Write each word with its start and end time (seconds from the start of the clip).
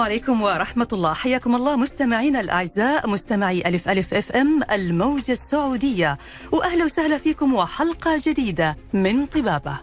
عليكم 0.00 0.42
ورحمة 0.42 0.88
الله. 0.92 1.12
حياكم 1.12 1.56
الله 1.56 1.76
مستمعينا 1.76 2.40
الأعزاء 2.40 3.08
مستمعي 3.08 3.62
ألف 3.66 3.88
ألف 3.88 4.14
إف 4.14 4.32
إم 4.32 4.60
الموجة 4.72 5.32
السعودية. 5.32 6.18
وأهلا 6.52 6.84
وسهلا 6.84 7.18
فيكم 7.18 7.54
وحلقة 7.54 8.20
جديدة 8.26 8.76
من 8.92 9.26
طبابة. 9.26 9.76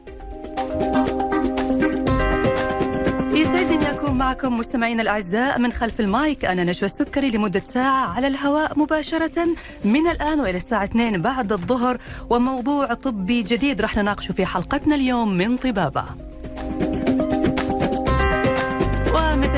يسعدني 3.34 3.91
أكون 3.91 4.17
معكم 4.17 4.58
مستمعينا 4.58 5.02
الأعزاء 5.02 5.59
من 5.59 5.72
خلف 5.72 5.99
المايك 5.99 6.45
أنا 6.45 6.63
نشوى 6.63 6.86
السكري 6.86 7.30
لمدة 7.30 7.59
ساعة 7.59 8.13
على 8.16 8.27
الهواء 8.27 8.80
مباشرة 8.80 9.47
من 9.86 10.08
الآن 10.08 10.39
وإلى 10.39 10.58
الساعة 10.58 10.84
2 10.84 11.22
بعد 11.22 11.52
الظهر. 11.52 11.99
وموضوع 12.30 12.94
طبي 12.94 13.44
جديد 13.44 13.81
رح 13.81 13.97
نناقشه 13.97 14.31
في 14.31 14.45
حلقتنا 14.45 14.95
اليوم 14.95 15.38
من 15.38 15.58
طبابة. 15.58 16.03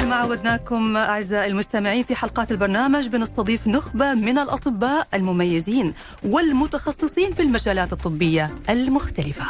ومثل 0.09 0.17
ما 0.17 0.23
عودناكم 0.23 0.97
أعزائي 0.97 1.51
المستمعين 1.51 2.03
في 2.03 2.15
حلقات 2.15 2.51
البرنامج 2.51 3.07
بنستضيف 3.07 3.67
نخبة 3.67 4.13
من 4.13 4.37
الأطباء 4.37 5.07
المميزين 5.13 5.93
والمتخصصين 6.23 7.33
في 7.33 7.41
المجالات 7.41 7.93
الطبية 7.93 8.49
المختلفة. 8.69 9.45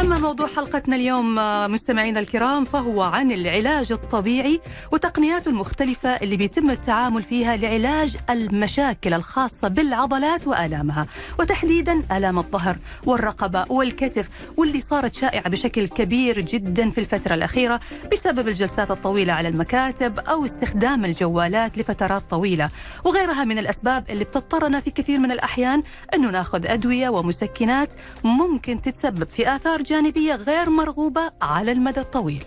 أما 0.00 0.18
موضوع 0.18 0.46
حلقتنا 0.46 0.96
اليوم 0.96 1.34
مستمعينا 1.72 2.20
الكرام 2.20 2.64
فهو 2.64 3.02
عن 3.02 3.30
العلاج 3.32 3.92
الطبيعي 3.92 4.60
وتقنياته 4.92 5.48
المختلفة 5.48 6.08
اللي 6.08 6.36
بيتم 6.36 6.70
التعامل 6.70 7.22
فيها 7.22 7.56
لعلاج 7.56 8.16
المشاكل 8.30 9.14
الخاصة 9.14 9.68
بالعضلات 9.68 10.46
وآلامها 10.46 11.06
وتحديدا 11.38 12.02
آلام 12.12 12.38
الظهر 12.38 12.76
والرقبة 13.04 13.64
والكتف 13.68 14.28
واللي 14.56 14.80
صارت 14.80 15.14
شائعة 15.14 15.48
بشكل 15.48 15.88
كبير 15.88 16.40
جدا 16.40 16.90
في 16.90 16.98
الفترة 16.98 17.34
الأخيرة 17.34 17.80
بسبب 18.12 18.48
الجلسات 18.48 18.90
الطويلة 18.90 19.32
على 19.32 19.48
المكاتب 19.48 20.18
أو 20.18 20.44
استخدام 20.44 21.04
الجوالات 21.04 21.78
لفترات 21.78 22.22
طويلة. 22.30 22.70
وغيرها 23.04 23.44
من 23.44 23.58
الأسباب 23.58 24.10
اللي 24.10 24.24
بتضطرنا 24.24 24.80
في 24.80 24.90
كثير 24.90 25.18
من 25.18 25.32
الأحيان 25.32 25.82
أنه 26.14 26.30
ناخذ 26.30 26.66
أدوية 26.66 27.08
ومسكنات 27.08 27.94
ممكن 28.24 28.82
تتسبب 28.82 29.28
في 29.28 29.56
آثار 29.56 29.82
جانبية 29.86 30.34
غير 30.34 30.70
مرغوبة 30.70 31.20
على 31.42 31.72
المدى 31.72 32.00
الطويل 32.00 32.44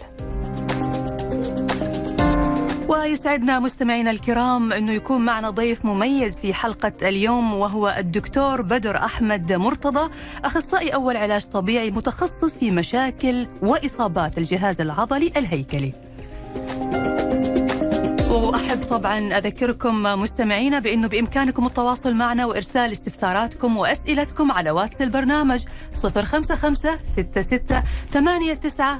ويسعدنا 2.89 3.59
مستمعينا 3.59 4.11
الكرام 4.11 4.73
إنه 4.73 4.91
يكون 4.91 5.21
معنا 5.21 5.49
ضيف 5.49 5.85
مميز 5.85 6.39
في 6.39 6.53
حلقة 6.53 6.91
اليوم 7.01 7.53
وهو 7.53 7.95
الدكتور 7.97 8.61
بدر 8.61 8.97
أحمد 8.97 9.53
مرتضى 9.53 10.13
أخصائي 10.45 10.89
أول 10.89 11.17
علاج 11.17 11.45
طبيعي 11.45 11.91
متخصص 11.91 12.57
في 12.57 12.71
مشاكل 12.71 13.47
وإصابات 13.61 14.37
الجهاز 14.37 14.81
العضلي 14.81 15.31
الهيكلي. 15.37 15.91
واحب 18.91 19.01
طبعا 19.01 19.37
أذكركم 19.37 20.03
مستمعينا 20.03 20.79
بأنه 20.79 21.07
بإمكانكم 21.07 21.65
التواصل 21.65 22.13
معنا 22.13 22.45
وإرسال 22.45 22.91
استفساراتكم 22.91 23.77
وأسئلتكم 23.77 24.51
على 24.51 24.71
واتس 24.71 25.01
البرنامج 25.01 25.63
055 25.93 26.75
66 26.75 27.83
89 28.11 28.99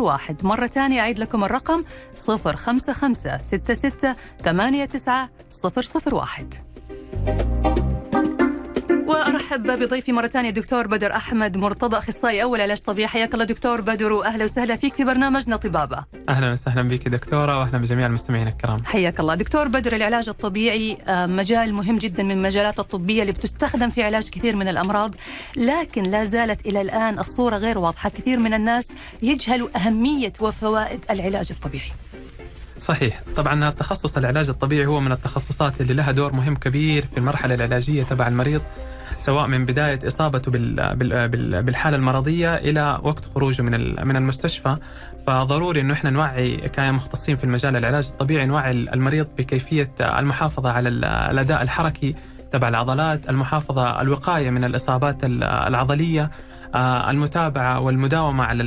001 0.00 0.44
مرة 0.44 0.66
ثانية 0.66 1.00
أعيد 1.00 1.18
لكم 1.18 1.44
الرقم 1.44 1.84
055 2.28 3.14
66 3.14 4.14
89 4.44 5.28
001 6.12 7.99
وأرحب 9.10 9.66
بضيفي 9.66 10.12
مرة 10.12 10.26
ثانية 10.26 10.50
دكتور 10.50 10.86
بدر 10.86 11.16
أحمد 11.16 11.56
مرتضى 11.56 11.98
أخصائي 11.98 12.42
أول 12.42 12.60
علاج 12.60 12.78
طبيعي 12.78 13.08
حياك 13.08 13.34
الله 13.34 13.44
دكتور 13.44 13.80
بدر 13.80 14.12
واهلا 14.12 14.44
وسهلا 14.44 14.76
فيك 14.76 14.94
في 14.94 15.04
برنامجنا 15.04 15.56
طبابة. 15.56 16.04
أهلا 16.28 16.52
وسهلا 16.52 16.82
بك 16.82 17.08
دكتورة 17.08 17.58
واهلا 17.58 17.78
بجميع 17.78 18.06
المستمعين 18.06 18.48
الكرام. 18.48 18.84
حياك 18.84 19.20
الله 19.20 19.34
دكتور 19.34 19.68
بدر 19.68 19.96
العلاج 19.96 20.28
الطبيعي 20.28 20.98
مجال 21.08 21.74
مهم 21.74 21.98
جدا 21.98 22.22
من 22.22 22.30
المجالات 22.30 22.78
الطبية 22.78 23.20
اللي 23.22 23.32
بتستخدم 23.32 23.90
في 23.90 24.02
علاج 24.02 24.28
كثير 24.28 24.56
من 24.56 24.68
الأمراض 24.68 25.14
لكن 25.56 26.02
لا 26.02 26.24
زالت 26.24 26.66
إلى 26.66 26.80
الآن 26.80 27.18
الصورة 27.18 27.56
غير 27.56 27.78
واضحة 27.78 28.08
كثير 28.08 28.38
من 28.38 28.54
الناس 28.54 28.88
يجهلوا 29.22 29.68
أهمية 29.76 30.32
وفوائد 30.40 31.00
العلاج 31.10 31.48
الطبيعي. 31.50 31.92
صحيح 32.80 33.20
طبعا 33.36 33.68
التخصص 33.68 34.16
العلاج 34.16 34.48
الطبيعي 34.48 34.86
هو 34.86 35.00
من 35.00 35.12
التخصصات 35.12 35.80
اللي 35.80 35.94
لها 35.94 36.10
دور 36.10 36.32
مهم 36.32 36.56
كبير 36.56 37.04
في 37.12 37.18
المرحلة 37.18 37.54
العلاجية 37.54 38.02
تبع 38.02 38.28
المريض 38.28 38.62
سواء 39.20 39.46
من 39.46 39.64
بداية 39.66 39.98
إصابته 40.06 40.50
بالحالة 41.60 41.96
المرضية 41.96 42.56
إلى 42.56 42.98
وقت 43.02 43.24
خروجه 43.34 43.62
من 43.62 44.06
من 44.06 44.16
المستشفى. 44.16 44.76
فضروري 45.26 45.80
إنه 45.80 45.94
إحنا 45.94 46.10
نوعي 46.10 46.56
كمختصين 46.56 47.36
في 47.36 47.44
المجال 47.44 47.76
العلاج 47.76 48.06
الطبيعي 48.06 48.46
نوعي 48.46 48.70
المريض 48.70 49.26
بكيفية 49.38 49.90
المحافظة 50.00 50.72
على 50.72 50.88
الأداء 51.30 51.62
الحركي 51.62 52.14
تبع 52.52 52.68
العضلات، 52.68 53.30
المحافظة 53.30 54.00
الوقايه 54.00 54.50
من 54.50 54.64
الإصابات 54.64 55.16
العضلية، 55.24 56.30
المتابعة 57.08 57.80
والمداومة 57.80 58.44
على 58.44 58.62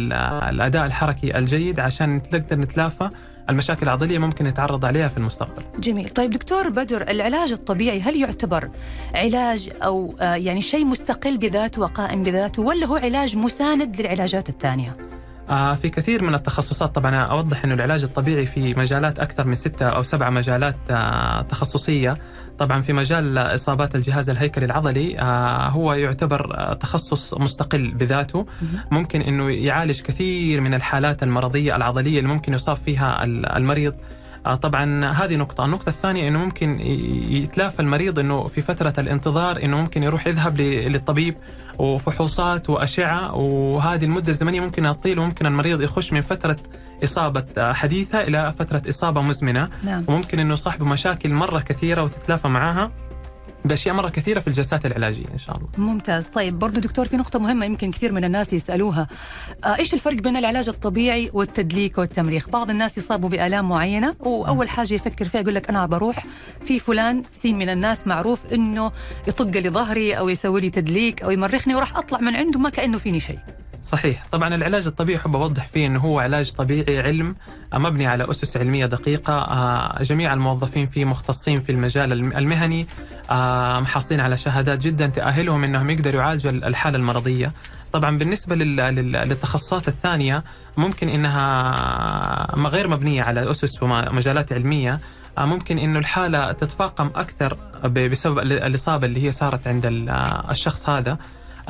الأداء 0.50 0.85
الحركي 0.85 1.38
الجيد 1.38 1.80
عشان 1.80 2.22
نقدر 2.34 2.56
نتلافى. 2.56 3.09
المشاكل 3.49 3.83
العضلية 3.83 4.17
ممكن 4.17 4.45
يتعرض 4.45 4.85
عليها 4.85 5.07
في 5.07 5.17
المستقبل. 5.17 5.63
جميل، 5.79 6.09
طيب 6.09 6.29
دكتور 6.29 6.69
بدر 6.69 7.01
العلاج 7.01 7.51
الطبيعي 7.51 8.01
هل 8.01 8.21
يعتبر 8.21 8.69
علاج 9.15 9.69
أو 9.83 10.15
يعني 10.19 10.61
شيء 10.61 10.85
مستقل 10.85 11.37
بذاته 11.37 11.81
وقائم 11.81 12.23
بذاته 12.23 12.61
ولا 12.61 12.85
هو 12.85 12.95
علاج 12.95 13.37
مساند 13.37 14.01
للعلاجات 14.01 14.49
الثانية؟ 14.49 15.12
آه 15.49 15.75
في 15.75 15.89
كثير 15.89 16.23
من 16.23 16.35
التخصصات 16.35 16.95
طبعا 16.95 17.15
أوضح 17.15 17.63
إنه 17.63 17.73
العلاج 17.73 18.03
الطبيعي 18.03 18.45
في 18.45 18.73
مجالات 18.73 19.19
أكثر 19.19 19.47
من 19.47 19.55
ستة 19.55 19.85
أو 19.85 20.03
سبعة 20.03 20.29
مجالات 20.29 20.75
آه 20.89 21.41
تخصصية. 21.41 22.17
طبعا 22.59 22.81
في 22.81 22.93
مجال 22.93 23.37
إصابات 23.37 23.95
الجهاز 23.95 24.29
الهيكلي 24.29 24.65
العضلي 24.65 25.19
آه 25.19 25.67
هو 25.69 25.93
يعتبر 25.93 26.73
تخصص 26.73 27.33
مستقل 27.33 27.91
بذاته. 27.91 28.45
ممكن 28.91 29.21
إنه 29.21 29.49
يعالج 29.49 30.01
كثير 30.01 30.61
من 30.61 30.73
الحالات 30.73 31.23
المرضية 31.23 31.75
العضلية 31.75 32.19
اللي 32.19 32.29
ممكن 32.29 32.53
يصاب 32.53 32.77
فيها 32.85 33.23
المريض. 33.57 33.93
طبعا 34.61 35.05
هذه 35.11 35.35
نقطة، 35.35 35.65
النقطة 35.65 35.89
الثانية 35.89 36.27
إنه 36.27 36.39
ممكن 36.39 36.79
يتلافى 37.29 37.79
المريض 37.79 38.19
إنه 38.19 38.47
في 38.47 38.61
فترة 38.61 38.93
الانتظار 38.97 39.63
إنه 39.63 39.77
ممكن 39.77 40.03
يروح 40.03 40.27
يذهب 40.27 40.57
للطبيب 40.61 41.35
وفحوصات 41.79 42.69
وأشعة 42.69 43.35
وهذه 43.35 44.05
المدة 44.05 44.29
الزمنية 44.29 44.59
ممكن 44.59 44.83
تطيل 44.83 45.19
وممكن 45.19 45.45
المريض 45.45 45.81
يخش 45.81 46.13
من 46.13 46.21
فترة 46.21 46.57
إصابة 47.03 47.73
حديثة 47.73 48.21
إلى 48.21 48.53
فترة 48.59 48.81
إصابة 48.89 49.21
مزمنة. 49.21 49.69
نعم. 49.83 50.05
وممكن 50.07 50.39
إنه 50.39 50.55
صاحبه 50.55 50.85
مشاكل 50.85 51.29
مرة 51.29 51.59
كثيرة 51.59 52.03
وتتلافى 52.03 52.47
معاها 52.47 52.91
بأشياء 53.66 53.96
مرة 53.96 54.09
كثيرة 54.09 54.40
في 54.40 54.47
الجلسات 54.47 54.85
العلاجية 54.85 55.25
إن 55.34 55.40
شاء 55.40 55.57
الله. 55.57 55.68
ممتاز، 55.78 56.25
طيب 56.25 56.59
برضو 56.59 56.79
دكتور 56.79 57.07
في 57.07 57.18
نقطة 57.18 57.40
مهمة 57.40 57.66
يمكن 57.66 57.91
كثير 57.91 58.12
من 58.12 58.24
الناس 58.25 58.53
يسألوها 58.53 59.07
آه 59.63 59.75
إيش 59.79 59.94
الفرق 59.94 60.16
بين 60.16 60.38
العلاج 60.38 60.69
الطبيعي 60.69 61.29
والتدليك 61.34 61.97
والتمريخ؟ 61.97 62.50
بعض 62.50 62.69
الناس 62.69 62.97
يصابوا 62.97 63.29
بآلام 63.29 63.69
معينة 63.69 64.16
وأول 64.19 64.69
حاجة 64.69 64.94
يفكر 64.94 65.25
فيها 65.25 65.41
يقول 65.41 65.56
لك 65.56 65.69
أنا 65.69 65.85
بروح 65.85 66.25
في 66.62 66.79
فلان 66.79 67.23
سين 67.31 67.57
من 67.57 67.69
الناس 67.69 68.07
معروف 68.07 68.40
إنه 68.53 68.91
يطق 69.28 69.57
لي 69.59 69.69
ظهري 69.69 70.18
أو 70.18 70.29
يسوي 70.29 70.61
لي 70.61 70.70
تدليك 70.70 71.23
أو 71.23 71.32
يمرخني 71.32 71.76
وراح 71.76 71.97
أطلع 71.97 72.20
من 72.20 72.35
عنده 72.35 72.59
ما 72.59 72.70
كأنه 72.70 72.97
فيني 72.97 73.20
شيء. 73.20 73.40
صحيح. 73.84 74.24
طبعا 74.32 74.56
العلاج 74.56 74.88
الطبيعي 74.88 75.20
حب 75.20 75.35
أوضح 75.35 75.68
فيه 75.68 75.88
أنه 75.88 76.00
هو 76.00 76.20
علاج 76.20 76.52
طبيعي 76.52 77.02
علم 77.02 77.35
مبني 77.74 78.08
على 78.08 78.32
أسس 78.32 78.58
علمية 78.58 78.85
دقيقة 78.85 80.03
جميع 80.03 80.34
الموظفين 80.34 80.85
فيه 80.85 81.06
مختصين 81.06 81.59
في 81.59 81.72
المجال 81.72 82.12
المهني 82.38 82.88
محصلين 83.82 84.20
على 84.20 84.38
شهادات 84.38 84.80
جدا 84.80 85.08
تأهلهم 85.08 85.64
أنهم 85.64 85.90
يقدروا 85.90 86.22
يعالجوا 86.22 86.52
الحالة 86.52 86.97
المرضية. 86.97 87.52
طبعا 87.94 88.18
بالنسبة 88.18 88.56
للتخصصات 88.56 89.88
الثانية 89.88 90.44
ممكن 90.78 91.09
أنها 91.09 92.68
غير 92.68 92.88
مبنية 92.88 93.24
على 93.24 93.52
أسس 93.52 93.84
ومجالات 93.84 94.53
علمية 94.53 95.00
ممكن 95.38 95.78
إنه 95.78 96.00
الحالة 96.00 96.52
تتفاقم 96.52 97.08
أكثر 97.16 97.58
بسبب 97.88 98.40
الإصابة 98.40 99.06
اللي 99.08 99.28
هي 99.28 99.32
صارت 99.32 99.68
عند 99.68 99.82
الشخص 100.50 100.90
هذا. 100.90 101.18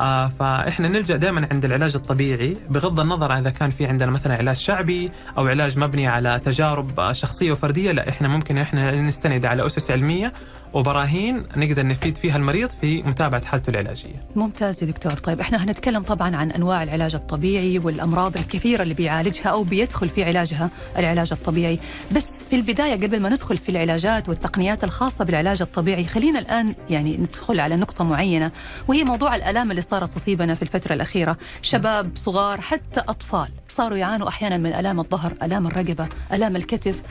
آه 0.00 0.28
فإحنا 0.38 0.88
نلجأ 0.88 1.16
دائما 1.16 1.48
عند 1.52 1.64
العلاج 1.64 1.94
الطبيعي 1.94 2.56
بغض 2.70 3.00
النظر 3.00 3.38
إذا 3.38 3.50
كان 3.50 3.70
في 3.70 3.86
عندنا 3.86 4.10
مثلا 4.10 4.34
علاج 4.36 4.56
شعبي 4.56 5.10
أو 5.38 5.46
علاج 5.48 5.78
مبني 5.78 6.06
على 6.06 6.40
تجارب 6.44 7.12
شخصية 7.12 7.52
وفردية 7.52 7.92
لا 7.92 8.08
إحنا 8.08 8.28
ممكن 8.28 8.58
إحنا 8.58 9.00
نستند 9.00 9.44
على 9.46 9.66
أسس 9.66 9.90
علمية 9.90 10.32
وبراهين 10.74 11.42
نقدر 11.56 11.86
نفيد 11.86 12.16
فيها 12.16 12.36
المريض 12.36 12.70
في 12.80 13.02
متابعة 13.02 13.44
حالته 13.44 13.70
العلاجية. 13.70 14.26
ممتاز 14.36 14.82
يا 14.82 14.88
دكتور، 14.88 15.12
طيب 15.12 15.40
إحنا 15.40 15.64
هنتكلم 15.64 16.02
طبعا 16.02 16.36
عن 16.36 16.50
أنواع 16.50 16.82
العلاج 16.82 17.14
الطبيعي 17.14 17.78
والأمراض 17.78 18.36
الكثيرة 18.36 18.82
اللي 18.82 18.94
بيعالجها 18.94 19.48
أو 19.48 19.62
بيدخل 19.62 20.08
في 20.08 20.24
علاجها 20.24 20.70
العلاج 20.98 21.32
الطبيعي، 21.32 21.78
بس 22.12 22.42
في 22.50 22.56
البداية 22.56 22.92
قبل 22.92 23.20
ما 23.20 23.28
ندخل 23.28 23.56
في 23.56 23.68
العلاجات 23.68 24.28
والتقنيات 24.28 24.84
الخاصة 24.84 25.24
بالعلاج 25.24 25.62
الطبيعي، 25.62 26.04
خلينا 26.04 26.38
الآن 26.38 26.74
يعني 26.90 27.16
ندخل 27.16 27.60
على 27.60 27.76
نقطة 27.76 28.04
معينة 28.04 28.50
وهي 28.88 29.04
موضوع 29.04 29.36
الألام 29.36 29.70
اللي 29.70 29.82
صارت 29.82 30.14
تصيبنا 30.14 30.54
في 30.54 30.62
الفترة 30.62 30.94
الأخيرة، 30.94 31.36
شباب 31.62 32.10
صغار 32.16 32.60
حتى 32.60 33.00
أطفال 33.00 33.48
صاروا 33.68 33.98
يعانوا 33.98 34.28
أحيانا 34.28 34.56
من 34.56 34.72
ألام 34.72 35.00
الظهر 35.00 35.32
ألام 35.42 35.66
الرقبة 35.66 36.06
ألام 36.32 36.56
الكتف. 36.56 37.02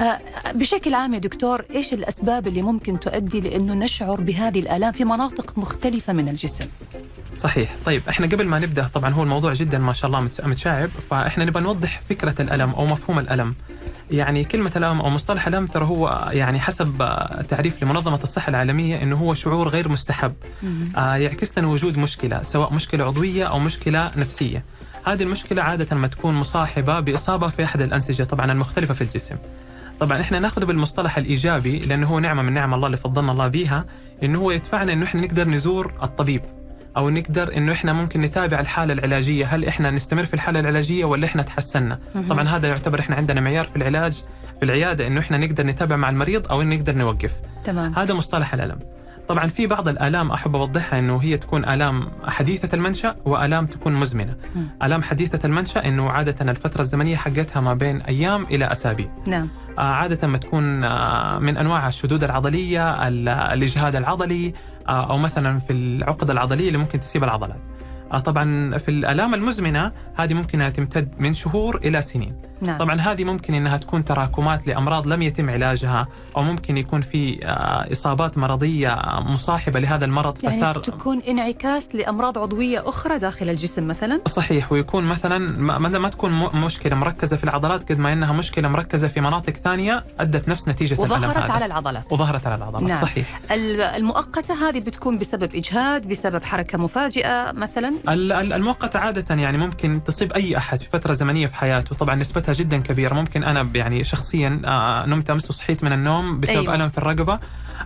آه، 0.00 0.20
بشكل 0.54 0.94
عام 0.94 1.14
يا 1.14 1.18
دكتور 1.18 1.64
إيش 1.74 1.92
الأسباب 1.92 2.46
اللي 2.46 2.62
ممكن 2.62 3.00
تؤدي 3.04 3.40
لأنه 3.40 3.74
نشعر 3.74 4.20
بهذه 4.20 4.60
الآلام 4.60 4.92
في 4.92 5.04
مناطق 5.04 5.58
مختلفة 5.58 6.12
من 6.12 6.28
الجسم. 6.28 6.66
صحيح. 7.36 7.74
طيب 7.84 8.02
إحنا 8.08 8.26
قبل 8.26 8.46
ما 8.46 8.58
نبدأ 8.58 8.86
طبعا 8.94 9.10
هو 9.10 9.22
الموضوع 9.22 9.52
جدا 9.52 9.78
ما 9.78 9.92
شاء 9.92 10.06
الله 10.06 10.28
متشعب 10.44 10.88
فإحنا 11.10 11.44
نبغى 11.44 11.62
نوضح 11.62 12.00
فكرة 12.10 12.42
الألم 12.42 12.70
أو 12.70 12.86
مفهوم 12.86 13.18
الألم. 13.18 13.54
يعني 14.10 14.44
كلمة 14.44 14.72
الألم 14.76 15.00
أو 15.00 15.10
مصطلح 15.10 15.46
الألم 15.46 15.66
ترى 15.66 15.84
هو 15.84 16.30
يعني 16.32 16.60
حسب 16.60 17.18
تعريف 17.48 17.82
لمنظمة 17.82 18.20
الصحة 18.22 18.50
العالمية 18.50 19.02
أنه 19.02 19.16
هو 19.16 19.34
شعور 19.34 19.68
غير 19.68 19.88
مستحب. 19.88 20.34
آه 20.96 21.16
يعكس 21.16 21.58
لنا 21.58 21.68
وجود 21.68 21.98
مشكلة 21.98 22.42
سواء 22.42 22.72
مشكلة 22.72 23.04
عضوية 23.04 23.44
أو 23.44 23.58
مشكلة 23.58 24.10
نفسية. 24.16 24.64
هذه 25.06 25.22
المشكلة 25.22 25.62
عادة 25.62 25.96
ما 25.96 26.06
تكون 26.06 26.34
مصاحبة 26.34 27.00
بإصابة 27.00 27.48
في 27.48 27.64
أحد 27.64 27.80
الأنسجة 27.80 28.22
طبعا 28.22 28.52
المختلفة 28.52 28.94
في 28.94 29.02
الجسم. 29.02 29.36
طبعا 30.00 30.20
إحنا 30.20 30.38
ناخذه 30.38 30.64
بالمصطلح 30.64 31.16
الإيجابي 31.18 31.78
لأنه 31.78 32.06
هو 32.06 32.18
نعمة 32.18 32.42
من 32.42 32.52
نعم 32.52 32.74
الله 32.74 32.86
اللي 32.86 32.96
فضلنا 32.96 33.32
الله 33.32 33.48
بها 33.48 33.84
إنه 34.22 34.38
هو 34.38 34.50
يدفعنا 34.50 34.92
إنه 34.92 35.04
إحنا 35.04 35.20
نقدر 35.20 35.48
نزور 35.48 35.92
الطبيب 36.02 36.40
أو 36.96 37.10
نقدر 37.10 37.56
إنه 37.56 37.72
إحنا 37.72 37.92
ممكن 37.92 38.20
نتابع 38.20 38.60
الحالة 38.60 38.92
العلاجية 38.92 39.46
هل 39.46 39.64
إحنا 39.64 39.90
نستمر 39.90 40.24
في 40.24 40.34
الحالة 40.34 40.60
العلاجية 40.60 41.04
ولا 41.04 41.26
إحنا 41.26 41.42
تحسنا 41.42 41.98
طبعا 42.28 42.48
هذا 42.48 42.68
يعتبر 42.68 43.00
إحنا 43.00 43.16
عندنا 43.16 43.40
معيار 43.40 43.64
في 43.64 43.76
العلاج 43.76 44.22
في 44.58 44.64
العيادة 44.64 45.06
إنه 45.06 45.20
إحنا 45.20 45.38
نقدر 45.38 45.66
نتابع 45.66 45.96
مع 45.96 46.10
المريض 46.10 46.48
أو 46.52 46.62
نقدر 46.62 46.94
نوقف. 46.94 47.32
تمام. 47.64 47.94
هذا 47.94 48.14
مصطلح 48.14 48.54
الألم. 48.54 48.78
طبعا 49.28 49.46
في 49.46 49.66
بعض 49.66 49.88
الآلام 49.88 50.30
أحب 50.30 50.56
أوضحها 50.56 50.98
إنه 50.98 51.22
هي 51.22 51.36
تكون 51.36 51.64
آلام 51.64 52.10
حديثة 52.24 52.74
المنشأ 52.74 53.16
وآلام 53.24 53.66
تكون 53.66 53.92
مزمنة. 53.92 54.36
م. 54.54 54.58
آلام 54.82 55.02
حديثة 55.02 55.46
المنشأ 55.46 55.88
إنه 55.88 56.10
عادة 56.10 56.50
الفترة 56.50 56.80
الزمنية 56.80 57.16
حقتها 57.16 57.60
ما 57.60 57.74
بين 57.74 58.00
أيام 58.00 58.44
إلى 58.44 58.72
أسابيع. 58.72 59.08
نعم. 59.26 59.48
آه 59.78 59.80
عادة 59.80 60.28
ما 60.28 60.38
تكون 60.38 60.84
آه 60.84 61.38
من 61.38 61.56
أنواع 61.56 61.88
الشدود 61.88 62.24
العضلية، 62.24 63.08
الإجهاد 63.08 63.96
العضلي 63.96 64.54
آه 64.88 65.10
أو 65.10 65.18
مثلا 65.18 65.58
في 65.58 65.72
العقد 65.72 66.30
العضلية 66.30 66.66
اللي 66.68 66.78
ممكن 66.78 67.00
تسيب 67.00 67.24
العضلات. 67.24 67.60
طبعا 68.24 68.78
في 68.78 68.90
الآلام 68.90 69.34
المزمنة 69.34 69.92
هذه 70.14 70.34
ممكن 70.34 70.72
تمتد 70.76 71.14
من 71.18 71.34
شهور 71.34 71.80
إلى 71.84 72.02
سنين 72.02 72.36
نعم. 72.66 72.78
طبعا 72.78 73.00
هذه 73.00 73.24
ممكن 73.24 73.54
إنها 73.54 73.76
تكون 73.76 74.04
تراكمات 74.04 74.66
لأمراض 74.66 75.06
لم 75.06 75.22
يتم 75.22 75.50
علاجها 75.50 76.08
أو 76.36 76.42
ممكن 76.42 76.76
يكون 76.76 77.00
في 77.00 77.46
آه، 77.46 77.92
إصابات 77.92 78.38
مرضية 78.38 78.98
مصاحبة 79.18 79.80
لهذا 79.80 80.04
المرض 80.04 80.44
يعني 80.44 80.56
فصار 80.56 80.78
تكون 80.78 81.22
انعكاس 81.28 81.94
لأمراض 81.94 82.38
عضوية 82.38 82.88
أخرى 82.88 83.18
داخل 83.18 83.48
الجسم 83.48 83.88
مثلا؟ 83.88 84.20
صحيح 84.26 84.72
ويكون 84.72 85.04
مثلا 85.04 85.38
ما, 85.38 85.78
ما 85.78 86.08
تكون 86.08 86.32
مشكلة 86.54 86.96
مركزة 86.96 87.36
في 87.36 87.44
العضلات 87.44 87.92
قد 87.92 87.98
ما 87.98 88.12
إنها 88.12 88.32
مشكلة 88.32 88.68
مركزة 88.68 89.08
في 89.08 89.20
مناطق 89.20 89.52
ثانية 89.52 90.04
أدت 90.20 90.48
نفس 90.48 90.68
نتيجة 90.68 91.00
وظهرت 91.00 91.50
على 91.50 91.66
العضلات. 91.66 92.12
وظهرت 92.12 92.46
على 92.46 92.54
العضلات 92.54 92.90
نعم. 92.90 93.00
صحيح. 93.02 93.40
المؤقتة 93.96 94.68
هذه 94.68 94.80
بتكون 94.80 95.18
بسبب 95.18 95.54
إجهاد 95.54 96.08
بسبب 96.08 96.44
حركة 96.44 96.78
مفاجئة 96.78 97.52
مثلا؟ 97.52 97.92
المؤقتة 98.56 98.98
عادة 98.98 99.34
يعني 99.34 99.58
ممكن 99.58 100.04
تصيب 100.04 100.32
أي 100.32 100.56
أحد 100.56 100.80
في 100.80 100.88
فترة 100.90 101.12
زمنية 101.14 101.46
في 101.46 101.54
حياته 101.54 101.96
طبعا 101.96 102.14
نسبتها 102.14 102.52
جدا 102.54 102.78
كبيرة 102.78 103.14
ممكن 103.14 103.44
أنا 103.44 103.68
يعني 103.74 104.04
شخصيا 104.04 104.62
آه، 104.64 105.06
نمت 105.06 105.30
أمس 105.30 105.50
وصحيت 105.50 105.84
من 105.84 105.92
النوم 105.92 106.40
بسبب 106.40 106.56
أيوة. 106.56 106.74
ألم 106.74 106.88
في 106.88 106.98
الرقبة 106.98 107.38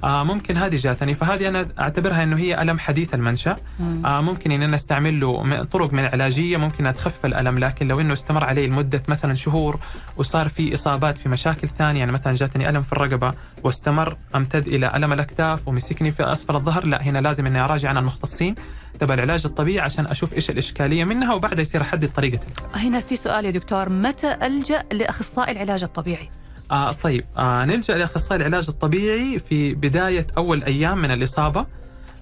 آه 0.04 0.24
ممكن 0.24 0.56
هذه 0.56 0.76
جاتني. 0.76 1.14
فهذه 1.14 1.48
أنا 1.48 1.68
أعتبرها 1.80 2.22
إنه 2.22 2.36
هي 2.36 2.62
ألم 2.62 2.78
حديث 2.78 3.14
المنشأ. 3.14 3.56
آه 4.04 4.20
ممكن 4.20 4.52
إن 4.52 4.62
أنا 4.62 4.76
أستعمل 4.76 5.20
له 5.20 5.64
طرق 5.64 5.92
من 5.92 5.98
العلاجية 5.98 6.56
ممكن 6.56 6.94
تخفف 6.94 7.26
الألم. 7.26 7.58
لكن 7.58 7.88
لو 7.88 8.00
إنه 8.00 8.12
استمر 8.12 8.44
علي 8.44 8.66
لمدة 8.66 9.02
مثلا 9.08 9.34
شهور 9.34 9.80
وصار 10.16 10.48
في 10.48 10.74
إصابات 10.74 11.18
في 11.18 11.28
مشاكل 11.28 11.68
ثانية 11.68 12.00
يعني 12.00 12.12
مثلا 12.12 12.34
جاتني 12.34 12.68
ألم 12.68 12.82
في 12.82 12.92
الرقبة 12.92 13.32
واستمر 13.64 14.16
أمتد 14.34 14.68
إلى 14.68 14.96
ألم 14.96 15.12
الأكتاف 15.12 15.68
ومسكني 15.68 16.10
في 16.10 16.32
اسفل 16.32 16.56
الظهر 16.56 16.86
لا 16.86 17.02
هنا 17.02 17.18
لازم 17.18 17.46
إني 17.46 17.60
أراجع 17.60 17.88
عن 17.88 17.96
المختصين. 17.96 18.54
تبع 19.00 19.14
العلاج 19.14 19.42
الطبيعي 19.46 19.80
عشان 19.80 20.06
أشوف 20.06 20.32
إيش 20.32 20.50
الإشكالية 20.50 21.04
منها 21.04 21.34
وبعدها 21.34 21.62
يصير 21.62 21.82
احدد 21.82 22.08
طريقة. 22.08 22.40
هنا 22.74 23.00
في 23.00 23.16
سؤال 23.16 23.44
يا 23.44 23.50
دكتور 23.50 23.90
متى 23.90 24.36
ألجأ 24.42 24.82
لأخصائي 24.92 25.52
العلاج 25.52 25.82
الطبيعي؟ 25.82 26.30
آه 26.70 26.92
طيب. 26.92 27.24
آه 27.38 27.64
نلجأ 27.64 27.98
لاخصائي 27.98 28.40
العلاج 28.40 28.66
الطبيعي 28.68 29.38
في 29.38 29.74
بداية 29.74 30.26
أول 30.36 30.62
أيام 30.62 30.98
من 30.98 31.10
الإصابة. 31.10 31.66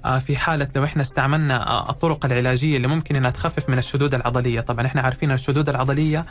آه 0.05 0.19
في 0.19 0.37
حالة 0.37 0.69
لو 0.77 0.85
إحنا 0.85 1.03
استعملنا 1.03 1.71
آه 1.71 1.91
الطرق 1.91 2.25
العلاجية 2.25 2.77
اللي 2.77 2.89
ممكن 2.89 3.17
إنها 3.17 3.31
تخفف 3.31 3.69
من 3.69 3.79
الشدود 3.79 4.15
العضلية، 4.15 4.61
طبعا 4.61 4.87
إحنا 4.87 5.03
عارفين 5.03 5.33
الشدود 5.33 5.69
العضلية 5.69 6.25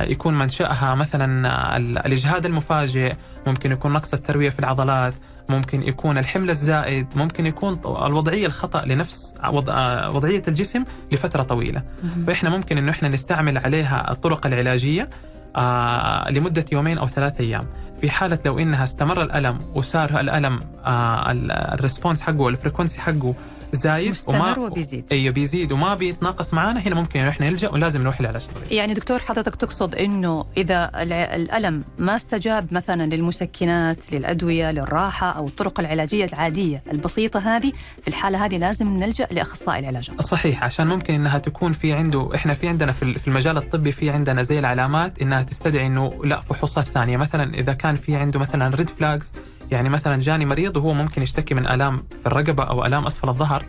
آه 0.00 0.02
يكون 0.02 0.38
منشأها 0.38 0.94
مثلا 0.94 1.48
آه، 1.48 1.76
الإجهاد 1.76 2.46
المفاجئ، 2.46 3.14
ممكن 3.46 3.72
يكون 3.72 3.92
نقص 3.92 4.12
التروية 4.14 4.50
في 4.50 4.58
العضلات، 4.58 5.14
ممكن 5.48 5.82
يكون 5.82 6.18
الحمل 6.18 6.50
الزائد 6.50 7.06
ممكن 7.14 7.46
يكون 7.46 7.80
الوضعية 7.86 8.46
الخطأ 8.46 8.82
لنفس 8.86 9.34
آه، 9.44 10.10
وضعية 10.10 10.42
الجسم 10.48 10.84
لفترة 11.12 11.42
طويلة. 11.42 11.82
فإحنا 12.26 12.50
ممكن 12.50 12.78
إنه 12.78 12.90
إحنا 12.90 13.08
نستعمل 13.08 13.58
عليها 13.58 14.10
الطرق 14.10 14.46
العلاجية. 14.46 15.10
آه 15.56 16.30
لمدة 16.30 16.64
يومين 16.72 16.98
أو 16.98 17.08
ثلاثة 17.08 17.44
أيام. 17.44 17.66
في 18.00 18.10
حالة 18.10 18.38
لو 18.46 18.58
إنها 18.58 18.84
استمر 18.84 19.22
الألم 19.22 19.58
وصار 19.74 20.20
الألم 20.20 20.60
آه 20.86 21.32
ال 21.74 21.79
response 21.79 22.20
حقه 22.20 22.48
ال 22.48 22.53
frequency 22.53 23.00
حقه 23.00 23.34
زايد 23.72 24.10
مستمر 24.10 24.58
وما 24.58 24.66
وبيزيد. 24.66 25.04
أيوه 25.12 25.34
بيزيد 25.34 25.72
وما 25.72 25.94
بيتناقص 25.94 26.54
معنا 26.54 26.80
هنا 26.80 26.94
ممكن 26.94 27.20
إحنا 27.20 27.50
نلجأ 27.50 27.68
ولازم 27.68 28.02
نروح 28.02 28.20
العلاج 28.20 28.42
الطبيعي 28.48 28.76
يعني 28.76 28.94
دكتور 28.94 29.18
حضرتك 29.18 29.56
تقصد 29.56 29.94
إنه 29.94 30.44
إذا 30.56 30.90
الألم 31.02 31.84
ما 31.98 32.16
استجاب 32.16 32.74
مثلا 32.74 33.14
للمسكنات 33.14 34.12
للأدوية 34.12 34.70
للراحة 34.70 35.30
أو 35.30 35.46
الطرق 35.46 35.80
العلاجية 35.80 36.24
العادية 36.24 36.82
البسيطة 36.92 37.56
هذه 37.56 37.72
في 38.02 38.08
الحالة 38.08 38.44
هذه 38.44 38.58
لازم 38.58 38.96
نلجأ 38.96 39.28
لأخصائي 39.30 39.78
العلاج. 39.78 40.10
صحيح 40.20 40.64
عشان 40.64 40.86
ممكن 40.86 41.14
إنها 41.14 41.38
تكون 41.38 41.72
في 41.72 41.92
عنده 41.92 42.34
إحنا 42.34 42.54
في 42.54 42.68
عندنا 42.68 42.92
في 42.92 43.28
المجال 43.28 43.56
الطبي 43.56 43.92
في 43.92 44.10
عندنا 44.10 44.42
زي 44.42 44.58
العلامات 44.58 45.22
إنها 45.22 45.42
تستدعي 45.42 45.86
إنه 45.86 46.24
لا 46.24 46.40
فحوصات 46.40 46.84
ثانية. 46.84 47.16
مثلا 47.16 47.54
إذا 47.54 47.72
كان 47.72 47.96
في 47.96 48.16
عنده 48.16 48.38
مثلا 48.38 48.76
ريد 48.76 48.90
فلاجز 48.90 49.32
يعني 49.72 49.88
مثلا 49.88 50.20
جاني 50.20 50.46
مريض 50.46 50.76
وهو 50.76 50.94
ممكن 50.94 51.22
يشتكي 51.22 51.54
من 51.54 51.66
آلام 51.68 51.98
في 51.98 52.26
الرقبة 52.26 52.64
أو 52.64 52.86
آلام 52.86 53.06
أسفل 53.06 53.28
الظهر 53.28 53.64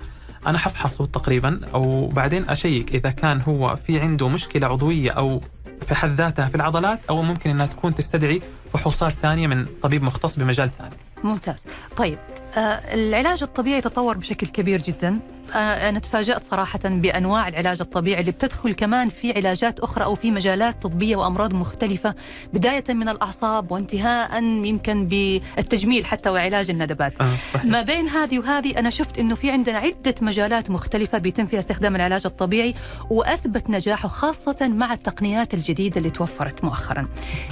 أنا 0.48 0.58
حفحصه 0.58 1.06
تقريبا 1.06 1.62
أو 1.74 2.08
بعدين 2.08 2.50
أشيك 2.50 2.96
إذا 2.96 3.10
كان 3.10 3.42
هو 3.42 3.76
في 3.76 4.00
عنده 4.00 4.30
مشكلة 4.30 4.68
عضوية 4.68 5.12
أو 5.12 5.42
في 5.88 5.96
حد 5.96 6.10
ذاتها 6.10 6.48
في 6.48 6.56
العضلات 6.56 7.00
أو 7.10 7.22
ممكن 7.22 7.50
إنها 7.50 7.66
تكون 7.66 7.96
تستدعي 7.96 8.42
فحوصات 8.74 9.12
ثانية 9.22 9.48
من 9.48 9.66
طبيب 9.82 10.04
مختص 10.04 10.36
بمجال 10.36 10.70
ثاني. 10.78 10.96
ممتاز. 11.24 11.66
طيب 11.98 12.18
آه 12.58 12.60
العلاج 12.94 13.44
الطبيعي 13.44 13.82
تطور 13.82 14.18
بشكل 14.18 14.48
كبير 14.48 14.82
جدا 14.82 15.20
آه، 15.54 15.90
أنا 15.90 16.00
تفاجأت 16.00 16.44
صراحة 16.44 16.80
بأنواع 16.84 17.48
العلاج 17.48 17.82
الطبيعي 17.82 18.20
اللي 18.22 18.32
بتدخل 18.32 18.74
كمان 18.74 19.10
في 19.10 19.32
علاجات 19.32 19.80
أخرى 19.80 20.04
أو 20.04 20.16
في 20.16 20.32
مجالات 20.32 20.82
طبية 20.82 21.16
وأمراض 21.16 21.54
مختلفة 21.54 22.16
بداية 22.54 22.84
من 22.90 23.10
الأعصاب 23.10 23.72
وانتهاء 23.72 24.44
يمكن 24.44 25.08
بالتجميل 25.08 26.06
حتى 26.06 26.30
وعلاج 26.30 26.70
الندبات. 26.70 27.22
آه 27.22 27.28
ما 27.66 27.82
بين 27.82 28.08
هذه 28.08 28.40
وهذه 28.40 28.80
أنا 28.80 28.90
شفت 28.90 29.18
أنه 29.20 29.36
في 29.36 29.52
عندنا 29.52 29.78
عدة 29.78 30.16
مجالات 30.22 30.70
مختلفة 30.70 31.18
بيتم 31.18 31.46
فيها 31.46 31.60
استخدام 31.60 31.96
العلاج 31.96 32.22
الطبيعي 32.26 32.76
وأثبت 33.10 33.70
نجاحه 33.70 34.08
خاصة 34.08 34.68
مع 34.68 34.94
التقنيات 34.94 35.54
الجديدة 35.54 35.98
اللي 35.98 36.10
توفرت 36.10 36.64
مؤخرا. 36.64 37.08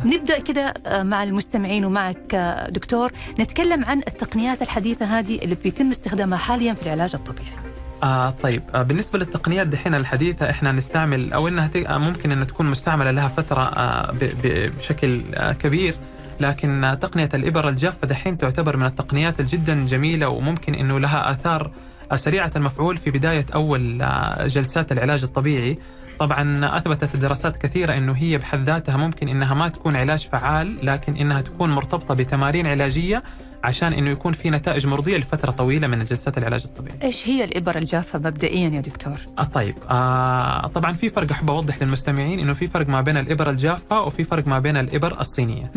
نبدأ 0.06 0.40
كده 0.40 0.74
آه، 0.86 1.04
مع 1.04 1.24
المستمعين 1.24 1.86
ومعك 1.86 2.36
آه، 2.36 2.70
دكتور 2.70 3.12
نتكلم 3.40 3.86
عن 3.86 3.98
التقنيات 3.98 4.62
الحديثة 4.62 5.06
هذه 5.06 5.36
اللي 5.36 5.56
بيتم 5.64 5.90
استخدامها 5.90 6.38
حاليا 6.38 6.74
في 6.74 6.84
العلاج 6.84 7.16
الطبيعي. 7.16 7.71
آه 8.04 8.34
طيب. 8.44 8.62
آه 8.76 8.82
بالنسبة 8.82 9.20
للتقنيات 9.20 9.68
دحين 9.68 9.96
الحديثة 9.96 10.50
إحنا 10.50 10.72
نستعمل 10.72 11.34
أو 11.34 11.48
إنها 11.48 11.70
آه 11.88 11.98
ممكن 11.98 12.32
إنها 12.32 12.44
تكون 12.46 12.66
مستعملة 12.66 13.12
لها 13.12 13.28
فترة 13.28 13.62
آه 13.62 14.14
بشكل 14.44 15.22
آه 15.36 15.52
كبير. 15.54 15.96
لكن 16.40 16.84
آه 16.84 16.94
تقنية 16.94 17.30
الإبر 17.34 17.70
الجافة 17.70 18.08
دحين 18.08 18.38
تعتبر 18.38 18.78
من 18.78 18.86
التقنيات 18.86 19.40
الجدا 19.40 19.86
جميلة 19.86 20.30
وممكن 20.30 20.76
إنه 20.76 21.00
لها 21.00 21.32
آثار 21.32 21.72
آه 22.12 22.16
سريعة 22.16 22.52
المفعول 22.56 22.98
في 22.98 23.12
بداية 23.12 23.46
أول 23.56 23.98
جلسات 24.48 24.92
العلاج 24.92 25.24
الطبيعي. 25.24 25.78
طبعا 26.20 26.78
أثبتت 26.78 27.16
دراسات 27.16 27.58
كثيرة 27.58 27.98
إنه 27.98 28.14
هي 28.14 28.38
بحد 28.38 28.70
ذاتها 28.70 28.98
ممكن 28.98 29.28
إنها 29.30 29.54
ما 29.54 29.68
تكون 29.68 29.96
علاج 29.96 30.28
فعال 30.32 30.86
لكن 30.86 31.16
إنها 31.16 31.42
تكون 31.42 31.70
مرتبطة 31.70 32.14
بتمارين 32.16 32.68
علاجية 32.68 33.24
عشان 33.64 33.94
إنه 33.94 34.10
يكون 34.10 34.34
في 34.34 34.50
نتائج 34.50 34.88
مرضية 34.88 35.18
لفترة 35.18 35.52
طويلة 35.52 35.88
من 35.88 36.04
جلسات 36.04 36.38
العلاج 36.38 36.64
الطبيعي. 36.66 36.98
إيش 37.04 37.28
هي 37.28 37.44
الإبر 37.44 37.78
الجافة 37.78 38.20
مبدئيا 38.20 38.70
يا 38.70 38.82
دكتور؟ 38.82 39.14
آه 39.40 39.44
طيب 39.44 39.76
آه 39.90 40.68
طبعا 40.68 40.94
في 40.94 41.10
فرق 41.10 41.32
أحب 41.32 41.50
أوضح 41.50 41.82
للمستمعين 41.82 42.40
إنه 42.40 42.54
في 42.54 42.68
فرق 42.68 42.90
ما 42.90 43.02
بين 43.02 43.18
الإبر 43.18 43.50
الجافة 43.50 44.02
وفي 44.02 44.24
فرق 44.24 44.48
ما 44.48 44.60
بين 44.60 44.78
الإبر 44.78 45.20
الصينية. 45.22 45.72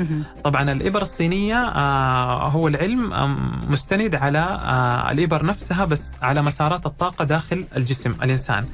طبعا 0.44 0.72
الإبر 0.72 1.02
الصينية 1.02 1.56
آه 1.56 2.48
هو 2.48 2.68
العلم 2.68 3.12
آه 3.12 3.26
مستند 3.68 4.14
على 4.14 4.38
آه 4.38 5.12
الإبر 5.12 5.46
نفسها 5.46 5.84
بس 5.84 6.16
على 6.22 6.42
مسارات 6.42 6.86
الطاقة 6.86 7.24
داخل 7.24 7.64
الجسم 7.76 8.14
الإنسان. 8.22 8.64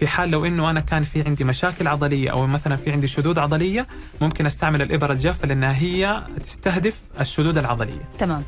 في 0.00 0.06
حال 0.06 0.30
لو 0.30 0.44
إنه 0.46 0.70
أنا 0.70 0.80
كان 0.80 1.04
في 1.04 1.22
عندي 1.22 1.44
مشاكل 1.44 1.88
عضلية 1.88 2.30
أو 2.30 2.46
مثلا 2.46 2.76
في 2.76 2.92
عندي 2.92 3.08
شدود 3.08 3.38
عضلية 3.38 3.86
ممكن 4.20 4.46
أستعمل 4.46 4.82
الإبرة 4.82 5.12
الجافة 5.12 5.48
لأنها 5.48 5.76
هي 5.76 6.22
تستهدف 6.44 6.94
الشدود 7.20 7.58
العضلية. 7.58 8.02
تمام. 8.18 8.42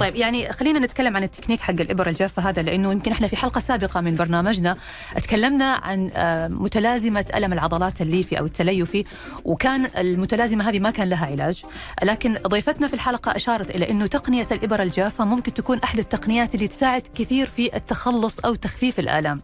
طيب 0.00 0.16
يعني 0.16 0.52
خلينا 0.52 0.78
نتكلم 0.78 1.16
عن 1.16 1.22
التكنيك 1.22 1.60
حق 1.60 1.70
الابره 1.70 2.08
الجافه 2.08 2.48
هذا 2.48 2.62
لأنه 2.62 2.92
يمكن 2.92 3.12
إحنا 3.12 3.26
في 3.26 3.36
حلقة 3.36 3.60
سابقة 3.60 4.00
من 4.00 4.16
برنامجنا 4.16 4.76
تكلمنا 5.22 5.64
عن 5.64 6.10
آه، 6.14 6.48
متلازمة 6.48 7.24
ألم 7.34 7.52
العضلات 7.52 8.00
الليفي 8.00 8.38
أو 8.38 8.46
التليفي 8.46 9.04
وكان 9.44 9.88
المتلازمة 9.96 10.68
هذه 10.68 10.78
ما 10.78 10.90
كان 10.90 11.08
لها 11.08 11.26
علاج 11.26 11.64
لكن 12.02 12.38
ضيفتنا 12.46 12.86
في 12.86 12.94
الحلقة 12.94 13.36
أشارت 13.36 13.70
إلى 13.70 13.90
إنه 13.90 14.06
تقنية 14.06 14.46
الابره 14.52 14.82
الجافه 14.82 15.24
ممكن 15.24 15.54
تكون 15.54 15.78
أحد 15.78 15.98
التقنيات 15.98 16.54
اللي 16.54 16.68
تساعد 16.68 17.02
كثير 17.14 17.46
في 17.46 17.76
التخلص 17.76 18.38
أو 18.38 18.54
تخفيف 18.54 18.98
الآلام. 18.98 19.40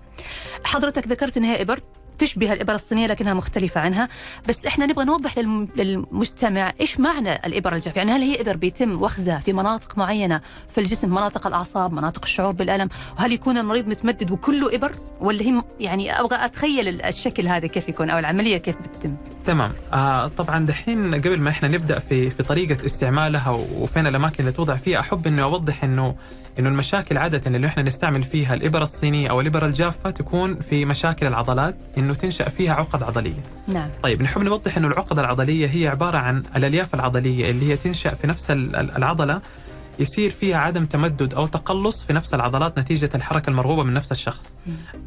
حضرتك 0.64 1.08
ذكرت 1.08 1.36
إنها 1.36 1.62
إبر 1.62 1.80
تشبه 2.18 2.52
الإبرة 2.52 2.74
الصينية 2.74 3.06
لكنها 3.06 3.34
مختلفة 3.34 3.80
عنها. 3.80 4.08
بس 4.48 4.66
إحنا 4.66 4.86
نبغى 4.86 5.04
نوضح 5.04 5.38
للمجتمع 5.76 6.72
إيش 6.80 7.00
معنى 7.00 7.46
الإبرة 7.46 7.74
الجافة 7.74 7.98
يعني 7.98 8.12
هل 8.12 8.22
هي 8.22 8.40
إبر 8.40 8.56
بيتم 8.56 9.02
وخزها 9.02 9.38
في 9.38 9.52
مناطق 9.52 9.98
معينة 9.98 10.40
في 10.68 10.80
الجسم 10.80 11.10
مناطق 11.10 11.46
الأعصاب 11.46 11.92
مناطق 11.92 12.22
الشعور 12.24 12.52
بالألم؟ 12.52 12.88
وهل 13.18 13.32
يكون 13.32 13.58
المريض 13.58 13.88
متمدد 13.88 14.30
وكله 14.30 14.74
إبر؟ 14.74 14.92
ولا 15.20 15.42
هي 15.42 15.62
يعني 15.80 16.20
أبغى 16.20 16.44
أتخيل 16.44 17.02
الشكل 17.02 17.48
هذا 17.48 17.66
كيف 17.66 17.88
يكون 17.88 18.10
أو 18.10 18.18
العملية 18.18 18.56
كيف 18.58 18.76
بتتم؟ 18.76 19.14
تمام. 19.46 19.72
آه 19.92 20.28
طبعا 20.28 20.66
دحين 20.66 21.14
قبل 21.14 21.40
ما 21.40 21.50
إحنا 21.50 21.68
نبدأ 21.68 21.98
في 21.98 22.30
في 22.30 22.42
طريقة 22.42 22.86
استعمالها 22.86 23.50
وفين 23.50 24.06
الأماكن 24.06 24.36
اللي 24.40 24.52
توضع 24.52 24.74
فيها 24.74 25.00
أحب 25.00 25.26
إني 25.26 25.42
أوضح 25.42 25.84
إنه 25.84 26.14
إنه 26.58 26.68
المشاكل 26.68 27.18
عادة 27.18 27.42
اللي 27.46 27.66
إحنا 27.66 27.82
نستعمل 27.82 28.22
فيها 28.22 28.54
الإبرة 28.54 28.82
الصينية 28.82 29.30
أو 29.30 29.40
الإبرة 29.40 29.66
الجافة 29.66 30.10
تكون 30.10 30.56
في 30.56 30.84
مشاكل 30.84 31.26
العضلات 31.26 31.76
إنه 31.98 32.14
تنشأ 32.14 32.48
فيها 32.48 32.74
عقد 32.74 33.02
عضلية. 33.02 33.42
نعم. 33.68 33.88
طيب 34.02 34.22
نحب 34.22 34.42
نوضح 34.42 34.76
إنه 34.76 34.88
العقد 34.88 35.18
العضلية 35.18 35.66
هي 35.66 35.88
عبارة 35.88 36.18
عن 36.18 36.42
الألياف 36.56 36.94
العضلية 36.94 37.50
اللي 37.50 37.72
هي 37.72 37.76
تنشأ 37.76 38.14
في 38.14 38.26
نفس 38.26 38.50
العضلة 38.50 39.40
يصير 39.98 40.30
فيها 40.30 40.58
عدم 40.58 40.84
تمدد 40.84 41.34
أو 41.34 41.46
تقلص 41.46 42.02
في 42.02 42.12
نفس 42.12 42.34
العضلات 42.34 42.78
نتيجة 42.78 43.10
الحركة 43.14 43.50
المرغوبة 43.50 43.82
من 43.82 43.94
نفس 43.94 44.12
الشخص. 44.12 44.54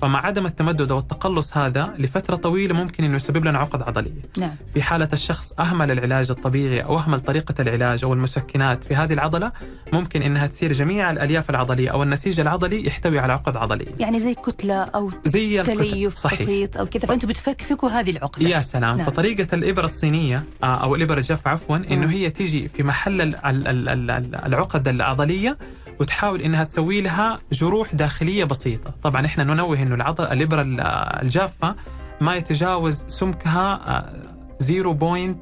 فمع 0.01 0.25
عدم 0.25 0.46
التمدد 0.46 0.91
أو 0.91 1.00
التقلص 1.00 1.58
هذا 1.58 1.93
لفترة 1.98 2.36
طويلة 2.36 2.74
ممكن 2.74 3.03
إنه 3.03 3.15
يسبب 3.15 3.46
لنا 3.46 3.60
عقد 3.60 3.81
عضلية. 3.81 4.22
نعم. 4.38 4.55
في 4.74 4.81
حالة 4.81 5.10
الشخص 5.13 5.53
أهمل 5.60 5.91
العلاج 5.91 6.31
الطبيعي 6.31 6.84
أو 6.84 6.98
أهمل 6.98 7.19
طريقة 7.19 7.53
العلاج 7.60 8.03
أو 8.03 8.13
المسكنات 8.13 8.84
في 8.84 8.96
هذه 8.96 9.13
العضلة 9.13 9.51
ممكن 9.93 10.22
إنها 10.22 10.48
تصير 10.48 10.74
جميع 10.74 11.12
الألياف 11.12 11.50
العضلية 11.50 11.89
أو 11.89 12.03
النسيج 12.03 12.39
العضلي 12.39 12.86
يحتوي 12.88 13.19
على 13.19 13.34
عقد 13.34 13.58
عضليه. 13.58 13.88
يعني 14.00 14.19
زي 14.19 14.34
كتلة 14.34 14.75
أو 14.75 15.12
زي 15.25 15.63
تليف 15.63 16.15
صحيح. 16.15 16.41
بسيط 16.41 16.77
أو 16.77 16.86
كذا 16.86 17.05
فانتم 17.05 17.27
بتفكفكوا 17.27 17.89
هذه 17.89 18.12
العقدة. 18.12 18.48
يا 18.48 18.62
سلام 18.62 18.98
نعم. 18.98 19.05
فطريقة 19.05 19.48
الإبرة 19.55 19.86
الصينية 19.86 20.43
آه، 20.63 20.84
أو 20.84 20.96
الإبرة 20.96 21.17
الجاف 21.17 21.48
عفوا 21.48 21.77
إنه 21.77 22.12
هي 22.12 22.29
تيجي 22.29 22.67
في 22.67 22.84
محل 22.84 23.36
العقد 24.46 24.78
العضليه 24.88 25.57
وتحاول 26.00 26.41
إنها 26.41 26.63
تسوي 26.63 27.01
لها 27.01 27.39
جروح 27.51 27.95
داخلية 27.95 28.43
بسيطة، 28.43 28.93
طبعا 29.03 29.25
إحنا 29.25 29.43
ننوه 29.43 29.81
إنه 29.81 29.95
العضل 29.95 30.24
الابره 30.24 30.65
الجافة 31.21 31.75
ما 32.21 32.36
يتجاوز 32.36 33.05
سمكها 33.07 34.05
0. 34.59 35.36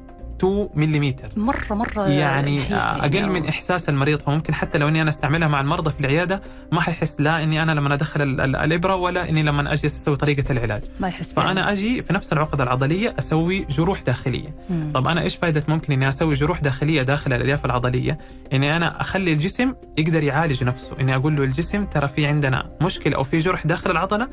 2 0.44 0.68
ملم 0.74 1.14
مره 1.36 1.74
مرة 1.74 2.08
يعني 2.08 2.74
أقل 2.74 3.26
من 3.28 3.46
إحساس 3.48 3.88
المريض. 3.88 4.22
فممكن 4.22 4.54
حتى 4.54 4.78
لو 4.78 4.88
إني 4.88 5.02
أنا 5.02 5.10
أستعملها 5.10 5.48
مع 5.48 5.60
المرضى 5.60 5.90
في 5.90 6.00
العيادة 6.00 6.42
ما 6.72 6.80
حيحس 6.80 7.20
لا 7.20 7.42
إني 7.42 7.62
أنا 7.62 7.72
لما 7.72 7.94
أدخل 7.94 8.22
الإبرة 8.40 8.94
ولا 8.94 9.28
إني 9.28 9.42
لما 9.42 9.72
اجلس 9.72 9.96
أسوي 9.96 10.16
طريقة 10.16 10.52
العلاج. 10.52 10.82
ما 11.00 11.08
يحس 11.08 11.32
فأنا 11.32 11.72
أجي 11.72 12.02
في 12.02 12.12
نفس 12.12 12.32
العقد 12.32 12.60
العضلية 12.60 13.14
أسوي 13.18 13.66
جروح 13.70 14.00
داخلية. 14.00 14.54
مم. 14.70 14.90
طب 14.94 15.08
أنا 15.08 15.22
إيش 15.22 15.36
فائده 15.36 15.64
ممكن 15.68 15.92
إني 15.92 16.08
أسوي 16.08 16.34
جروح 16.34 16.60
داخلية 16.60 17.02
داخل 17.02 17.32
الالياف 17.32 17.64
العضلية؟ 17.64 18.18
إني 18.52 18.76
أنا 18.76 19.00
أخلي 19.00 19.32
الجسم 19.32 19.74
يقدر 19.98 20.22
يعالج 20.22 20.64
نفسه. 20.64 21.00
إني 21.00 21.14
أقول 21.14 21.36
له 21.36 21.44
الجسم 21.44 21.84
ترى 21.84 22.08
في 22.08 22.26
عندنا 22.26 22.70
مشكلة 22.82 23.16
أو 23.16 23.24
في 23.24 23.38
جرح 23.38 23.66
داخل 23.66 23.90
العضلة 23.90 24.28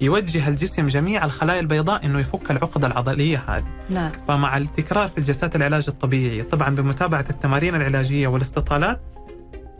يوجه 0.00 0.48
الجسم 0.48 0.86
جميع 0.86 1.24
الخلايا 1.24 1.60
البيضاء 1.60 2.06
إنه 2.06 2.20
يفك 2.20 2.50
العقده 2.50 2.86
العضلية 2.86 3.42
هذه. 3.48 3.64
نعم. 3.90 4.10
فمع 4.28 4.56
التكرار 4.56 5.08
في 5.08 5.20
جلسات 5.20 5.56
العلاج 5.56 5.84
الطبيعي 5.88 6.42
طبعا 6.42 6.74
بمتابعة 6.76 7.24
التمارين 7.30 7.74
العلاجية 7.74 8.28
والاستطالات 8.28 9.00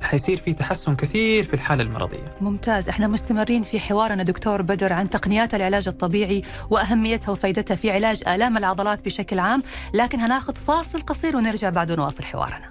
حيصير 0.03 0.37
في 0.37 0.53
تحسن 0.53 0.97
كثير 0.97 1.45
في 1.45 1.55
الحالة 1.55 1.83
المرضية 1.83 2.25
ممتاز 2.41 2.89
إحنا 2.89 3.07
مستمرين 3.07 3.63
في 3.63 3.81
حوارنا 3.81 4.23
دكتور 4.23 4.63
بدر 4.63 4.93
عن 4.93 5.11
تقنيات 5.11 5.55
العلاج 5.55 5.89
الطبيعي 5.89 6.43
وأهميتها 6.71 7.33
وفائدتها 7.33 7.75
في 7.75 7.91
علاج 7.91 8.23
آلام 8.29 8.57
العضلات 8.57 9.05
بشكل 9.05 9.39
عام 9.39 9.63
لكن 9.95 10.21
هناخذ 10.21 10.55
فاصل 10.55 11.01
قصير 11.01 11.37
ونرجع 11.37 11.71
بعد 11.71 11.93
نواصل 11.93 12.25
حوارنا 12.25 12.71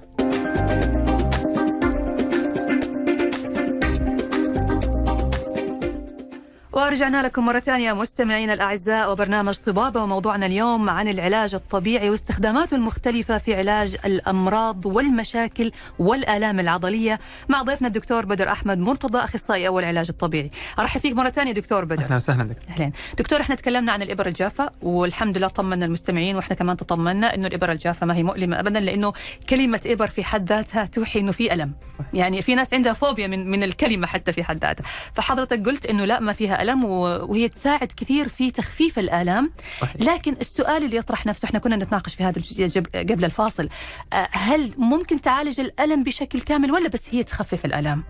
ورجعنا 6.75 7.23
لكم 7.23 7.45
مرة 7.45 7.59
ثانية 7.59 7.93
مستمعينا 7.93 8.53
الأعزاء 8.53 9.11
وبرنامج 9.11 9.53
طبابة 9.53 10.03
وموضوعنا 10.03 10.45
اليوم 10.45 10.89
عن 10.89 11.07
العلاج 11.07 11.55
الطبيعي 11.55 12.09
واستخداماته 12.09 12.75
المختلفة 12.75 13.37
في 13.37 13.55
علاج 13.55 13.95
الأمراض 14.05 14.85
والمشاكل 14.85 15.71
والآلام 15.99 16.59
العضلية 16.59 17.19
مع 17.49 17.61
ضيفنا 17.61 17.87
الدكتور 17.87 18.25
بدر 18.25 18.51
أحمد 18.51 18.77
مرتضى 18.77 19.17
أخصائي 19.17 19.67
أول 19.67 19.83
علاج 19.83 20.05
الطبيعي. 20.09 20.49
أرحب 20.79 21.01
فيك 21.01 21.13
مرة 21.15 21.29
ثانية 21.29 21.51
دكتور 21.51 21.85
بدر. 21.85 22.03
أهلا 22.03 22.15
وسهلا 22.15 22.43
دكتور. 22.43 22.69
أهلا. 22.69 22.91
دكتور 23.17 23.41
إحنا 23.41 23.55
تكلمنا 23.55 23.91
عن 23.91 24.01
الإبر 24.01 24.27
الجافة 24.27 24.69
والحمد 24.81 25.37
لله 25.37 25.47
طمنا 25.47 25.85
المستمعين 25.85 26.35
وإحنا 26.35 26.55
كمان 26.55 26.77
تطمنا 26.77 27.35
إنه 27.35 27.47
الإبر 27.47 27.71
الجافة 27.71 28.05
ما 28.05 28.15
هي 28.15 28.23
مؤلمة 28.23 28.59
أبدا 28.59 28.79
لأنه 28.79 29.13
كلمة 29.49 29.81
إبر 29.85 30.07
في 30.07 30.23
حد 30.23 30.49
ذاتها 30.49 30.85
توحي 30.85 31.19
إنه 31.19 31.31
في 31.31 31.53
ألم. 31.53 31.73
يعني 32.13 32.41
في 32.41 32.55
ناس 32.55 32.73
عندها 32.73 32.93
فوبيا 32.93 33.27
من 33.27 33.51
من 33.51 33.63
الكلمة 33.63 34.07
حتى 34.07 34.31
في 34.31 34.43
حد 34.43 34.65
ذاتها. 34.65 34.85
فحضرتك 35.13 35.65
قلت 35.65 35.85
إنه 35.85 36.05
لا 36.05 36.19
ما 36.19 36.33
فيها 36.33 36.64
الألم 36.65 36.83
وهي 36.85 37.49
تساعد 37.49 37.91
كثير 37.97 38.29
في 38.29 38.51
تخفيف 38.51 38.99
الالام 38.99 39.51
صحيح. 39.81 39.95
لكن 40.01 40.35
السؤال 40.41 40.85
اللي 40.85 40.97
يطرح 40.97 41.25
نفسه 41.25 41.45
إحنا 41.45 41.59
كنا 41.59 41.75
نتناقش 41.75 42.15
في 42.15 42.23
هذا 42.23 42.37
الجزئية 42.37 42.83
قبل 42.95 43.25
الفاصل. 43.25 43.69
آه، 44.13 44.27
هل 44.31 44.71
ممكن 44.77 45.21
تعالج 45.21 45.59
الألم 45.59 46.03
بشكل 46.03 46.41
كامل 46.41 46.71
ولا 46.71 46.89
بس 46.89 47.07
هي 47.11 47.23
تخفف 47.23 47.65
الالام 47.65 48.03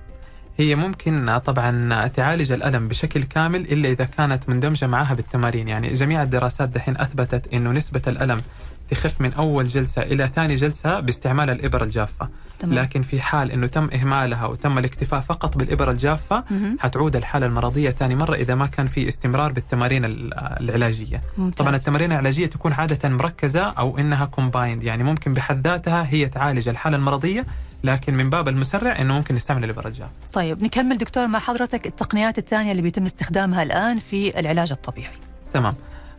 هي 0.58 0.76
ممكن 0.76 1.38
طبعا 1.38 2.08
تعالج 2.08 2.52
الألم 2.52 2.88
بشكل 2.88 3.24
كامل 3.24 3.62
إلا 3.62 3.90
إذا 3.90 4.06
كانت 4.06 4.50
مندمجة 4.50 4.88
معها 4.88 5.14
بالتمارين. 5.14 5.68
يعني 5.68 5.94
جميع 5.94 6.24
الدراسات 6.24 6.70
دحين 6.70 6.98
أثبتت 6.98 7.54
إنه 7.54 7.72
نسبة 7.72 8.02
الألم 8.08 8.42
تخف 8.90 9.22
من 9.22 9.34
أول 9.34 9.68
جلسة 9.68 10.02
إلى 10.02 10.28
ثاني 10.36 10.56
جلسة 10.56 11.00
باستعمال 11.00 11.50
الإبر 11.50 11.84
الجافة 11.84 12.30
تمام. 12.60 12.74
لكن 12.80 13.02
في 13.02 13.22
حال 13.22 13.52
إنه 13.52 13.68
تم 13.68 13.90
إهمالها 13.94 14.46
وتم 14.46 14.78
الاكتفاء 14.78 15.20
فقط 15.20 15.58
بالإبر 15.58 15.92
الجافة 15.92 16.44
مهم. 16.52 16.78
حتعود 16.80 17.16
الحالة 17.16 17.46
المرضية 17.46 17.90
ثاني 17.90 18.16
مرة 18.16 18.36
إذا 18.36 18.56
ما 18.56 18.66
كان 18.66 18.88
في 18.88 19.08
استمرار 19.08 19.52
بالتمارين 19.52 20.06
ال- 20.06 20.34
العلاجية 20.34 21.22
ممتاز. 21.38 21.58
طبعا 21.66 21.76
التمارين 21.76 22.12
العلاجية 22.12 22.46
تكون 22.46 22.74
عادة 22.74 23.10
مركزة 23.10 23.62
أو 23.64 23.98
إنها 23.98 24.26
كومبايند 24.26 24.84
يعني 24.84 25.04
ممكن 25.04 25.34
بحد 25.34 25.68
ذاتها 25.68 26.08
هي 26.10 26.26
تعالج 26.30 26.70
الحالة 26.70 26.98
المرضية 26.98 27.46
لكن 27.84 28.14
من 28.14 28.30
باب 28.30 28.48
المسرع 28.48 29.00
إنه 29.02 29.14
ممكن 29.14 29.36
نستعمل 29.36 29.64
الإبر 29.64 29.88
الجافة 29.88 30.12
طيب 30.34 30.64
نكمل 30.64 30.98
دكتور 30.98 31.28
مع 31.28 31.40
حضرتك 31.40 31.88
التقنيات 31.88 32.38
الثانية 32.38 32.72
اللي 32.72 32.82
بيتم 32.82 33.06
استخدامها 33.06 33.64
الآن 33.64 34.00
في 34.00 34.40
العلاج 34.40 34.72
الطبيعي 34.72 35.14
تمام 35.54 35.74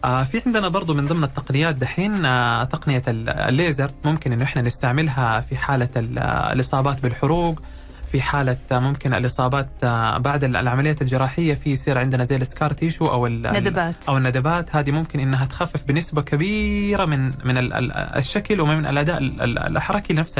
آه 0.06 0.22
في 0.24 0.42
عندنا 0.46 0.68
برضو 0.68 0.94
من 0.94 1.06
ضمن 1.06 1.24
التقنيات 1.24 1.74
دحين 1.74 2.24
آه 2.26 2.64
تقنية 2.64 3.02
ال- 3.08 3.28
الليزر 3.28 3.90
ممكن 4.04 4.32
انه 4.32 4.44
إحنا 4.44 4.62
نستعملها 4.62 5.40
في 5.40 5.56
حالة 5.56 5.88
ال- 5.96 6.18
الإصابات 6.52 7.02
بالحروق 7.02 7.62
في 8.12 8.20
حالة 8.22 8.56
ممكن 8.70 9.14
الإصابات 9.14 9.68
آه، 9.84 10.18
بعد 10.18 10.44
ال- 10.44 10.56
العمليات 10.56 11.02
الجراحية 11.02 11.54
في 11.54 11.70
يصير 11.72 11.98
عندنا 11.98 12.24
زي 12.24 12.36
السكار 12.36 12.72
تيشو 12.72 13.06
أو 13.06 13.26
ال- 13.26 13.42
ندبات. 13.42 13.94
أو 14.08 14.16
الندبات 14.16 14.76
هذه 14.76 14.90
ممكن 14.90 15.20
إنها 15.20 15.44
تخفف 15.46 15.84
بنسبة 15.84 16.22
كبيرة 16.22 17.04
من 17.04 17.24
من 17.44 17.58
ال- 17.58 17.72
ال- 17.72 17.92
الشكل 17.92 18.60
ومن 18.60 18.86
الأداء 18.86 19.18
ال- 19.18 19.40
ال- 19.42 19.58
الحركي 19.76 20.12
لنفس 20.14 20.38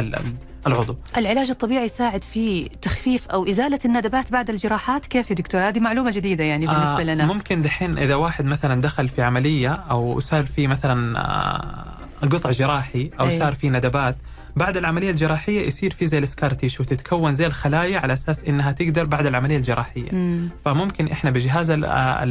العضو. 0.67 0.97
العلاج 1.17 1.51
الطبيعي 1.51 1.85
يساعد 1.85 2.25
في 2.25 2.69
تخفيف 2.83 3.29
أو 3.29 3.49
إزالة 3.49 3.79
الندبات 3.85 4.33
بعد 4.33 4.51
الجراحات 4.51 5.07
كيف 5.07 5.31
يا 5.31 5.35
دكتور 5.35 5.61
هذه 5.69 5.81
معلومة 5.81 6.11
جديدة 6.11 6.45
يعني 6.45 6.67
بالنسبة 6.67 7.01
آه 7.01 7.05
لنا 7.05 7.27
ممكن 7.27 7.63
دحين 7.63 7.99
إذا 7.99 8.15
واحد 8.15 8.45
مثلا 8.45 8.81
دخل 8.81 9.09
في 9.09 9.23
عملية 9.23 9.69
أو 9.91 10.21
صار 10.21 10.47
في 10.47 10.67
مثلا 10.67 11.19
آه 11.21 12.27
قطع 12.27 12.51
جراحي 12.51 13.11
أو 13.21 13.27
أيوة. 13.27 13.39
صار 13.39 13.55
في 13.55 13.69
ندبات 13.71 14.17
بعد 14.57 14.77
العملية 14.77 15.11
الجراحية 15.11 15.67
يصير 15.67 15.93
في 15.93 16.07
زي 16.07 16.19
ال 16.19 16.25
scar 16.25 16.53
tissue 16.53 16.85
تتكون 16.85 17.33
زي 17.33 17.47
الخلايا 17.47 17.99
على 17.99 18.13
أساس 18.13 18.45
إنها 18.45 18.73
تقدر 18.73 19.05
بعد 19.05 19.27
العملية 19.27 19.57
الجراحية 19.57 20.13
مم. 20.13 20.49
فممكن 20.65 21.09
إحنا 21.09 21.31
بجهاز 21.31 21.71
ال- 21.71 21.85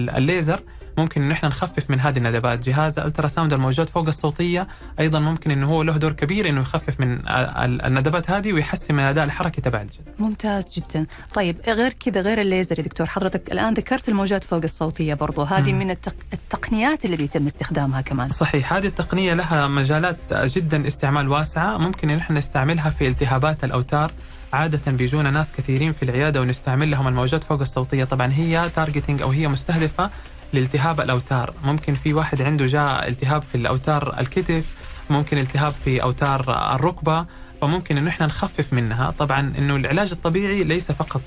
الليزر 0.09 0.59
ممكن 0.97 1.21
انه 1.21 1.33
إحنا 1.33 1.49
نخفف 1.49 1.89
من 1.89 1.99
هذه 1.99 2.17
الندبات. 2.17 2.69
جهاز 2.69 2.99
ال 2.99 3.27
ultrasound 3.27 3.53
الموجات 3.53 3.89
فوق 3.89 4.07
الصوتية 4.07 4.67
أيضا 4.99 5.19
ممكن 5.19 5.51
إنه 5.51 5.67
هو 5.67 5.83
له 5.83 5.97
دور 5.97 6.11
كبير 6.11 6.49
إنه 6.49 6.61
يخفف 6.61 6.99
من 6.99 7.19
الندبات 7.85 8.31
هذه 8.31 8.53
ويحسن 8.53 8.93
من 8.93 8.99
الاداء 8.99 9.25
الحركي 9.25 9.61
تبع 9.61 9.81
الجلد 9.81 10.15
ممتاز 10.19 10.75
جدا. 10.75 11.05
طيب 11.33 11.57
غير 11.67 11.93
كذا 11.93 12.21
غير 12.21 12.41
الليزر 12.41 12.79
يا 12.79 12.83
دكتور 12.83 13.07
حضرتك 13.07 13.51
الآن 13.51 13.73
ذكرت 13.73 14.09
الموجات 14.09 14.43
فوق 14.43 14.63
الصوتية 14.63 15.13
برضو. 15.13 15.43
هذه 15.43 15.73
من 15.73 15.91
التق... 15.91 16.15
التقنيات 16.33 17.05
اللي 17.05 17.17
بيتم 17.17 17.45
استخدامها 17.45 18.01
كمان. 18.01 18.29
صحيح 18.29 18.73
هذه 18.73 18.87
التقنية 18.87 19.33
لها 19.33 19.67
مجالات 19.67 20.17
جدا 20.33 20.87
استعمال 20.87 21.27
واسعة. 21.27 21.77
ممكن 21.77 22.09
إن 22.09 22.17
إحنا 22.17 22.39
نستعملها 22.39 22.89
في 22.89 23.07
التهابات 23.07 23.63
الأوتار. 23.63 24.11
عادة 24.53 24.91
بيجونا 24.91 25.31
ناس 25.31 25.51
كثيرين 25.51 25.91
في 25.91 26.03
العيادة 26.03 26.41
ونستعمل 26.41 26.91
لهم 26.91 27.07
الموجات 27.07 27.43
فوق 27.43 27.61
الصوتية. 27.61 28.03
طبعا 28.03 28.33
هي 28.33 28.69
تارجتنج 28.75 29.21
أو 29.21 29.29
هي 29.29 29.47
مستهدفة 29.47 30.09
لالتهاب 30.53 31.01
الأوتار. 31.01 31.53
ممكن 31.63 31.93
في 31.95 32.13
واحد 32.13 32.41
عنده 32.41 32.65
جاء 32.65 33.07
التهاب 33.07 33.43
في 33.51 33.55
الأوتار 33.57 34.19
الكتف 34.19 34.65
ممكن 35.09 35.37
التهاب 35.37 35.73
في 35.85 36.03
أوتار 36.03 36.75
الركبة 36.75 37.25
فممكن 37.61 37.97
انه 37.97 38.09
إحنا 38.09 38.25
نخفف 38.25 38.73
منها. 38.73 39.11
طبعا 39.11 39.53
إنه 39.57 39.75
العلاج 39.75 40.11
الطبيعي 40.11 40.63
ليس 40.63 40.91
فقط 40.91 41.21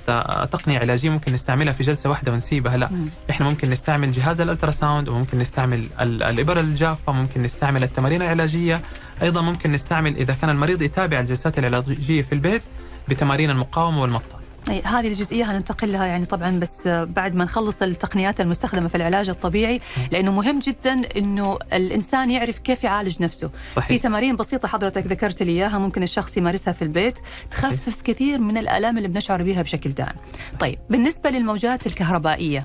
تقنية 0.52 0.78
علاجية 0.78 1.10
ممكن 1.10 1.32
نستعملها 1.32 1.72
في 1.72 1.82
جلسة 1.82 2.10
واحدة 2.10 2.32
ونسيبها 2.32 2.76
لا. 2.76 2.88
مم. 2.90 3.08
إحنا 3.30 3.46
ممكن 3.46 3.70
نستعمل 3.70 4.12
جهاز 4.12 4.40
الألتراساوند 4.40 5.08
وممكن 5.08 5.38
نستعمل 5.38 5.86
الإبر 6.00 6.60
الجافة 6.60 7.12
ممكن 7.12 7.42
نستعمل 7.42 7.82
التمارين 7.82 8.22
العلاجية. 8.22 8.80
أيضا 9.22 9.40
ممكن 9.40 9.72
نستعمل 9.72 10.16
إذا 10.16 10.34
كان 10.40 10.50
المريض 10.50 10.82
يتابع 10.82 11.20
الجلسات 11.20 11.58
العلاجية 11.58 12.22
في 12.22 12.32
البيت 12.32 12.62
بتمارين 13.08 13.50
المقاومة 13.50 14.02
والمطة. 14.02 14.37
هذه 14.70 15.08
الجزئية 15.08 15.52
هننتقل 15.52 15.92
لها 15.92 16.06
يعني 16.06 16.26
طبعا 16.26 16.58
بس 16.60 16.88
بعد 16.88 17.34
ما 17.34 17.44
نخلص 17.44 17.82
التقنيات 17.82 18.40
المستخدمة 18.40 18.88
في 18.88 18.94
العلاج 18.94 19.28
الطبيعي 19.28 19.80
لأنه 20.12 20.32
مهم 20.32 20.58
جدا 20.58 21.02
إنه 21.16 21.58
الإنسان 21.72 22.30
يعرف 22.30 22.58
كيف 22.58 22.84
يعالج 22.84 23.22
نفسه. 23.22 23.50
صحيح. 23.76 23.88
في 23.88 23.98
تمارين 23.98 24.36
بسيطة 24.36 24.68
حضرتك 24.68 25.06
ذكرت 25.06 25.42
لي 25.42 25.52
إياها 25.52 25.78
ممكن 25.78 26.02
الشخص 26.02 26.36
يمارسها 26.36 26.72
في 26.72 26.82
البيت 26.82 27.18
تخفف 27.50 27.88
صحيح. 27.88 28.02
كثير 28.04 28.40
من 28.40 28.56
الآلام 28.56 28.98
اللي 28.98 29.08
بنشعر 29.08 29.42
بها 29.42 29.62
بشكل 29.62 29.90
دائم. 29.90 30.16
طيب 30.60 30.78
بالنسبة 30.90 31.30
للموجات 31.30 31.86
الكهربائية 31.86 32.64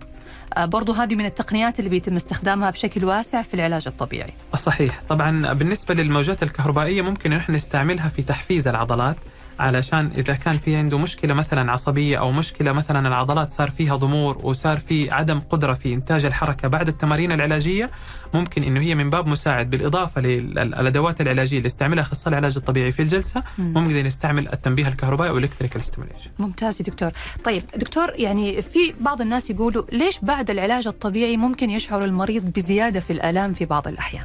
آه، 0.57 0.65
برضو 0.65 0.93
هذه 0.93 1.15
من 1.15 1.25
التقنيات 1.25 1.79
اللي 1.79 1.89
بيتم 1.89 2.15
استخدامها 2.15 2.69
بشكل 2.69 3.05
واسع 3.05 3.41
في 3.41 3.53
العلاج 3.53 3.87
الطبيعي. 3.87 4.33
صحيح. 4.55 5.01
طبعا 5.09 5.53
بالنسبة 5.53 5.93
للموجات 5.93 6.43
الكهربائية 6.43 7.01
ممكن 7.01 7.29
نحن 7.29 7.53
نستعملها 7.53 8.09
في 8.09 8.21
تحفيز 8.21 8.67
العضلات 8.67 9.15
علشان 9.59 10.11
إذا 10.17 10.33
كان 10.33 10.57
في 10.57 10.75
عنده 10.75 10.97
مشكلة 10.97 11.33
مثلا 11.33 11.71
عصبية 11.71 12.19
أو 12.19 12.31
مشكلة 12.31 12.71
مثلا 12.71 13.07
العضلات 13.07 13.51
صار 13.51 13.69
فيها 13.71 13.95
ضمور 13.95 14.37
وصار 14.43 14.77
في 14.77 15.11
عدم 15.11 15.39
قدرة 15.39 15.73
في 15.73 15.93
إنتاج 15.93 16.25
الحركة 16.25 16.67
بعد 16.67 16.87
التمارين 16.87 17.31
العلاجية 17.31 17.89
ممكن 18.33 18.63
إنه 18.63 18.79
هي 18.79 18.95
من 18.95 19.09
باب 19.09 19.27
مساعد 19.27 19.69
بالإضافة 19.69 20.21
للأدوات 20.21 21.21
العلاجية 21.21 21.57
اللي 21.57 21.67
يستعملها 21.67 22.03
اخصائي 22.03 22.29
العلاج 22.29 22.57
الطبيعي 22.57 22.91
في 22.91 23.01
الجلسة 23.01 23.43
ممكن 23.57 24.03
نستعمل 24.03 24.53
التنبيه 24.53 24.87
الكهربائي 24.87 25.31
electrical 25.31 25.83
stimulation 25.83 26.29
ممتاز 26.39 26.81
يا 26.81 26.85
دكتور. 26.85 27.11
طيب 27.43 27.63
دكتور 27.75 28.11
يعني 28.15 28.61
في 28.61 28.93
بعض 28.99 29.21
الناس 29.21 29.49
يقولوا 29.49 29.83
ليش 29.91 30.19
بعد 30.21 30.49
العلاج 30.49 30.87
الطبيعي 30.87 31.37
ممكن 31.37 31.69
يشعر 31.69 32.03
المريض 32.03 32.45
بزيادة 32.45 32.99
في 32.99 33.13
الألام 33.13 33.53
في 33.53 33.65
بعض 33.65 33.87
الأحيان؟ 33.87 34.23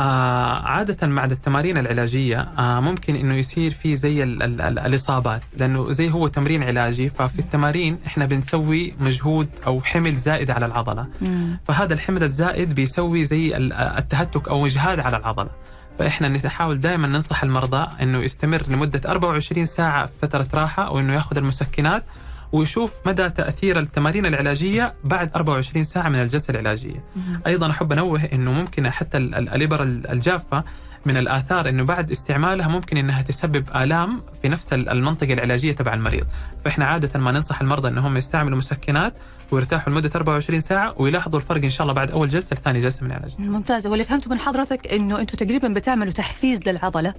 آه 0.00 0.62
عادة 0.66 1.06
بعد 1.06 1.30
التمارين 1.30 1.78
العلاجية 1.78 2.40
آه 2.58 2.80
ممكن 2.80 3.16
إنه 3.16 3.34
يصير 3.34 3.70
في 3.70 3.96
زي 3.96 4.22
ال 4.22 4.42
ال 4.42 4.60
ال 4.60 4.78
الإصابات 4.78 5.42
لأنه 5.56 5.92
زي 5.92 6.10
هو 6.10 6.28
تمرين 6.28 6.62
علاجي 6.62 7.10
ففي 7.10 7.38
التمارين 7.38 7.98
إحنا 8.06 8.26
بنسوي 8.26 8.94
مجهود 9.00 9.48
أو 9.66 9.80
حمل 9.82 10.16
زائد 10.16 10.50
على 10.50 10.66
العضلة 10.66 11.06
مم. 11.20 11.58
فهذا 11.64 11.94
الحمل 11.94 12.22
الزائد 12.24 12.74
بيسوي 12.74 13.24
زي 13.24 13.56
التهتك 13.98 14.48
أو 14.48 14.66
إجهاد 14.66 15.00
على 15.00 15.16
العضلة 15.16 15.50
فإحنا 15.98 16.28
نحاول 16.28 16.80
دائما 16.80 17.06
ننصح 17.06 17.42
المرضى 17.42 17.86
إنه 18.02 18.18
يستمر 18.18 18.62
لمدة 18.68 19.00
24 19.10 19.64
ساعة 19.64 20.06
في 20.06 20.12
فترة 20.22 20.46
راحة 20.54 20.86
أو 20.86 21.00
انه 21.00 21.14
ياخذ 21.14 21.36
المسكنات 21.36 22.04
ويشوف 22.52 22.92
مدى 23.06 23.30
تأثير 23.30 23.78
التمارين 23.78 24.26
العلاجية 24.26 24.94
بعد 25.04 25.30
24 25.36 25.84
ساعة 25.84 26.08
من 26.08 26.14
الجلسة 26.22 26.50
العلاجية. 26.50 27.04
أيضا 27.46 27.70
أحب 27.70 27.92
أنوه 27.92 28.24
إنه 28.32 28.52
ممكن 28.52 28.90
حتى 28.90 29.18
الإبر 29.18 29.82
الجافة 29.82 30.64
من 31.06 31.16
الآثار 31.16 31.68
إنه 31.68 31.82
بعد 31.82 32.10
استعمالها 32.10 32.68
ممكن 32.68 32.96
إنها 32.96 33.22
تسبب 33.22 33.64
آلام 33.76 34.22
في 34.42 34.48
نفس 34.48 34.72
المنطقة 34.72 35.32
العلاجية 35.32 35.72
تبع 35.72 35.94
المريض، 35.94 36.26
فإحنا 36.64 36.84
عادة 36.84 37.20
ما 37.20 37.32
ننصح 37.32 37.60
المرضى 37.60 37.88
إنهم 37.88 38.16
يستعملوا 38.16 38.58
مسكنات 38.58 39.14
ويرتاحوا 39.50 39.92
لمدة 39.92 40.10
24 40.14 40.60
ساعة 40.60 40.94
ويلاحظوا 40.96 41.40
الفرق 41.40 41.64
إن 41.64 41.70
شاء 41.70 41.82
الله 41.82 41.94
بعد 41.94 42.10
أول 42.10 42.28
جلسة 42.28 42.56
لثاني 42.56 42.80
جلسة 42.80 43.04
من 43.04 43.10
العلاج. 43.10 43.30
ممتاز. 43.38 43.86
واللي 43.86 44.04
فهمته 44.04 44.30
من 44.30 44.38
حضرتك 44.38 44.86
إنه 44.86 45.20
أنتم 45.20 45.46
تقريبا 45.46 45.68
بتعملوا 45.68 46.12
تحفيز 46.12 46.68
للعضلة 46.68 47.12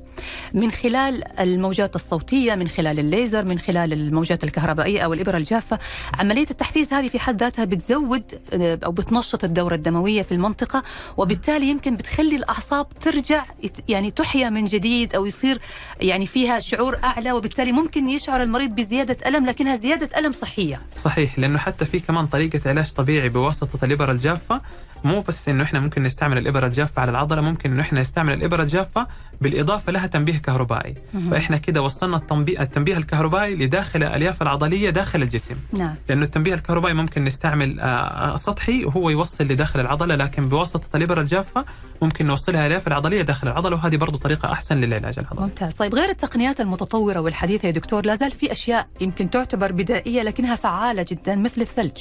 من 0.54 0.72
خلال 0.72 1.40
الموجات 1.40 1.96
الصوتية، 1.96 2.56
من 2.56 2.68
خلال 2.68 3.00
الليزر، 3.00 3.46
من 3.46 3.60
خلال 3.60 3.94
الموجات 3.94 4.44
الكهربائية 4.44 5.02
أو 5.02 5.14
الإبرة 5.14 5.38
الجافة، 5.38 5.80
عملية 6.20 6.48
التحفيز 6.52 6.94
هذه 6.94 7.08
في 7.08 7.20
حد 7.20 7.40
ذاتها 7.44 7.66
بتزود 7.66 8.24
آه، 8.54 8.80
أو 8.86 8.92
بتنشط 8.92 9.44
الدورة 9.44 9.76
الدموية 9.76 10.22
في 10.22 10.32
المنطقة 10.32 10.84
وبالتالي 11.18 11.66
يمكن 11.70 11.96
بتخلي 11.96 12.36
الأعصاب 12.36 12.88
ترجع 13.02 13.44
يعني 13.90 14.12
تحيا 14.12 14.50
من 14.50 14.66
جديد 14.66 15.16
أو 15.16 15.26
يصير 15.26 15.60
يعني 16.02 16.26
فيها 16.26 16.60
شعور 16.60 16.98
أعلى 17.04 17.32
وبالتالي 17.32 17.72
ممكن 17.72 18.10
يشعر 18.10 18.44
المريض 18.44 18.70
بزيادة 18.70 19.18
ألم 19.26 19.46
لكنها 19.46 19.76
زيادة 19.76 20.20
ألم 20.20 20.34
صحية. 20.34 20.82
صحيح 20.96 21.40
لأنه 21.40 21.58
حتى 21.58 21.86
في 21.86 22.00
كمان 22.00 22.28
طريقة 22.28 22.70
علاج 22.70 22.92
طبيعي 22.92 23.30
بواسطة 23.30 23.86
الابر 23.86 24.12
الجافه 24.12 24.62
مو 25.04 25.22
بس 25.22 25.50
إنه 25.50 25.64
إحنا 25.64 25.80
ممكن 25.80 26.04
نستعمل 26.04 26.38
الإبرة 26.38 26.68
الجافة 26.68 27.02
على 27.02 27.12
العضلة 27.12 27.42
ممكن 27.42 27.72
إنه 27.72 27.82
إحنا 27.82 28.02
نستعمل 28.02 28.34
الإبرة 28.34 28.64
الجافة 28.64 29.08
بالإضافة 29.42 29.92
لها 29.92 30.08
تنبيه 30.08 30.38
كهربائي. 30.38 30.96
فإحنا 31.32 31.58
كده 31.58 31.82
وصلنا 31.82 32.18
التنبيه, 32.18 32.62
التنبيه 32.62 32.98
الكهربائي 32.98 33.56
لداخل 33.56 34.04
الألياف 34.04 34.42
العضلية 34.42 34.90
داخل 34.90 35.22
الجسم. 35.22 35.56
نعم. 35.74 35.96
لأنه 36.10 36.26
التنبيه 36.26 36.54
الكهربائي 36.54 36.94
ممكن 36.94 37.24
نستعمل 37.24 37.80
آه، 37.80 37.86
آه، 37.86 38.38
سطحي 38.38 38.86
وهو 38.86 39.10
يوصل 39.10 39.44
لداخل 39.44 39.80
العضلة 39.80 40.16
لكن 40.16 40.50
بواسطة 40.50 40.98
الإبرة 40.98 41.22
الجافة 41.22 41.66
ممكن 42.02 42.26
نوصلها 42.26 42.62
الألياف 42.62 42.88
العضلية 42.88 43.22
داخل 43.22 43.48
العضلة 43.48 43.76
وهذه 43.76 43.96
برضه 43.96 44.18
طريقة 44.18 44.52
أحسن 44.52 44.78
للعلاج 44.82 45.20
العضلي. 45.20 45.42
ممتاز. 45.42 45.76
طيب 45.76 45.96
غير 45.96 46.10
التقنيات 46.10 46.62
المتطورة 46.62 47.20
والحديثة 47.20 47.66
يا 47.66 47.72
دكتور 47.72 48.06
لا 48.06 48.16
زال 48.16 48.32
في 48.32 48.52
أشياء 48.52 48.88
يمكن 49.02 49.30
تعتبر 49.30 49.72
بدائية 49.72 50.22
لكنها 50.22 50.56
فعالة 50.56 51.06
جدا 51.10 51.36
مثل 51.36 51.62
الثلج. 51.62 51.98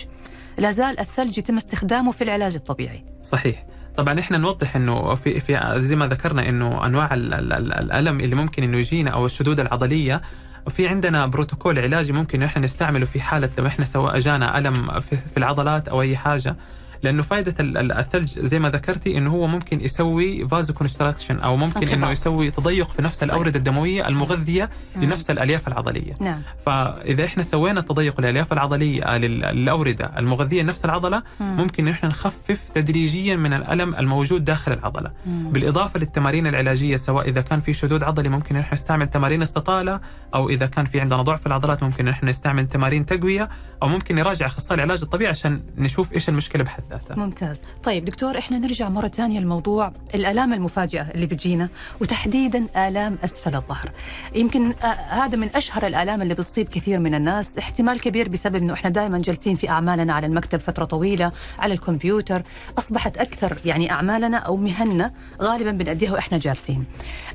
لا 0.60 0.70
زال 0.70 1.00
الثلج 1.00 1.38
يتم 1.38 1.56
استخدامه 1.56 2.12
في 2.12 2.24
العلاج 2.24 2.54
الطبيعي. 2.54 3.04
صحيح. 3.24 3.66
طبعا 3.96 4.20
إحنا 4.20 4.38
نوضح 4.38 4.76
إنه 4.76 5.14
في 5.14 5.40
في 5.40 5.74
زي 5.76 5.96
ما 5.96 6.06
ذكرنا 6.06 6.48
إنه 6.48 6.86
أنواع 6.86 7.14
الألم 7.14 8.20
اللي 8.20 8.34
ممكن 8.36 8.62
إنه 8.62 8.78
يجينا 8.78 9.10
أو 9.10 9.26
الشدود 9.26 9.60
العضلية 9.60 10.22
وفي 10.66 10.88
عندنا 10.88 11.26
بروتوكول 11.26 11.78
علاجي 11.78 12.12
ممكن 12.12 12.42
إحنا 12.42 12.64
نستعمله 12.64 13.06
في 13.06 13.20
حالة 13.20 13.50
لو 13.58 13.66
إحنا 13.66 13.84
سواء 13.84 14.18
جانا 14.18 14.58
ألم 14.58 15.00
في 15.00 15.36
العضلات 15.36 15.88
أو 15.88 16.02
أي 16.02 16.16
حاجة. 16.16 16.56
لأنه 17.02 17.22
فائدة 17.22 17.54
الثلج 17.60 18.38
زي 18.38 18.58
ما 18.58 18.70
ذكرتي 18.70 19.18
إنه 19.18 19.30
هو 19.30 19.46
ممكن 19.46 19.80
يسوي 19.80 20.48
vasoconstriction 20.48 21.38
أو 21.38 21.56
ممكن 21.56 21.88
إنه 21.88 22.10
يسوي 22.10 22.50
تضيق 22.50 22.88
في 22.90 23.02
نفس 23.02 23.22
الأوردة 23.22 23.58
الدموية 23.58 24.08
المغذية 24.08 24.70
لنفس 24.96 25.30
الألياف 25.30 25.68
العضلية. 25.68 26.12
نعم. 26.20 26.42
فإذا 26.66 27.24
إحنا 27.24 27.42
سوينا 27.42 27.80
تضيق 27.80 28.14
الالياف 28.18 28.52
العضلية 28.52 29.16
للاورده 29.16 30.12
المغذية 30.16 30.62
لنفس 30.62 30.84
العضلة 30.84 31.22
ممكن 31.40 31.88
إحنا 31.88 32.08
نخفف 32.08 32.60
تدريجيا 32.74 33.36
من 33.36 33.52
الألم 33.52 33.94
الموجود 33.94 34.44
داخل 34.44 34.72
العضلة. 34.72 35.10
بالإضافة 35.26 36.00
للتمارين 36.00 36.46
العلاجية 36.46 36.96
سواء 36.96 37.28
إذا 37.28 37.40
كان 37.40 37.60
في 37.60 37.72
شدود 37.72 38.02
عضلي 38.02 38.28
ممكن 38.28 38.56
إحنا 38.56 38.74
نستعمل 38.74 39.08
تمارين 39.08 39.42
استطالة 39.42 40.00
أو 40.34 40.48
إذا 40.48 40.66
كان 40.66 40.84
في 40.84 41.00
عندنا 41.00 41.22
ضعف 41.22 41.40
في 41.40 41.46
العضلات 41.46 41.82
ممكن 41.82 42.08
إحنا 42.08 42.30
نستعمل 42.30 42.68
تمارين 42.68 43.06
تقوية 43.06 43.48
أو 43.82 43.88
ممكن 43.88 44.14
نراجع 44.14 44.46
أخصائي 44.46 44.74
العلاج 44.74 45.02
الطبيعي 45.02 45.30
عشان 45.30 45.62
نشوف 45.76 46.12
إيش 46.12 46.28
المشكلة 46.28 46.64
بحد. 46.64 46.89
ذاتها 46.90 47.16
ممتاز. 47.16 47.62
طيب 47.82 48.04
دكتور 48.04 48.38
إحنا 48.38 48.58
نرجع 48.58 48.88
مرة 48.88 49.08
ثانية 49.08 49.40
لموضوع 49.40 49.90
الآلام 50.14 50.52
المفاجئة 50.52 51.10
اللي 51.14 51.26
بتجينا 51.26 51.68
وتحديدا 52.00 52.66
آلام 52.88 53.18
أسفل 53.24 53.54
الظهر. 53.54 53.90
يمكن 54.34 54.72
آه 54.82 54.86
هذا 54.86 55.36
من 55.36 55.50
أشهر 55.54 55.86
الآلام 55.86 56.22
اللي 56.22 56.34
بتصيب 56.34 56.68
كثير 56.68 57.00
من 57.00 57.14
الناس. 57.14 57.58
احتمال 57.58 58.00
كبير 58.00 58.28
بسبب 58.28 58.56
أنه 58.56 58.72
إحنا 58.74 58.90
دائما 58.90 59.18
جالسين 59.18 59.54
في 59.54 59.68
أعمالنا 59.68 60.12
على 60.12 60.26
المكتب 60.26 60.58
فترة 60.58 60.84
طويلة 60.84 61.32
على 61.58 61.74
الكمبيوتر. 61.74 62.42
أصبحت 62.78 63.18
أكثر 63.18 63.58
يعني 63.64 63.90
أعمالنا 63.90 64.36
أو 64.38 64.56
مهننا 64.56 65.12
غالبا 65.42 65.70
بنأديها 65.70 66.12
وإحنا 66.12 66.38
جالسين. 66.38 66.84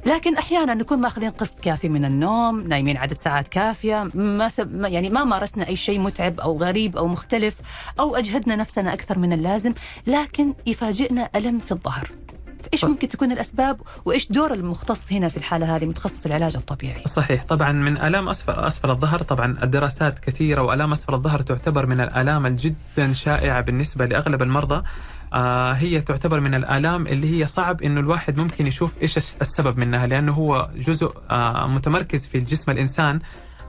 لكن 0.06 0.38
أحيانا 0.38 0.74
نكون 0.74 1.00
ماخذين 1.00 1.30
قسط 1.30 1.60
كافي 1.60 1.88
من 1.88 2.06
النوم 2.06 2.68
نايمين 2.68 2.98
عدد 2.98 3.18
ساعات 3.18 3.48
كافية 3.48 4.10
ما 4.14 4.50
سب 4.50 4.84
يعني 4.84 5.10
ما 5.10 5.24
مارسنا 5.24 5.68
أي 5.68 5.76
شيء 5.76 6.00
متعب 6.00 6.40
أو 6.40 6.58
غريب 6.58 6.98
أو 6.98 7.08
مختلف 7.08 7.56
أو 8.00 8.16
أجهدنا 8.16 8.56
نفسنا 8.56 8.94
أكثر 8.94 9.20
من 9.20 9.34
اللازم. 9.34 9.45
لكن 10.08 10.54
يفاجئنا 10.68 11.30
ألم 11.36 11.60
في 11.60 11.72
الظهر. 11.72 12.10
إيش 12.74 12.86
ممكن 12.86 13.08
تكون 13.08 13.32
الأسباب 13.32 13.82
وإيش 14.06 14.32
دور 14.32 14.54
المختص 14.54 15.14
هنا 15.14 15.28
في 15.30 15.38
الحالة 15.38 15.76
هذه 15.76 15.86
متخصص 15.86 16.26
العلاج 16.26 16.56
الطبيعي؟ 16.56 17.04
صحيح. 17.08 17.44
طبعا 17.44 17.72
من 17.72 17.98
آلام 17.98 18.30
اسفل 18.30 18.54
اسفل 18.54 18.90
الظهر 18.90 19.22
طبعا 19.22 19.58
الدراسات 19.64 20.20
كثيرة 20.20 20.62
وآلام 20.62 20.92
اسفل 20.92 21.14
الظهر 21.14 21.42
تعتبر 21.42 21.86
من 21.86 22.02
الآلام 22.02 22.46
الجدا 22.46 23.14
شائعة 23.14 23.62
بالنسبة 23.62 24.06
لأغلب 24.06 24.42
المرضى. 24.42 24.84
آه 25.34 25.74
هي 25.74 26.02
تعتبر 26.02 26.40
من 26.40 26.56
الآلام 26.56 27.08
اللي 27.08 27.40
هي 27.40 27.46
صعب 27.46 27.82
إنه 27.82 28.00
الواحد 28.00 28.38
ممكن 28.38 28.68
يشوف 28.68 29.02
إيش 29.02 29.18
السبب 29.18 29.78
منها 29.78 30.08
لأنه 30.08 30.34
هو 30.34 30.70
جزء 30.76 31.14
آه 31.30 31.68
متمركز 31.68 32.28
في 32.28 32.40
جسم 32.40 32.72
الإنسان. 32.72 33.20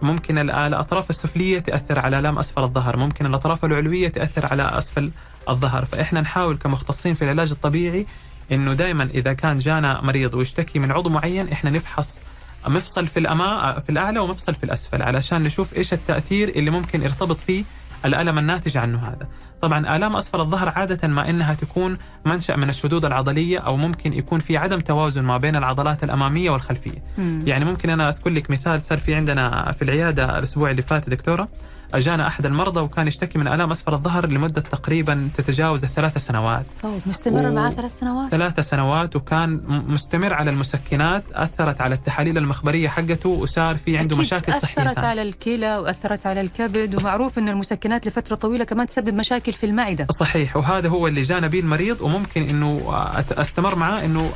ممكن 0.02 0.38
الأطراف 0.50 1.10
السفلية 1.10 1.58
تأثر 1.58 1.98
على 1.98 2.18
آلام 2.18 2.38
أسفل 2.38 2.62
الظهر. 2.62 2.96
ممكن 2.96 3.26
الأطراف 3.26 3.64
العلوية 3.64 4.08
تأثر 4.08 4.46
على 4.46 4.62
أسفل 4.62 5.10
الظهر. 5.48 5.84
فإحنا 5.84 6.20
نحاول 6.20 6.56
كمختصين 6.56 7.14
في 7.14 7.22
العلاج 7.22 7.50
الطبيعي 7.50 8.06
إنه 8.52 8.72
دائما 8.72 9.04
إذا 9.14 9.32
كان 9.32 9.58
جانا 9.58 10.00
مريض 10.02 10.34
ويشتكي 10.34 10.78
من 10.78 10.92
عضو 10.92 11.10
معين 11.10 11.48
إحنا 11.48 11.70
نفحص 11.70 12.22
مفصل 12.68 13.06
في 13.06 13.18
الأمام 13.18 13.80
في 13.80 13.90
الأعلى 13.90 14.18
ومفصل 14.18 14.54
في 14.54 14.64
الأسفل 14.64 15.02
علشان 15.02 15.42
نشوف 15.42 15.76
إيش 15.76 15.92
التأثير 15.92 16.48
اللي 16.48 16.70
ممكن 16.70 17.02
يرتبط 17.02 17.40
فيه 17.40 17.64
الألم 18.04 18.38
الناتج 18.38 18.76
عنه 18.76 18.98
هذا. 19.08 19.28
طبعا 19.66 19.96
آلام 19.96 20.16
أسفل 20.16 20.40
الظهر 20.40 20.68
عادة 20.68 21.08
ما 21.08 21.30
إنها 21.30 21.54
تكون 21.54 21.98
منشأ 22.24 22.56
من 22.56 22.68
الشدود 22.68 23.04
العضلية 23.04 23.58
أو 23.58 23.76
ممكن 23.76 24.12
يكون 24.12 24.38
في 24.38 24.56
عدم 24.56 24.78
توازن 24.80 25.22
ما 25.22 25.36
بين 25.36 25.56
العضلات 25.56 26.04
الأمامية 26.04 26.50
والخلفية 26.50 27.02
مم. 27.18 27.42
يعني 27.46 27.64
ممكن 27.64 27.90
أنا 27.90 28.08
أذكر 28.08 28.30
لك 28.30 28.50
مثال 28.50 28.80
صار 28.82 28.98
في 28.98 29.14
عندنا 29.14 29.72
في 29.72 29.82
العيادة 29.82 30.38
الأسبوع 30.38 30.70
اللي 30.70 30.82
فات 30.82 31.10
دكتورة 31.10 31.48
اجانا 31.94 32.26
أحد 32.26 32.46
المرضى 32.46 32.80
وكان 32.80 33.08
يشتكي 33.08 33.38
من 33.38 33.48
ألام 33.48 33.70
اسفل 33.70 33.94
الظهر 33.94 34.26
لمدة 34.26 34.60
تقريبا 34.60 35.28
تتجاوز 35.36 35.84
الثلاث 35.84 36.18
سنوات. 36.18 36.66
طيب 36.82 37.00
مستمر 37.06 37.46
و... 37.46 37.54
معاه 37.54 37.70
ثلاث 37.70 37.98
سنوات؟ 37.98 38.30
ثلاث 38.30 38.60
سنوات 38.60 39.16
وكان 39.16 39.60
مستمر 39.88 40.34
على 40.34 40.50
المسكنات 40.50 41.24
أثرت 41.34 41.80
على 41.80 41.94
التحاليل 41.94 42.38
المخبرية 42.38 42.88
حقته 42.88 43.28
وصار 43.28 43.76
في 43.76 43.98
عنده 43.98 44.16
مشاكل 44.16 44.52
صحية 44.52 44.82
أثرت 44.82 44.98
على 44.98 45.22
الكلى 45.22 45.76
وأثرت 45.76 46.26
على 46.26 46.40
الكبد 46.40 47.00
ومعروف 47.00 47.38
إن 47.38 47.48
المسكنات 47.48 48.06
لفترة 48.06 48.34
طويلة 48.34 48.64
كمان 48.64 48.86
تسبب 48.86 49.14
مشاكل 49.14 49.52
في 49.52 49.66
المعدة. 49.66 50.06
صحيح 50.10 50.56
وهذا 50.56 50.88
هو 50.88 51.08
اللي 51.08 51.22
جانا 51.22 51.46
به 51.46 51.60
المريض 51.60 52.00
وممكن 52.00 52.42
إنه 52.42 52.94
أستمر 53.30 53.74
معاه 53.74 54.04
إنه 54.04 54.30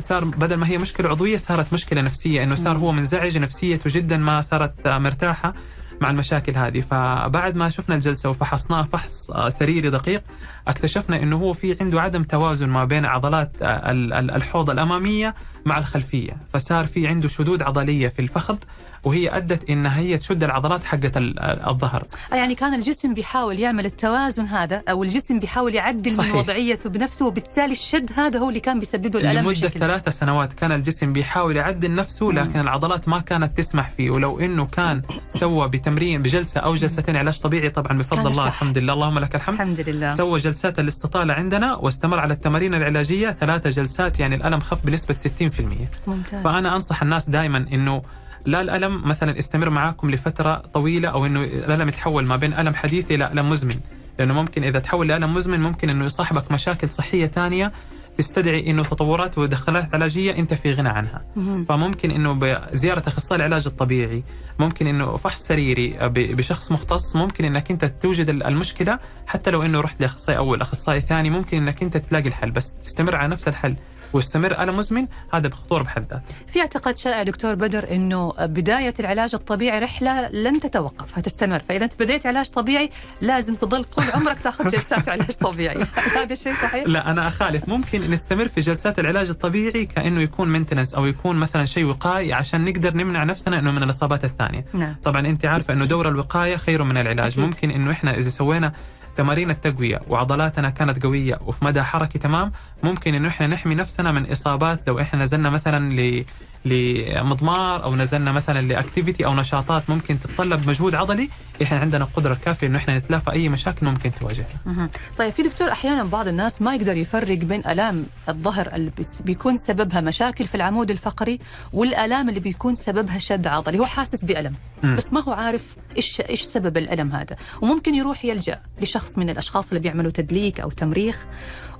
صار 0.00 0.24
بدل 0.24 0.54
ما 0.56 0.68
هي 0.68 0.78
مشكلة 0.78 1.08
عضوية 1.08 1.36
صارت 1.36 1.72
مشكلة 1.72 2.00
نفسية 2.00 2.42
إنه 2.42 2.54
صار 2.54 2.76
هو 2.76 2.92
منزعج 2.92 3.38
نفسيته 3.38 3.90
جدا 3.94 4.16
ما 4.16 4.40
صارت 4.40 4.88
مرتاحة 4.88 5.54
مع 6.00 6.10
المشاكل 6.10 6.56
هذه. 6.56 6.80
فبعد 6.80 7.56
ما 7.56 7.68
شفنا 7.68 7.94
الجلسة 7.94 8.30
وفحصناه 8.30 8.82
فحص 8.82 9.30
سريري 9.48 9.90
دقيق 9.90 10.22
اكتشفنا 10.68 11.22
إنه 11.22 11.36
هو 11.36 11.52
في 11.52 11.76
عنده 11.80 12.00
عدم 12.00 12.22
توازن 12.22 12.68
ما 12.68 12.84
بين 12.84 13.04
عضلات 13.04 13.52
الحوض 13.60 14.70
الأمامية 14.70 15.34
مع 15.66 15.78
الخلفية 15.78 16.36
فصار 16.52 16.86
في 16.86 17.06
عنده 17.08 17.28
شدود 17.28 17.62
عضلية 17.62 18.08
في 18.08 18.22
الفخذ 18.22 18.56
وهي 19.04 19.36
أدت 19.36 19.70
انها 19.70 19.98
هي 19.98 20.18
تشد 20.18 20.44
العضلات 20.44 20.84
حقت 20.84 21.12
الظهر. 21.16 22.06
آه، 22.32 22.36
يعني 22.36 22.54
كان 22.54 22.74
الجسم 22.74 23.14
بيحاول 23.14 23.58
يعمل 23.58 23.86
التوازن 23.86 24.44
هذا 24.44 24.82
أو 24.90 25.02
الجسم 25.02 25.40
بيحاول 25.40 25.74
يعدل 25.74 26.12
صحيح. 26.12 26.32
من 26.34 26.38
وضعيته 26.38 26.90
بنفسه 26.90 27.26
وبالتالي 27.26 27.72
الشد 27.72 28.10
هذا 28.16 28.38
هو 28.38 28.48
اللي 28.48 28.60
كان 28.60 28.78
بيسبب 28.78 29.16
له 29.16 29.20
الألم 29.20 29.48
لمدة 29.50 29.68
ثلاث 29.68 30.08
سنوات 30.08 30.52
كان 30.52 30.72
الجسم 30.72 31.12
بيحاول 31.12 31.56
يعدل 31.56 31.94
نفسه 31.94 32.26
لكن 32.26 32.54
مم. 32.54 32.60
العضلات 32.60 33.08
ما 33.08 33.20
كانت 33.20 33.58
تسمح 33.58 33.90
فيه. 33.96 34.10
ولو 34.10 34.40
إنه 34.40 34.66
كان 34.66 35.02
سوى 35.30 35.68
بتمرين 35.68 36.22
بجلسة 36.22 36.60
أو 36.60 36.74
جلستين 36.74 37.16
علاج 37.16 37.40
طبيعي 37.40 37.70
طبعا 37.70 37.98
بفضل 37.98 38.26
الله 38.26 38.46
الحمد 38.46 38.78
لله. 38.78 38.92
اللهم 38.92 39.18
لك 39.18 39.34
الحمد. 39.34 39.54
الحمد 39.54 39.80
لله. 39.80 40.10
سوى 40.10 40.38
جلسات 40.38 40.78
الاستطالة 40.78 41.34
عندنا 41.34 41.74
واستمر 41.74 42.18
على 42.18 42.34
التمارين 42.34 42.74
العلاجية. 42.74 43.30
ثلاثة 43.40 43.70
جلسات 43.70 44.20
يعني 44.20 44.34
الألم 44.34 44.60
خف 44.60 44.86
بنسبة 44.86 45.14
60% 45.14 45.88
ممتاز. 46.06 46.42
فأنا 46.42 46.76
أنصح 46.76 47.02
الناس 47.02 47.30
دائما 47.30 47.58
إنه 47.72 48.02
لا 48.44 48.60
الألم 48.60 49.08
مثلا 49.08 49.38
استمر 49.38 49.70
معاكم 49.70 50.10
لفترة 50.10 50.54
طويلة 50.74 51.08
أو 51.08 51.26
إنه 51.26 51.44
الألم 51.44 51.88
يتحول 51.88 52.24
ما 52.24 52.36
بين 52.36 52.52
ألم 52.52 52.74
حديث 52.74 53.10
إلى 53.10 53.32
ألم 53.32 53.50
مزمن. 53.50 53.80
لأنه 54.18 54.34
ممكن 54.34 54.64
إذا 54.64 54.78
تحول 54.78 55.08
لالم 55.08 55.34
مزمن 55.34 55.60
ممكن 55.60 55.90
إنه 55.90 56.04
يصاحبك 56.04 56.52
مشاكل 56.52 56.88
صحية 56.88 57.26
ثانية 57.26 57.72
تستدعي 58.18 58.70
إنه 58.70 58.82
تطورات 58.82 59.38
ودخلات 59.38 59.94
علاجية 59.94 60.38
أنت 60.38 60.54
في 60.54 60.72
غنى 60.72 60.88
عنها. 60.88 61.22
فممكن 61.68 62.10
إنه 62.10 62.32
بزياره 62.32 63.02
أخصائي 63.06 63.38
العلاج 63.38 63.66
الطبيعي 63.66 64.22
ممكن 64.58 64.86
إنه 64.86 65.16
فحص 65.16 65.46
سريري 65.46 65.94
بشخص 66.08 66.72
مختص 66.72 67.16
ممكن 67.16 67.44
إنك 67.44 67.70
أنت 67.70 67.84
توجد 67.84 68.28
المشكلة 68.28 68.98
حتى 69.26 69.50
لو 69.50 69.62
إنه 69.62 69.80
رحت 69.80 70.00
لأخصائي 70.00 70.38
أول 70.38 70.60
أخصائي 70.60 71.00
ثاني 71.00 71.30
ممكن 71.30 71.56
إنك 71.56 71.82
أنت 71.82 71.96
تلاقي 71.96 72.28
الحل. 72.28 72.50
بس 72.50 72.74
تستمر 72.84 73.16
على 73.16 73.28
نفس 73.28 73.48
الحل. 73.48 73.74
واستمر. 74.12 74.62
ألم 74.62 74.76
مزمن. 74.76 75.06
هذا 75.32 75.48
بخطورة 75.48 75.82
بحد 75.82 76.06
ذاته 76.10 76.22
في 76.46 76.60
اعتقاد 76.60 76.98
شائع 76.98 77.22
دكتور 77.22 77.54
بدر 77.54 77.92
أنه 77.92 78.32
بداية 78.38 78.94
العلاج 79.00 79.34
الطبيعي 79.34 79.78
رحلة 79.78 80.28
لن 80.28 80.60
تتوقف 80.60 81.18
هتستمر. 81.18 81.58
فإذا 81.68 81.84
أنت 81.84 82.02
بديت 82.02 82.26
علاج 82.26 82.48
طبيعي 82.48 82.90
لازم 83.20 83.54
تظل 83.54 83.84
طول 83.84 84.04
عمرك 84.14 84.38
تاخذ 84.40 84.68
جلسات 84.68 85.08
علاج 85.08 85.30
طبيعي. 85.30 85.86
هذا 86.18 86.32
الشيء 86.32 86.52
صحيح؟ 86.52 86.84
لا 86.86 87.10
أنا 87.10 87.28
أخالف. 87.28 87.68
ممكن 87.68 88.10
نستمر 88.10 88.48
في 88.48 88.60
جلسات 88.60 88.98
العلاج 88.98 89.28
الطبيعي 89.30 89.86
كأنه 89.86 90.20
يكون 90.20 90.48
مينتنس 90.48 90.94
أو 90.94 91.06
يكون 91.06 91.36
مثلا 91.36 91.64
شيء 91.64 91.84
وقائي 91.84 92.32
عشان 92.32 92.64
نقدر 92.64 92.94
نمنع 92.94 93.24
نفسنا 93.24 93.58
أنه 93.58 93.70
من 93.70 93.82
الإصابات 93.82 94.24
الثانية. 94.24 94.64
نعم. 94.72 94.96
طبعا 95.04 95.20
أنت 95.26 95.44
عارفة 95.44 95.74
أنه 95.74 95.84
دور 95.84 96.08
الوقاية 96.08 96.56
خير 96.56 96.84
من 96.84 96.96
العلاج. 96.96 97.32
أكيد. 97.32 97.44
ممكن 97.44 97.70
أنه 97.70 97.90
إحنا 97.90 98.14
إذا 98.14 98.28
سوينا 98.28 98.72
تمارين 99.20 99.50
التقوية 99.50 100.00
وعضلاتنا 100.08 100.70
كانت 100.70 101.02
قوية 101.02 101.38
وفي 101.46 101.64
مدى 101.64 101.82
حركي 101.82 102.18
تمام 102.18 102.52
ممكن 102.82 103.14
انه 103.14 103.28
إحنا 103.28 103.46
نحمي 103.46 103.74
نفسنا 103.74 104.12
من 104.12 104.30
إصابات 104.30 104.80
لو 104.88 105.00
إحنا 105.00 105.22
نزلنا 105.22 105.50
مثلا 105.50 105.92
ل 105.92 106.24
لمضمار 106.64 107.84
أو 107.84 107.96
نزلنا 107.96 108.32
مثلا 108.32 108.60
لأكتيفيتي 108.60 109.26
أو 109.26 109.34
نشاطات 109.34 109.90
ممكن 109.90 110.20
تتطلب 110.20 110.68
مجهود 110.68 110.94
عضلي 110.94 111.28
إحنا 111.62 111.78
عندنا 111.78 112.04
القدره 112.04 112.32
الكافيه 112.32 112.66
إنه 112.66 112.78
إحنا 112.78 112.98
نتلافى 112.98 113.32
أي 113.32 113.48
مشاكل 113.48 113.86
ممكن 113.86 114.10
تواجهنا. 114.20 114.88
طيب 115.18 115.32
في 115.32 115.42
دكتور 115.42 115.72
أحيانا 115.72 116.04
بعض 116.04 116.28
الناس 116.28 116.62
ما 116.62 116.74
يقدر 116.74 116.96
يفرق 116.96 117.38
بين 117.38 117.66
آلام 117.66 118.06
الظهر 118.28 118.74
اللي 118.74 118.90
بيكون 119.20 119.56
سببها 119.56 120.00
مشاكل 120.00 120.46
في 120.46 120.54
العمود 120.54 120.90
الفقري 120.90 121.38
والآلام 121.72 122.28
اللي 122.28 122.40
بيكون 122.40 122.74
سببها 122.74 123.18
شد 123.18 123.46
عضلي، 123.46 123.78
هو 123.78 123.86
حاسس 123.86 124.24
بألم 124.24 124.54
مم. 124.82 124.96
بس 124.96 125.12
ما 125.12 125.22
هو 125.22 125.32
عارف 125.32 125.76
إيش 125.96 126.20
إيش 126.20 126.42
سبب 126.42 126.76
الألم 126.76 127.12
هذا، 127.12 127.36
وممكن 127.62 127.94
يروح 127.94 128.24
يلجأ 128.24 128.60
لشخص 128.80 129.18
من 129.18 129.30
الأشخاص 129.30 129.68
اللي 129.68 129.80
بيعملوا 129.80 130.10
تدليك 130.10 130.60
أو 130.60 130.70
تمريخ 130.70 131.24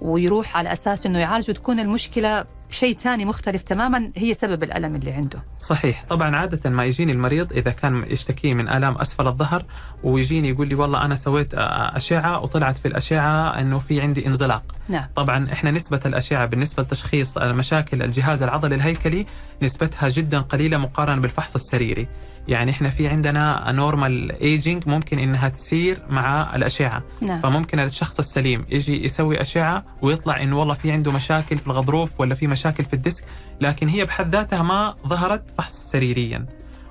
ويروح 0.00 0.56
على 0.56 0.72
أساس 0.72 1.06
إنه 1.06 1.18
يعالج 1.18 1.50
وتكون 1.50 1.80
المشكلة 1.80 2.44
شيء 2.70 2.96
ثاني 2.96 3.24
مختلف 3.24 3.62
تماما 3.62 4.10
هي 4.16 4.34
سبب 4.34 4.62
الألم 4.62 4.96
اللي 4.96 5.12
عنده. 5.12 5.42
صحيح، 5.60 6.04
طبعا 6.08 6.36
عادة 6.36 6.70
ما 6.70 6.84
يجيني 6.84 7.12
المريض 7.12 7.52
إذا 7.52 7.70
كان 7.70 8.04
يشتكي 8.06 8.54
من 8.54 8.68
آلام 8.68 8.98
أسفل 8.98 9.26
الظهر 9.26 9.64
ويجيني 10.02 10.48
يقول 10.48 10.68
لي 10.68 10.74
والله 10.74 11.04
أنا 11.04 11.14
سويت 11.14 11.54
أشعة 11.54 12.40
وطلعت 12.40 12.78
في 12.78 12.88
الأشعة 12.88 13.60
إنه 13.60 13.78
في 13.78 14.00
عندي 14.00 14.26
انزلاق. 14.26 14.62
نعم. 14.88 15.06
طبعا 15.16 15.52
إحنا 15.52 15.70
نسبة 15.70 16.00
الأشعة 16.06 16.46
بالنسبة 16.46 16.82
لتشخيص 16.82 17.38
مشاكل 17.38 18.02
الجهاز 18.02 18.42
العضلي 18.42 18.74
الهيكلي 18.74 19.26
نسبتها 19.62 20.08
جدا 20.08 20.40
قليلة 20.40 20.78
مقارنة 20.78 21.20
بالفحص 21.20 21.54
السريري. 21.54 22.08
يعني 22.50 22.70
إحنا 22.70 22.90
في 22.90 23.08
عندنا 23.08 23.72
normal 23.72 24.32
aging 24.32 24.88
ممكن 24.88 25.18
إنها 25.18 25.48
تسير 25.48 26.02
مع 26.08 26.56
الأشعة. 26.56 27.02
نعم. 27.22 27.40
فممكن 27.40 27.80
الشخص 27.80 28.18
السليم 28.18 28.66
يجي 28.68 29.04
يسوي 29.04 29.40
أشعة 29.40 29.84
ويطلع 30.02 30.42
انه 30.42 30.58
والله 30.58 30.74
في 30.74 30.92
عنده 30.92 31.12
مشاكل 31.12 31.58
في 31.58 31.66
الغضروف 31.66 32.20
ولا 32.20 32.34
في 32.34 32.46
مشاكل 32.46 32.84
في 32.84 32.94
ال 32.94 33.00
disc 33.00 33.24
لكن 33.60 33.88
هي 33.88 34.04
بحد 34.04 34.34
ذاتها 34.34 34.62
ما 34.62 34.94
ظهرت 35.06 35.42
فحص 35.58 35.90
سريريا. 35.90 36.46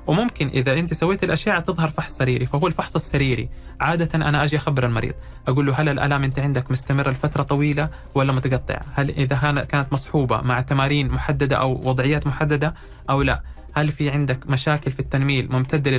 وممكن 0.07 0.47
إذا 0.47 0.73
أنت 0.73 0.93
سويت 0.93 1.23
الأشعة 1.23 1.59
تظهر 1.59 1.89
فحص 1.89 2.17
سريري 2.17 2.45
فهو 2.45 2.67
الفحص 2.67 2.95
السريري. 2.95 3.49
عادة 3.79 4.09
أنا 4.15 4.43
أجي 4.43 4.57
أخبر 4.57 4.85
المريض 4.85 5.13
أقول 5.47 5.65
له 5.65 5.73
هل 5.73 5.89
الألام 5.89 6.23
أنت 6.23 6.39
عندك 6.39 6.71
مستمرة 6.71 7.09
لفترة 7.09 7.43
طويلة 7.43 7.89
ولا 8.15 8.31
متقطعة؟ 8.33 8.81
هل 8.93 9.09
إذا 9.09 9.65
كانت 9.69 9.93
مصحوبة 9.93 10.41
مع 10.41 10.61
تمارين 10.61 11.07
محددة 11.07 11.55
أو 11.55 11.89
وضعيات 11.89 12.27
محددة 12.27 12.73
أو 13.09 13.21
لا؟ 13.21 13.41
هل 13.81 13.91
في 13.91 14.09
عندك 14.09 14.49
مشاكل 14.49 14.91
في 14.91 14.99
التنميل 14.99 15.51
ممتدة 15.51 15.91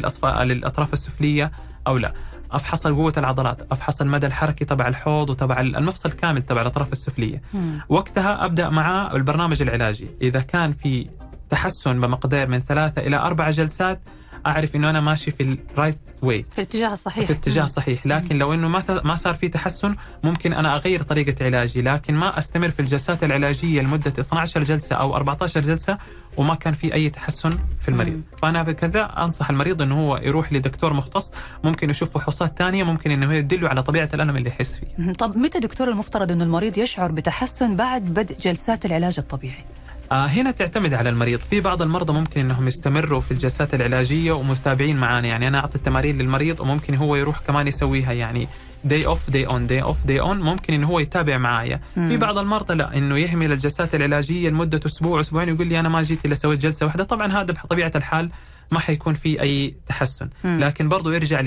للأطراف 0.44 0.92
السفلية 0.92 1.52
أو 1.86 1.98
لا؟ 1.98 2.12
افحص 2.52 2.86
قوة 2.86 3.12
العضلات؟ 3.16 3.72
افحص 3.72 4.00
المدى 4.00 4.26
الحركي 4.26 4.64
تبع 4.64 4.88
الحوض 4.88 5.30
وتبع 5.30 5.60
المفصل 5.60 6.12
كامل 6.12 6.42
تبع 6.42 6.60
الأطراف 6.60 6.92
السفلية؟ 6.92 7.42
مم. 7.54 7.80
وقتها 7.88 8.44
أبدأ 8.44 8.68
معاه 8.68 9.16
البرنامج 9.16 9.62
العلاجي. 9.62 10.08
إذا 10.22 10.40
كان 10.40 10.72
في 10.72 11.06
تحسن 11.50 12.00
بمقدار 12.00 12.48
من 12.48 12.58
ثلاثة 12.58 13.02
إلى 13.02 13.16
أربع 13.16 13.50
جلسات 13.50 14.00
أعرف 14.46 14.76
إنه 14.76 14.90
أنا 14.90 15.00
ماشي 15.00 15.30
في 15.30 15.56
ال 15.72 15.77
right 15.77 15.98
way 16.22 16.44
في 16.52 16.58
الاتجاه 16.58 16.92
الصحيح. 16.92 17.24
في 17.24 17.32
الاتجاه 17.32 17.64
الصحيح. 17.64 18.06
لكن 18.06 18.38
لو 18.38 18.54
إنه 18.54 18.68
ما 18.68 18.82
ما 19.04 19.14
صار 19.14 19.34
في 19.34 19.48
تحسن 19.48 19.94
ممكن 20.24 20.52
أنا 20.52 20.76
أغير 20.76 21.02
طريقة 21.02 21.44
علاجي. 21.44 21.82
لكن 21.82 22.14
ما 22.14 22.38
أستمر 22.38 22.70
في 22.70 22.80
الجلسات 22.80 23.24
العلاجية 23.24 23.80
لمدة 23.82 24.12
12 24.18 24.62
جلسة 24.62 24.96
أو 24.96 25.16
14 25.16 25.60
جلسة 25.60 25.98
وما 26.36 26.54
كان 26.54 26.74
في 26.74 26.94
أي 26.94 27.10
تحسن 27.10 27.50
في 27.80 27.88
المريض. 27.88 28.14
مم. 28.14 28.22
فأنا 28.42 28.62
بكذا 28.62 29.04
أنصح 29.18 29.50
المريض 29.50 29.82
إنه 29.82 30.00
هو 30.00 30.16
يروح 30.16 30.52
لدكتور 30.52 30.92
مختص 30.92 31.30
ممكن 31.64 31.90
يشوف 31.90 32.14
فحوصات 32.18 32.58
ثانية 32.58 32.84
ممكن 32.84 33.10
إنه 33.10 33.34
يدله 33.34 33.68
على 33.68 33.82
طبيعة 33.82 34.08
الألم 34.14 34.36
اللي 34.36 34.48
يحس 34.48 34.74
فيه. 34.74 35.12
طب 35.12 35.36
متى 35.36 35.58
دكتور 35.60 35.88
المفترض 35.88 36.32
إنه 36.32 36.44
المريض 36.44 36.78
يشعر 36.78 37.12
بتحسن 37.12 37.76
بعد 37.76 38.02
بدء 38.04 38.36
جلسات 38.40 38.86
العلاج 38.86 39.14
الطبيعي؟ 39.18 39.64
هنا 40.12 40.50
تعتمد 40.50 40.94
على 40.94 41.08
المريض. 41.10 41.38
في 41.38 41.60
بعض 41.60 41.82
المرضى 41.82 42.12
ممكن 42.12 42.40
إنهم 42.40 42.68
يستمروا 42.68 43.20
في 43.20 43.30
الجلسات 43.30 43.74
العلاجية 43.74 44.32
ومتابعين 44.32 44.96
معانا. 44.96 45.28
يعني 45.28 45.48
أنا 45.48 45.58
أعطي 45.58 45.74
التمارين 45.76 46.18
للمريض 46.18 46.60
وممكن 46.60 46.94
هو 46.94 47.16
يروح 47.16 47.40
كمان 47.46 47.68
يسويها 47.68 48.12
يعني 48.12 48.48
day 48.84 49.06
off 49.06 49.30
day 49.30 49.46
on 49.46 49.66
day 49.66 49.82
off 49.82 50.06
day 50.06 50.20
on 50.20 50.40
ممكن 50.40 50.74
إنه 50.74 50.86
هو 50.86 51.00
يتابع 51.00 51.38
معايا. 51.38 51.80
في 51.94 52.16
بعض 52.16 52.38
المرضى 52.38 52.74
لا 52.74 52.96
إنه 52.98 53.18
يهمل 53.18 53.52
الجلسات 53.52 53.94
العلاجية 53.94 54.48
لمدة 54.48 54.80
أسبوع 54.86 55.20
أسبوعين 55.20 55.50
ويقول 55.50 55.66
لي 55.66 55.80
أنا 55.80 55.88
ما 55.88 56.02
جيت 56.02 56.24
إلا 56.24 56.34
سويت 56.34 56.60
جلسة 56.60 56.86
واحدة. 56.86 57.04
طبعا 57.04 57.32
هذا 57.32 57.52
بطبيعة 57.52 57.92
الحال 57.94 58.30
ما 58.70 58.80
حيكون 58.80 59.14
في 59.14 59.42
أي 59.42 59.74
تحسن. 59.86 60.28
لكن 60.44 60.88
برضه 60.88 61.14
يرجع 61.14 61.40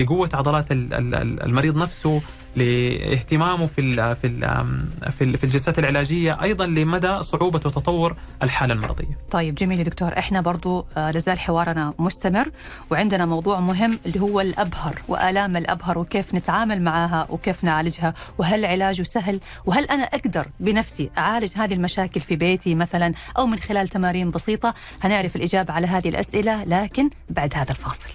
لقوة 0.00 0.30
عضلات 0.34 0.66
المريض 0.70 1.76
نفسه 1.76 2.22
لاهتمامه 2.56 3.66
في 3.66 3.80
ال 3.80 4.16
في 4.16 4.26
ال 5.22 5.38
في 5.38 5.44
الجلسات 5.44 5.78
العلاجية 5.78 6.42
أيضا 6.42 6.66
لمدى 6.66 7.22
صعوبة 7.22 7.60
وتطور 7.64 8.16
الحالة 8.42 8.74
المرضية. 8.74 9.18
طيب 9.30 9.54
جميل 9.54 9.78
يا 9.78 9.84
دكتور 9.84 10.18
إحنا 10.18 10.40
برضو 10.40 10.86
آه، 10.96 11.10
لازال 11.10 11.38
حوارنا 11.38 11.94
مستمر 11.98 12.48
وعندنا 12.90 13.26
موضوع 13.26 13.60
مهم 13.60 13.98
اللي 14.06 14.20
هو 14.20 14.40
الأبهر 14.40 14.94
وآلام 15.08 15.56
الأبهر 15.56 15.98
وكيف 15.98 16.34
نتعامل 16.34 16.82
معها 16.82 17.26
وكيف 17.30 17.64
نعالجها 17.64 18.12
وهل 18.38 18.64
علاجه 18.64 19.02
سهل 19.02 19.40
وهل 19.66 19.84
أنا 19.84 20.02
أقدر 20.02 20.46
بنفسي 20.60 21.10
أعالج 21.18 21.50
هذه 21.56 21.74
المشاكل 21.74 22.20
في 22.20 22.36
بيتي 22.36 22.74
مثلا 22.74 23.14
أو 23.38 23.46
من 23.46 23.58
خلال 23.58 23.88
تمارين 23.88 24.30
بسيطة 24.30 24.74
هنعرف 25.02 25.36
الإجابة 25.36 25.72
على 25.74 25.86
هذه 25.86 26.08
الأسئلة 26.08 26.64
لكن 26.64 27.10
بعد 27.30 27.54
هذا 27.54 27.70
الفاصل. 27.70 28.10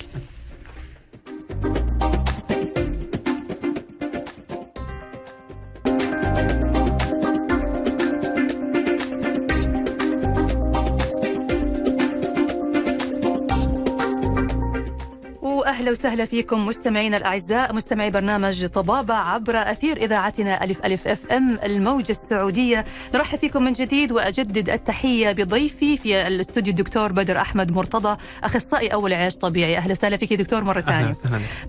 أهلا 15.76 15.92
وسهلا 15.92 16.26
فيكم 16.26 16.66
مستمعينا 16.66 17.18
الأعزاء 17.18 17.74
مستمعي 17.74 18.10
برنامج 18.10 18.66
طبابة 18.66 19.14
عبر 19.14 19.72
أثير 19.72 19.98
إذاعتنا 19.98 20.64
ألف 20.64 20.86
ألف 20.86 21.08
أف 21.08 21.32
أم 21.32 21.60
الموجة 21.64 22.12
السعودية. 22.12 22.86
نرحب 23.14 23.38
فيكم 23.38 23.64
من 23.64 23.72
جديد 23.72 24.12
وأجدد 24.12 24.70
التحية 24.70 25.32
بضيفي 25.32 25.98
في 25.98 26.28
الاستوديو 26.28 26.72
الدكتور 26.72 27.14
بدر 27.14 27.38
أحمد 27.38 27.72
مرتضى 27.72 28.18
أخصائي 28.44 28.94
أول 28.94 29.14
علاج 29.14 29.36
طبيعي. 29.36 29.78
أهلا 29.78 29.92
وسهلا 29.92 30.18
فيك 30.18 30.34
دكتور 30.34 30.64
مرة 30.64 30.82
ثانية. 30.82 31.14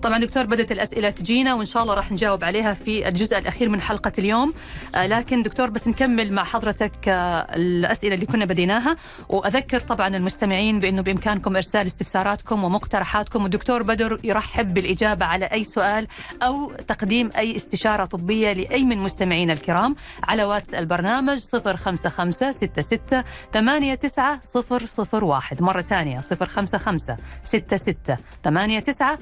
طبعا 0.01 0.19
دكتور 0.19 0.45
بدأت 0.45 0.71
الأسئلة 0.71 1.09
تجينا 1.09 1.53
وإن 1.53 1.65
شاء 1.65 1.83
الله 1.83 1.93
راح 1.93 2.11
نجاوب 2.11 2.43
عليها 2.43 2.73
في 2.73 3.07
الجزء 3.07 3.37
الأخير 3.37 3.69
من 3.69 3.81
حلقة 3.81 4.11
اليوم. 4.19 4.53
آه 4.95 5.07
لكن 5.07 5.43
دكتور 5.43 5.69
بس 5.69 5.87
نكمل 5.87 6.33
مع 6.33 6.43
حضرتك 6.43 7.07
آه 7.07 7.47
الأسئلة 7.55 8.15
اللي 8.15 8.25
كنا 8.25 8.45
بديناها. 8.45 8.97
وأذكر 9.29 9.79
طبعا 9.79 10.07
المستمعين 10.17 10.79
بأنه 10.79 11.01
بإمكانكم 11.01 11.55
إرسال 11.55 11.87
استفساراتكم 11.87 12.63
ومقترحاتكم. 12.63 13.43
والدكتور 13.43 13.83
بدر 13.83 13.96
يقدر 14.01 14.19
يرحب 14.23 14.73
بالإجابة 14.73 15.25
على 15.25 15.45
أي 15.45 15.63
سؤال 15.63 16.07
أو 16.41 16.71
تقديم 16.71 17.29
أي 17.37 17.55
استشارة 17.55 18.05
طبية 18.05 18.53
لأي 18.53 18.83
من 18.83 18.97
مستمعينا 18.97 19.53
الكرام 19.53 19.95
على 20.23 20.43
واتس 20.43 20.73
البرنامج 20.73 21.39
055 21.39 22.31
66 22.51 23.23
89 23.51 25.23
001 25.23 25.61
مرة 25.63 25.81
ثانية 25.81 26.19
055 26.19 27.17
66 27.43 28.17
89 28.43 29.17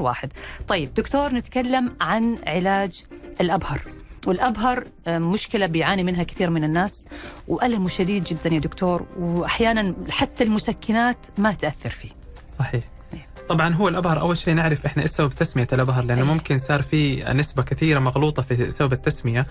001 0.00 0.32
طيب 0.68 0.94
دكتور 0.94 1.32
نتكلم 1.34 1.96
عن 2.00 2.38
علاج 2.46 3.04
الأبهر 3.40 3.82
والأبهر 4.26 4.84
آه، 5.06 5.18
مشكلة 5.18 5.66
بيعاني 5.66 6.04
منها 6.04 6.22
كثير 6.22 6.50
من 6.50 6.64
الناس 6.64 7.06
والم 7.48 7.88
شديد 7.88 8.24
جدا 8.24 8.54
يا 8.54 8.60
دكتور 8.60 9.06
واحيانا 9.18 9.94
حتى 10.10 10.44
المسكنات 10.44 11.16
ما 11.38 11.52
تأثر 11.52 11.90
فيه. 11.90 12.10
صحيح. 12.58 12.84
طبعا 13.52 13.74
هو 13.74 13.88
الأبهر 13.88 14.20
أول 14.20 14.38
شيء 14.38 14.54
نعرف 14.54 14.86
إحنا 14.86 15.02
إيش 15.02 15.10
سبب 15.10 15.30
تسميه 15.30 15.66
الأبهر 15.72 16.04
لأنه 16.04 16.20
أيه. 16.20 16.26
ممكن 16.26 16.58
صار 16.58 16.82
في 16.82 17.24
نسبة 17.34 17.62
كثيرة 17.62 18.00
مغلوطة 18.00 18.42
في 18.42 18.70
سبب 18.70 18.92
التسمية 18.92 19.46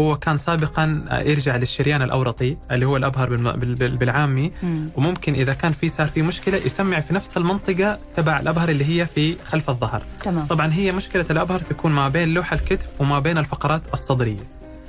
هو 0.00 0.16
كان 0.16 0.36
سابقا 0.36 1.04
يرجع 1.24 1.56
للشريان 1.56 2.02
الأورطي 2.02 2.56
اللي 2.70 2.86
هو 2.86 2.96
الأبهر 2.96 3.36
بالعامي 3.76 4.52
مم. 4.62 4.88
وممكن 4.96 5.34
إذا 5.34 5.52
كان 5.54 5.72
في 5.72 5.88
صار 5.88 6.06
في 6.06 6.22
مشكلة 6.22 6.56
يسمع 6.56 7.00
في 7.00 7.14
نفس 7.14 7.36
المنطقة 7.36 7.98
تبع 8.16 8.40
الأبهر 8.40 8.68
اللي 8.68 8.84
هي 8.84 9.06
في 9.06 9.36
خلف 9.44 9.70
الظهر 9.70 10.02
تمام. 10.24 10.46
طبعا 10.46 10.72
هي 10.72 10.92
مشكلة 10.92 11.26
الأبهر 11.30 11.60
تكون 11.60 11.92
ما 11.92 12.08
بين 12.08 12.34
لوح 12.34 12.52
الكتف 12.52 12.86
وما 13.00 13.18
بين 13.18 13.38
الفقرات 13.38 13.82
الصدرية 13.92 14.46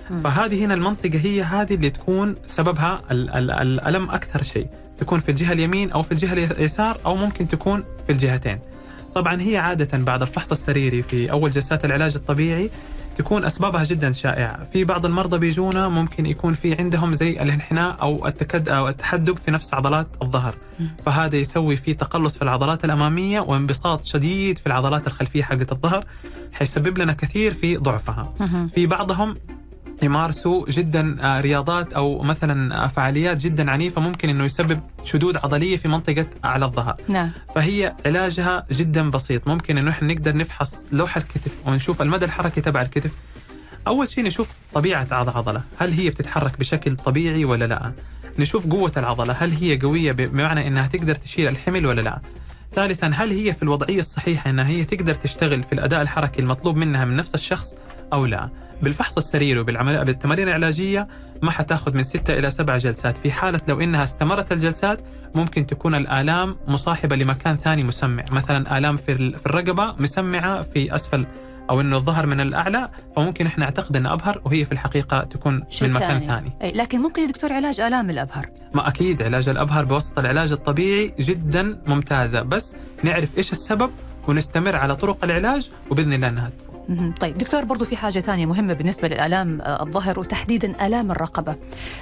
مم. 0.09 0.21
فهذه 0.21 0.65
هنا 0.65 0.73
المنطقة 0.73 1.19
هي 1.23 1.41
هذه 1.41 1.75
اللي 1.75 1.89
تكون 1.89 2.35
سببها 2.47 3.01
الألم 3.11 4.09
أكثر 4.09 4.43
شيء 4.43 4.67
تكون 4.97 5.19
في 5.19 5.29
الجهة 5.29 5.53
اليمين 5.53 5.91
أو 5.91 6.03
في 6.03 6.11
الجهة 6.11 6.33
اليسار 6.33 6.97
أو 7.05 7.15
ممكن 7.15 7.47
تكون 7.47 7.83
في 8.05 8.11
الجهتين. 8.11 8.59
طبعا 9.15 9.41
هي 9.41 9.57
عادة 9.57 9.97
بعد 9.97 10.21
الفحص 10.21 10.51
السريري 10.51 11.01
في 11.01 11.31
أول 11.31 11.51
جلسات 11.51 11.85
العلاج 11.85 12.15
الطبيعي 12.15 12.69
تكون 13.17 13.45
أسبابها 13.45 13.83
جدا 13.83 14.11
شائعة، 14.11 14.67
في 14.73 14.83
بعض 14.83 15.05
المرضى 15.05 15.37
بيجونا 15.37 15.89
ممكن 15.89 16.25
يكون 16.25 16.53
في 16.53 16.75
عندهم 16.75 17.13
زي 17.13 17.41
الانحناء 17.41 18.01
أو 18.01 18.27
التكد 18.27 18.69
أو 18.69 18.87
التحدب 18.87 19.37
في 19.45 19.51
نفس 19.51 19.73
عضلات 19.73 20.07
الظهر، 20.21 20.55
فهذا 21.05 21.35
يسوي 21.35 21.75
في 21.75 21.93
تقلص 21.93 22.35
في 22.35 22.41
العضلات 22.41 22.85
الأمامية 22.85 23.39
وانبساط 23.39 24.05
شديد 24.05 24.57
في 24.57 24.67
العضلات 24.67 25.07
الخلفية 25.07 25.43
حقت 25.43 25.71
الظهر، 25.71 26.05
حيسبب 26.53 26.97
لنا 26.97 27.13
كثير 27.13 27.53
في 27.53 27.77
ضعفها. 27.77 28.33
في 28.75 28.87
بعضهم 28.87 29.35
يمارسوا 30.03 30.65
جدا 30.69 31.17
آه، 31.21 31.41
رياضات 31.41 31.93
أو 31.93 32.21
مثلا 32.21 32.83
آه، 32.83 32.87
فعاليات 32.87 33.37
جدا 33.37 33.71
عنيفة 33.71 34.01
ممكن 34.01 34.29
إنه 34.29 34.43
يسبب 34.43 34.79
شدود 35.03 35.37
عضلية 35.37 35.77
في 35.77 35.87
منطقة 35.87 36.25
اعلى 36.45 36.65
الظهر. 36.65 36.95
نعم. 37.07 37.31
فهي 37.55 37.95
علاجها 38.05 38.65
جدا 38.71 39.11
بسيط، 39.11 39.47
ممكن 39.47 39.77
إنه 39.77 39.91
إحنا 39.91 40.13
نقدر 40.13 40.37
نفحص 40.37 40.75
لوح 40.91 41.17
الكتف 41.17 41.67
ونشوف 41.67 42.01
المدى 42.01 42.25
الحركي 42.25 42.61
تبع 42.61 42.81
الكتف. 42.81 43.11
أول 43.87 44.09
شيء 44.09 44.23
نشوف 44.23 44.47
طبيعة 44.73 45.07
العضله، 45.11 45.61
هل 45.79 45.91
هي 45.91 46.09
بتتحرك 46.09 46.59
بشكل 46.59 46.95
طبيعي 46.95 47.45
ولا 47.45 47.65
لا؟ 47.65 47.93
نشوف 48.39 48.67
قوة 48.67 48.91
العضلة، 48.97 49.33
هل 49.33 49.51
هي 49.51 49.77
قوية 49.77 50.11
بمعنى 50.11 50.67
إنها 50.67 50.87
تقدر 50.87 51.15
تشيل 51.15 51.47
الحمل 51.47 51.85
ولا 51.85 52.01
لا؟ 52.01 52.21
ثالثا 52.75 53.11
هل 53.13 53.29
هي 53.29 53.53
في 53.53 53.63
الوضعية 53.63 53.99
الصحيحة 53.99 54.49
إنها 54.49 54.67
هي 54.67 54.85
تقدر 54.85 55.15
تشتغل 55.15 55.63
في 55.63 55.73
الأداء 55.73 56.01
الحركي 56.01 56.41
المطلوب 56.41 56.75
منها 56.75 57.05
من 57.05 57.15
نفس 57.15 57.35
الشخص 57.35 57.75
أو 58.13 58.25
لا؟ 58.25 58.49
بالفحص 58.81 59.17
السريري 59.17 59.59
وبالعملية 59.59 60.03
بالتمارين 60.03 60.47
العلاجية 60.47 61.07
ما 61.41 61.51
حتاخذ 61.51 61.93
من 61.95 62.03
ستة 62.03 62.39
إلى 62.39 62.51
سبع 62.51 62.77
جلسات. 62.77 63.17
في 63.17 63.31
حالة 63.31 63.59
لو 63.67 63.81
إنها 63.81 64.03
استمرت 64.03 64.51
الجلسات 64.51 64.99
ممكن 65.35 65.65
تكون 65.65 65.95
الآلام 65.95 66.57
مصاحبة 66.67 67.15
لمكان 67.15 67.57
ثاني 67.57 67.83
مسمع. 67.83 68.23
مثلا 68.31 68.77
آلام 68.77 68.97
في 68.97 69.11
الرقبة 69.45 69.95
مسمعة 69.99 70.61
في 70.61 70.95
أسفل 70.95 71.25
أو 71.69 71.81
إنه 71.81 71.97
الظهر 71.97 72.25
من 72.25 72.41
الأعلى 72.41 72.89
فممكن 73.15 73.45
إحنا 73.45 73.65
نعتقد 73.65 73.95
انه 73.95 74.13
أبهر 74.13 74.41
وهي 74.45 74.65
في 74.65 74.71
الحقيقة 74.71 75.23
تكون 75.23 75.63
من 75.81 75.93
مكان 75.93 76.19
ثاني, 76.19 76.25
ثاني. 76.25 76.51
أي 76.61 76.71
لكن 76.71 76.99
ممكن 76.99 77.21
يا 77.21 77.27
دكتور 77.27 77.53
علاج 77.53 77.79
آلام 77.79 78.09
الأبهر. 78.09 78.49
ما 78.73 78.87
أكيد 78.87 79.21
علاج 79.21 79.49
الأبهر 79.49 79.85
بواسطة 79.85 80.19
العلاج 80.19 80.51
الطبيعي 80.51 81.13
جدا 81.19 81.81
ممتازة. 81.87 82.41
بس 82.41 82.75
نعرف 83.03 83.37
إيش 83.37 83.51
السبب 83.51 83.89
ونستمر 84.27 84.75
على 84.75 84.95
طرق 84.95 85.23
العلاج 85.23 85.69
وبإذن 85.89 86.13
الله 86.13 86.27
إنها 86.27 86.49
طيب 87.21 87.37
دكتور 87.37 87.65
برضو 87.65 87.85
في 87.85 87.97
حاجة 87.97 88.19
ثانية 88.19 88.45
مهمة 88.45 88.73
بالنسبة 88.73 89.07
للآلام 89.07 89.61
آه، 89.61 89.83
الظهر 89.83 90.19
وتحديدا 90.19 90.85
آلام 90.87 91.11
الرقبة. 91.11 91.55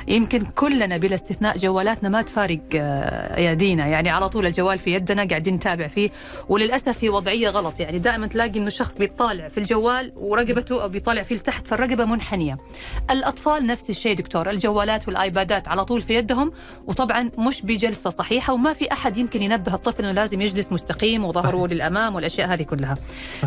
يمكن 0.07 0.45
كلنا 0.45 0.97
بلا 0.97 1.15
استثناء 1.15 1.57
جوالاتنا 1.57 2.09
ما 2.09 2.21
تفارق 2.21 2.59
آه، 2.75 3.37
أيادينا 3.37 3.87
يعني 3.87 4.09
على 4.09 4.29
طول 4.29 4.45
الجوال 4.45 4.77
في 4.77 4.93
يدنا 4.93 5.23
قاعدين 5.23 5.55
نتابع 5.55 5.87
فيه 5.87 6.09
وللأسف 6.49 6.97
في 6.97 7.09
وضعية 7.09 7.49
غلط. 7.49 7.79
يعني 7.79 7.99
دائما 7.99 8.27
تلاقي 8.27 8.59
إنه 8.59 8.67
الشخص 8.67 8.95
بيطالع 8.95 9.47
في 9.47 9.57
الجوال 9.57 10.11
ورقبته 10.15 10.83
أو 10.83 10.89
بيطالع 10.89 11.23
فيه 11.23 11.35
لتحت 11.35 11.67
فالرقبة 11.67 12.05
منحنية. 12.05 12.57
الأطفال 13.11 13.65
نفس 13.67 13.89
الشيء 13.89 14.17
دكتور 14.17 14.49
الجوالات 14.49 15.07
والآيبادات 15.07 15.67
على 15.67 15.85
طول 15.85 16.01
في 16.01 16.13
يدهم 16.15 16.51
وطبعا 16.87 17.31
مش 17.37 17.61
بجلسة 17.61 18.09
صحيحة 18.09 18.53
وما 18.53 18.73
في 18.73 18.91
أحد 18.91 19.17
يمكن 19.17 19.41
ينبه 19.41 19.73
الطفل 19.73 20.03
إنه 20.03 20.11
لازم 20.13 20.41
يجلس 20.41 20.71
مستقيم 20.71 21.25
وظهره 21.25 21.67
للأمام 21.67 22.15
والأشياء 22.15 22.53
هذه 22.53 22.63
كلها. 22.63 22.95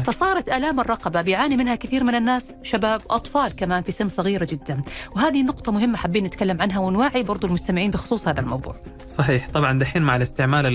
فصارت 0.05 0.49
آلام 0.49 0.81
الرقبة 0.81 1.26
بيعاني 1.27 1.57
منها 1.57 1.75
كثير 1.75 2.05
من 2.05 2.15
الناس 2.15 2.55
شباب 2.63 3.01
أطفال 3.11 3.57
كمان 3.57 3.83
في 3.83 3.93
سن 3.93 4.09
صغيرة 4.09 4.45
جدا. 4.45 4.83
وهذه 5.17 5.43
نقطة 5.43 5.73
مهمة 5.73 5.97
حابين 5.97 6.25
نتكلم 6.25 6.63
عنها 6.63 6.79
ونوعي 6.79 7.23
برضو 7.23 7.47
المستمعين 7.47 7.91
بخصوص 7.91 8.29
هذا 8.29 8.41
الموضوع. 8.41 8.77
صحيح. 9.09 9.49
طبعا 9.55 9.79
دحين 9.79 10.03
مع 10.03 10.17
الاستعمال 10.17 10.67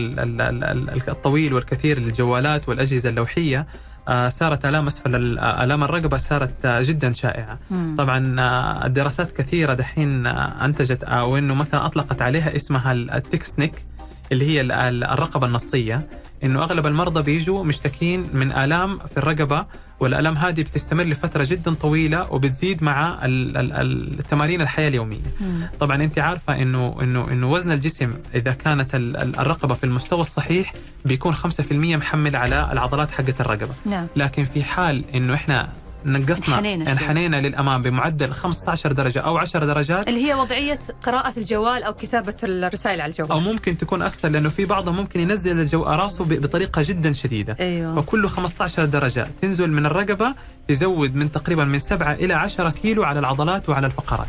الطويل 1.09 1.53
والكثير 1.53 1.99
للجوالات 1.99 2.69
والأجهزة 2.69 3.09
اللوحية 3.09 3.67
آه، 4.07 4.29
صارت 4.29 4.65
ألام 4.65 4.87
أسفل 4.87 5.39
ألام 5.39 5.83
الرقبه 5.83 6.17
صارت 6.17 6.65
آه، 6.65 6.81
جدا 6.81 7.11
شائعة. 7.11 7.59
مم. 7.71 7.95
طبعا 7.97 8.35
آه، 8.39 8.85
الدراسات 8.85 9.31
كثيرة 9.31 9.73
دحين 9.73 10.27
أنتجت 10.27 11.03
أو 11.03 11.37
إنه 11.37 11.55
مثلا 11.55 11.85
أطلقت 11.85 12.21
عليها 12.21 12.55
اسمها 12.55 12.91
التكست 12.91 13.59
نيك 13.59 13.85
اللي 14.31 14.45
هي 14.45 14.61
الرقبة 14.61 15.47
النصية. 15.47 16.07
إنه 16.43 16.63
أغلب 16.63 16.87
المرضى 16.87 17.21
بيجوا 17.21 17.63
مشتكين 17.63 18.29
من 18.33 18.51
آلام 18.51 18.97
في 18.97 19.17
الرقبة 19.17 19.65
والالام 20.01 20.37
هذه 20.37 20.61
بتستمر 20.61 21.03
لفترة 21.03 21.47
جدا 21.49 21.73
طويلة 21.73 22.33
وبتزيد 22.33 22.83
مع 22.83 23.25
ال- 23.25 23.57
ال- 23.57 23.73
ال- 23.73 24.19
التمارين 24.19 24.61
الحياة 24.61 24.87
اليومية. 24.87 25.19
مم. 25.41 25.61
طبعا 25.79 26.03
أنت 26.03 26.19
عارفة 26.19 26.61
إنه 26.61 26.95
إنه 27.01 27.27
إنه 27.31 27.51
وزن 27.51 27.71
الجسم 27.71 28.13
إذا 28.35 28.51
كانت 28.53 28.95
ال- 28.95 29.17
ال- 29.17 29.39
الرقبة 29.39 29.73
في 29.75 29.83
المستوى 29.83 30.21
الصحيح 30.21 30.73
بيكون 31.05 31.33
5% 31.35 31.95
محمل 31.97 32.35
على 32.35 32.69
العضلات 32.71 33.11
حقت 33.11 33.41
الرقبة. 33.41 33.73
نعم. 33.85 34.07
لكن 34.15 34.45
في 34.45 34.63
حال 34.63 35.03
إنه 35.15 35.33
إحنا 35.33 35.69
نقصنا 36.05 36.59
انحنينا. 36.59 36.91
انحنينا 36.91 37.41
للأمام 37.41 37.81
بمعدل 37.81 38.31
15 38.31 38.91
درجة 38.91 39.19
أو 39.19 39.37
10 39.37 39.65
درجات. 39.65 40.07
اللي 40.07 40.25
هي 40.25 40.33
وضعية 40.33 40.79
قراءة 41.03 41.33
الجوال 41.37 41.83
أو 41.83 41.93
كتابة 41.93 42.35
الرسائل 42.43 43.01
على 43.01 43.11
الجوال. 43.11 43.31
أو 43.31 43.39
ممكن 43.39 43.77
تكون 43.77 44.01
أكثر 44.01 44.29
لأنه 44.29 44.49
في 44.49 44.65
بعضهم 44.65 44.95
ممكن 44.95 45.19
ينزل 45.19 45.59
الجو 45.59 45.83
راسه 45.83 46.25
بطريقة 46.25 46.81
جدا 46.85 47.13
شديدة. 47.13 47.57
أيوه. 47.59 48.01
فكله 48.01 48.27
15 48.27 48.85
درجة 48.85 49.27
تنزل 49.41 49.71
من 49.71 49.85
الرقبة 49.85 50.35
تزود 50.67 51.15
من 51.15 51.31
تقريبا 51.31 51.65
من 51.65 51.79
7 51.79 52.13
إلى 52.13 52.33
10 52.33 52.69
كيلو 52.69 53.03
على 53.03 53.19
العضلات 53.19 53.69
وعلى 53.69 53.87
الفقرات. 53.87 54.27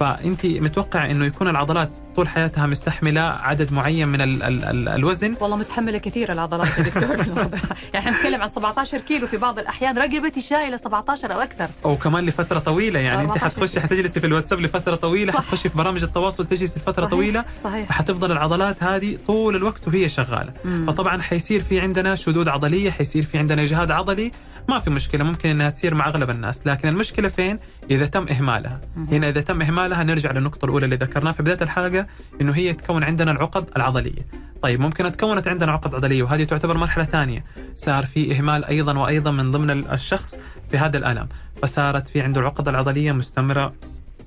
فانت 0.00 0.46
متوقع 0.46 1.10
إنه 1.10 1.26
يكون 1.26 1.48
العضلات 1.48 1.90
طول 2.16 2.28
حياتها 2.28 2.66
مستحملة 2.66 3.20
عدد 3.20 3.72
معين 3.72 4.08
من 4.08 4.20
ال 4.20 4.42
ال 4.42 4.64
ال 4.64 4.88
الوزن 4.88 5.36
والله 5.40 5.56
متحملة 5.56 5.98
كثير 5.98 6.32
العضلات 6.32 6.78
يا 6.78 6.82
دكتور. 6.82 7.16
يعني 7.94 8.06
إحنا 8.06 8.10
نتكلم 8.10 8.42
عن 8.42 8.50
17 8.50 8.98
كيلو 8.98 9.26
في 9.26 9.36
بعض 9.36 9.58
الأحيان 9.58 9.98
رقبتي 9.98 10.40
شايلة 10.40 10.76
17 10.76 11.34
أو 11.34 11.40
أكثر 11.40 11.68
أو 11.84 11.96
كمان 11.96 12.26
لفترة 12.26 12.58
طويلة 12.58 13.00
يعني 13.00 13.22
أنت 13.22 13.30
14 13.30 13.50
حتخشي 13.50 13.80
حتجلسي 13.80 14.20
في 14.20 14.26
الواتساب 14.26 14.60
لفترة 14.60 14.94
طويلة 14.94 15.32
صح. 15.32 15.38
حتخشي 15.38 15.68
في 15.68 15.78
برامج 15.78 16.02
التواصل 16.02 16.46
تجلسي 16.46 16.78
لفترة 16.80 17.02
صحيح. 17.02 17.10
طويلة 17.10 17.44
صحيح 17.64 17.92
حتفضل 17.92 18.32
العضلات 18.32 18.82
هذه 18.82 19.18
طول 19.26 19.56
الوقت 19.56 19.88
وهي 19.88 20.08
شغالة 20.08 20.52
مم. 20.64 20.86
فطبعا 20.86 21.22
حيصير 21.22 21.60
في 21.60 21.80
عندنا 21.80 22.14
شدود 22.14 22.48
عضلية 22.48 22.90
حيصير 22.90 23.22
في 23.22 23.38
عندنا 23.38 23.62
اجهاد 23.62 23.90
عضلي 23.90 24.32
ما 24.70 24.78
في 24.78 24.90
مشكلة 24.90 25.24
ممكن 25.24 25.48
إنها 25.48 25.70
تصير 25.70 25.94
مع 25.94 26.08
أغلب 26.08 26.30
الناس 26.30 26.66
لكن 26.66 26.88
المشكلة 26.88 27.28
فين؟ 27.28 27.58
إذا 27.90 28.06
تم 28.06 28.28
إهمالها. 28.28 28.80
هنا 28.96 29.28
إذا 29.28 29.40
تم 29.40 29.62
إهمالها 29.62 30.04
نرجع 30.04 30.32
للنقطة 30.32 30.64
الأولى 30.64 30.84
اللي 30.84 30.96
ذكرناها 30.96 31.32
في 31.32 31.42
بداية 31.42 31.58
الحلقة 31.62 32.06
إنه 32.40 32.52
هي 32.52 32.72
تكون 32.74 33.04
عندنا 33.04 33.30
العقد 33.30 33.70
العضلية. 33.76 34.26
طيب 34.62 34.80
ممكن 34.80 35.12
تكونت 35.12 35.48
عندنا 35.48 35.72
عقد 35.72 35.94
عضلية 35.94 36.22
وهذه 36.22 36.44
تعتبر 36.44 36.76
مرحلة 36.76 37.04
ثانية. 37.04 37.44
صار 37.76 38.06
في 38.06 38.36
إهمال 38.38 38.64
أيضا 38.64 38.98
وأيضا 38.98 39.30
من 39.30 39.52
ضمن 39.52 39.70
الشخص 39.70 40.36
في 40.70 40.78
هذا 40.78 40.98
الألم. 40.98 41.28
فصارت 41.62 42.08
في 42.08 42.20
عنده 42.20 42.40
العقد 42.40 42.68
العضلية 42.68 43.12
مستمرة 43.12 43.72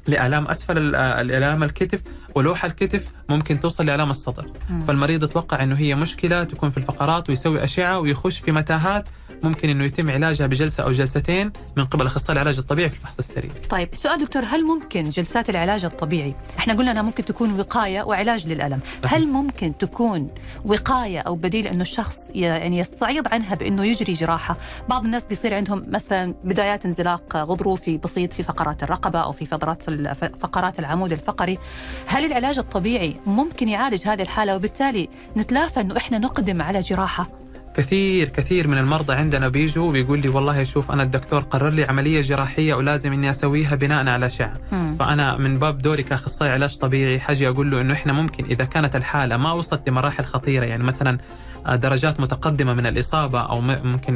لآلام 0.08 0.48
أسفل 0.48 0.78
ال- 0.78 0.96
الآلام 0.96 1.64
الكتف 1.64 2.02
ولوح 2.36 2.66
الكتف 2.66 3.06
ممكن 3.30 3.60
توصل 3.60 3.86
لآلام 3.86 4.10
الصدر. 4.10 4.52
مم. 4.70 4.82
فالمريض 4.86 5.24
يتوقع 5.24 5.64
أنه 5.64 5.76
هي 5.76 5.96
مشكلة 5.96 6.44
تكون 6.44 6.70
في 6.70 6.78
الفقرات 6.78 7.30
ويسوي 7.30 7.64
أشعة 7.64 8.00
ويخش 8.00 8.40
في 8.40 8.52
متاهات 8.52 9.08
ممكن 9.44 9.70
أنه 9.70 9.84
يتم 9.84 10.12
علاجها 10.12 10.48
بجلسة 10.48 10.84
أو 10.84 10.92
جلستين 10.92 11.52
من 11.78 11.86
قبل 11.86 12.06
أخصائي 12.06 12.34
العلاج 12.34 12.58
الطبيعي 12.58 12.90
في 12.90 12.96
الفحص 12.96 13.20
السريري 13.20 13.54
طيب 13.70 13.90
سؤال 13.94 14.20
دكتور 14.20 14.44
هل 14.46 14.66
ممكن 14.66 15.04
جلسات 15.04 15.50
العلاج 15.50 15.86
الطبيعي؟ 15.86 16.36
إحنا 16.60 16.74
قلنا 16.74 16.92
إنها 16.92 17.02
ممكن 17.02 17.26
تكون 17.26 17.60
وقاية 17.60 18.02
وعلاج 18.04 18.48
للألم. 18.48 18.80
هل 19.06 19.28
ممكن 19.28 19.78
تكون 19.78 20.30
وقاية 20.66 21.20
أو 21.20 21.36
بديل 21.36 21.68
إنه 21.68 21.82
الشخص 21.82 22.18
يعني 22.34 22.80
يستعيض 22.80 23.28
عنها 23.28 23.56
بإنه 23.56 23.86
يجري 23.86 24.14
جراحة؟ 24.14 24.58
بعض 24.90 25.06
الناس 25.06 25.26
بيصير 25.26 25.54
عندهم 25.54 25.86
مثلا 25.88 26.36
بدايات 26.44 26.86
انزلاق 26.86 27.38
غضروفي 27.38 27.98
بسيط 27.98 28.34
في 28.34 28.44
فقرات 28.44 28.84
الرقبة 28.84 29.20
أو 29.20 29.32
في 29.32 29.46
فقرات 29.46 29.84
فقرات 30.14 30.80
العمود 30.80 31.12
الفقري. 31.12 31.58
هل 32.06 32.26
العلاج 32.26 32.58
الطبيعي 32.58 33.16
ممكن 33.26 33.70
يعالج 33.70 34.08
هذه 34.08 34.22
الحالة 34.22 34.56
وبالتالي 34.56 35.10
نتلافى 35.38 35.82
إنه 35.82 35.98
إحنا 35.98 36.18
نقدم 36.18 36.62
على 36.62 36.80
جراحة؟ 36.80 37.43
كثير 37.76 38.30
كثير 38.30 38.68
من 38.68 38.78
المرضى 38.78 39.14
عندنا 39.14 39.48
بيجوا 39.50 39.92
ويقول 39.92 40.20
لي 40.20 40.30
والله 40.30 40.64
شوف 40.64 40.92
أنا 40.92 41.04
الدكتور 41.04 41.40
قرر 41.42 41.70
لي 41.70 41.84
عملية 41.84 42.22
جراحية 42.22 42.74
ولازم 42.74 43.14
إني 43.14 43.30
أسويها 43.30 43.76
بناء 43.76 44.08
على 44.08 44.30
مم. 44.72 44.96
فأنا 45.00 45.38
من 45.38 45.60
باب 45.60 45.78
دوري 45.78 46.04
كأخصائي 46.04 46.52
علاج 46.52 46.78
طبيعي 46.78 47.20
حاجي 47.20 47.48
أقول 47.50 47.72
له 47.72 47.82
إنه 47.82 47.94
إحنا 47.94 48.14
ممكن 48.14 48.46
إذا 48.46 48.66
كانت 48.66 48.96
الحالة 48.96 49.38
ما 49.38 49.52
وصلت 49.52 49.90
لمراحل 49.90 50.24
خطيرة 50.26 50.66
يعني 50.66 50.84
مثلا 50.84 51.18
آه، 51.66 51.76
درجات 51.76 52.20
متقدمة 52.20 52.74
من 52.74 52.86
الإصابة 52.88 53.40
أو 53.42 53.62
م- 53.62 53.80
ممكن 53.88 54.14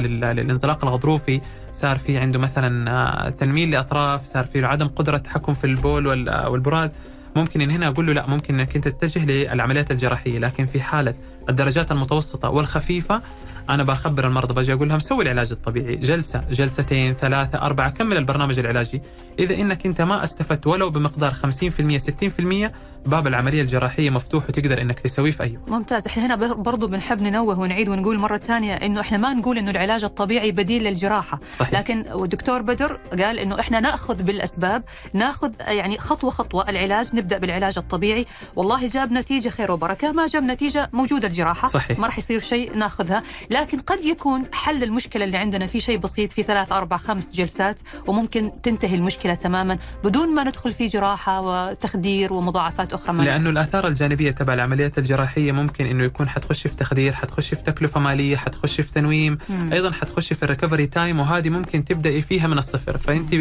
لل- 0.00 0.20
للانزلاق 0.20 0.84
الغضروفي 0.84 1.40
صار 1.74 1.98
في 1.98 2.18
عنده 2.18 2.38
مثلا 2.38 2.90
آه، 2.90 3.28
تنميل 3.30 3.70
لأطراف 3.70 4.26
صار 4.26 4.44
في 4.44 4.64
عدم 4.64 4.88
قدرة 4.88 5.16
تحكم 5.18 5.54
في 5.54 5.64
البول 5.66 6.06
وال- 6.06 6.46
والبراز 6.46 6.90
ممكن 7.36 7.60
إن 7.60 7.70
هنا 7.70 7.88
أقول 7.88 8.06
له 8.06 8.12
لا 8.12 8.26
ممكن 8.26 8.60
إنك 8.60 8.76
أنت 8.76 8.88
تتجه 8.88 9.24
للعمليات 9.26 9.90
الجراحية 9.90 10.38
لكن 10.38 10.66
في 10.66 10.80
حالة 10.80 11.14
الدرجات 11.48 11.92
المتوسطة 11.92 12.50
والخفيفة 12.50 13.22
أنا 13.70 13.82
بخبر 13.82 14.26
المرضى 14.26 14.54
باجي 14.54 14.72
أقول 14.72 14.88
لهم 14.88 14.98
سوي 14.98 15.24
العلاج 15.24 15.50
الطبيعي. 15.52 15.96
جلسة 15.96 16.40
جلستين 16.50 17.14
ثلاثة 17.14 17.62
أربعة 17.62 17.90
كمل 17.90 18.16
البرنامج 18.16 18.58
العلاجي. 18.58 19.02
إذا 19.38 19.54
إنك 19.54 19.86
أنت 19.86 20.00
ما 20.00 20.24
استفدت 20.24 20.66
ولو 20.66 20.90
بمقدار 20.90 21.32
50% 21.32 21.98
60% 21.98 22.72
باب 23.06 23.26
العملية 23.26 23.62
الجراحية 23.62 24.10
مفتوح 24.10 24.44
وتقدر 24.48 24.80
إنك 24.82 25.00
تسويه 25.00 25.30
في 25.30 25.42
أي 25.42 25.56
وقت. 25.56 25.68
ممتاز. 25.68 26.06
إحنا 26.06 26.26
هنا 26.26 26.36
برضو 26.54 26.86
بنحب 26.86 27.22
ننوه 27.22 27.58
ونعيد 27.58 27.88
ونقول 27.88 28.18
مرة 28.18 28.38
ثانية 28.38 28.74
إنه 28.74 29.00
إحنا 29.00 29.18
ما 29.18 29.34
نقول 29.34 29.58
إنه 29.58 29.70
العلاج 29.70 30.04
الطبيعي 30.04 30.52
بديل 30.52 30.84
للجراحة. 30.84 31.40
صحيح. 31.58 31.80
لكن 31.80 32.04
الدكتور 32.22 32.62
بدر 32.62 33.00
قال 33.18 33.38
إنه 33.38 33.60
إحنا 33.60 33.80
نأخذ 33.80 34.22
بالأسباب 34.22 34.82
نأخذ 35.12 35.50
يعني 35.60 35.98
خطوة 35.98 36.30
خطوة 36.30 36.70
العلاج 36.70 37.08
نبدأ 37.14 37.38
بالعلاج 37.38 37.78
الطبيعي. 37.78 38.26
والله 38.56 38.88
جاب 38.88 39.12
نتيجة 39.12 39.48
خير 39.48 39.72
وبركة. 39.72 40.12
ما 40.12 40.26
جاب 40.26 40.42
نتيجة 40.42 40.90
موجودة 40.92 41.28
الجراحة. 41.28 41.68
صحيح. 41.68 41.98
ما 41.98 42.06
راح 42.06 42.18
يصير 42.18 42.40
شيء 42.40 42.76
ناخذها. 42.76 43.22
لكن 43.60 43.78
قد 43.80 44.04
يكون 44.04 44.44
حل 44.52 44.82
المشكلة 44.82 45.24
اللي 45.24 45.36
عندنا 45.36 45.66
في 45.66 45.80
شيء 45.80 45.98
بسيط 45.98 46.32
في 46.32 46.42
ثلاث 46.42 46.72
أربع 46.72 46.96
خمس 46.96 47.32
جلسات 47.32 47.80
وممكن 48.06 48.52
تنتهي 48.62 48.94
المشكلة 48.94 49.34
تماما 49.34 49.78
بدون 50.04 50.34
ما 50.34 50.44
ندخل 50.44 50.72
في 50.72 50.86
جراحة 50.86 51.40
وتخدير 51.40 52.32
ومضاعفات 52.32 52.92
أخرى 52.92 53.12
ما 53.12 53.22
لأنه 53.22 53.50
الآثار 53.50 53.86
الجانبية 53.86 54.30
تبع 54.30 54.54
العمليات 54.54 54.98
الجراحية 54.98 55.52
ممكن 55.52 55.86
إنه 55.86 56.04
يكون 56.04 56.28
حتخش 56.28 56.66
في 56.66 56.76
تخدير 56.76 57.12
حتخش 57.12 57.54
في 57.54 57.62
تكلفة 57.62 58.00
مالية 58.00 58.36
حتخش 58.36 58.80
في 58.80 58.92
تنويم 58.92 59.38
مم. 59.48 59.72
أيضا 59.72 59.92
حتخش 59.92 60.32
في 60.32 60.42
ال 60.42 60.47
recovery 60.47 60.86
time 60.86 61.20
وهذه 61.20 61.48
ممكن 61.50 61.84
تبدأي 61.84 62.22
فيها 62.22 62.46
من 62.46 62.58
الصفر 62.58 62.98
فأنت 62.98 63.34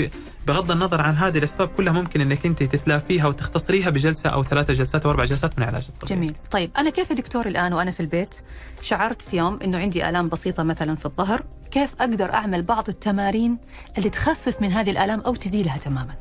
بغض 0.48 0.72
النظر 0.72 1.02
عن 1.02 1.16
هذه 1.16 1.38
الأسباب 1.38 1.68
كلها 1.68 1.94
ممكن 1.94 2.22
إنك 2.22 2.46
أنت 2.46 2.64
تتلافيها 2.64 3.28
وتختصريها 3.28 3.90
بجلسة 3.90 4.30
أو 4.30 4.44
ثلاثة 4.44 4.74
جلسات 4.74 5.06
أو 5.06 5.12
أربع 5.12 5.26
جلسات 5.26 5.60
من 5.60 5.64
العلاج 5.64 5.86
الطبيعي 5.90 6.20
جميل. 6.20 6.36
طيب 6.52 6.72
أنا 6.78 6.90
كيف 6.90 7.14
دكتور 7.14 7.48
الآن 7.48 7.74
وأنا 7.74 7.92
في 7.92 8.00
البيت 8.00 8.36
شعرت 8.82 9.22
في 9.22 9.38
يوم 9.38 9.60
أنه 9.64 9.78
عندي 9.78 10.10
آلام 10.10 10.30
بسيطة 10.30 10.64
مثلا 10.64 10.96
في 10.96 11.06
الظهر؟ 11.06 11.44
كيف 11.72 11.96
أقدر 12.00 12.34
أعمل 12.34 12.64
بعض 12.64 12.90
التمارين 12.90 13.58
اللي 13.98 14.10
تخفف 14.10 14.62
من 14.62 14.72
هذه 14.72 14.92
الآلام 14.92 15.20
أو 15.20 15.36
تزيلها 15.36 15.78
تماما؟ 15.78 16.14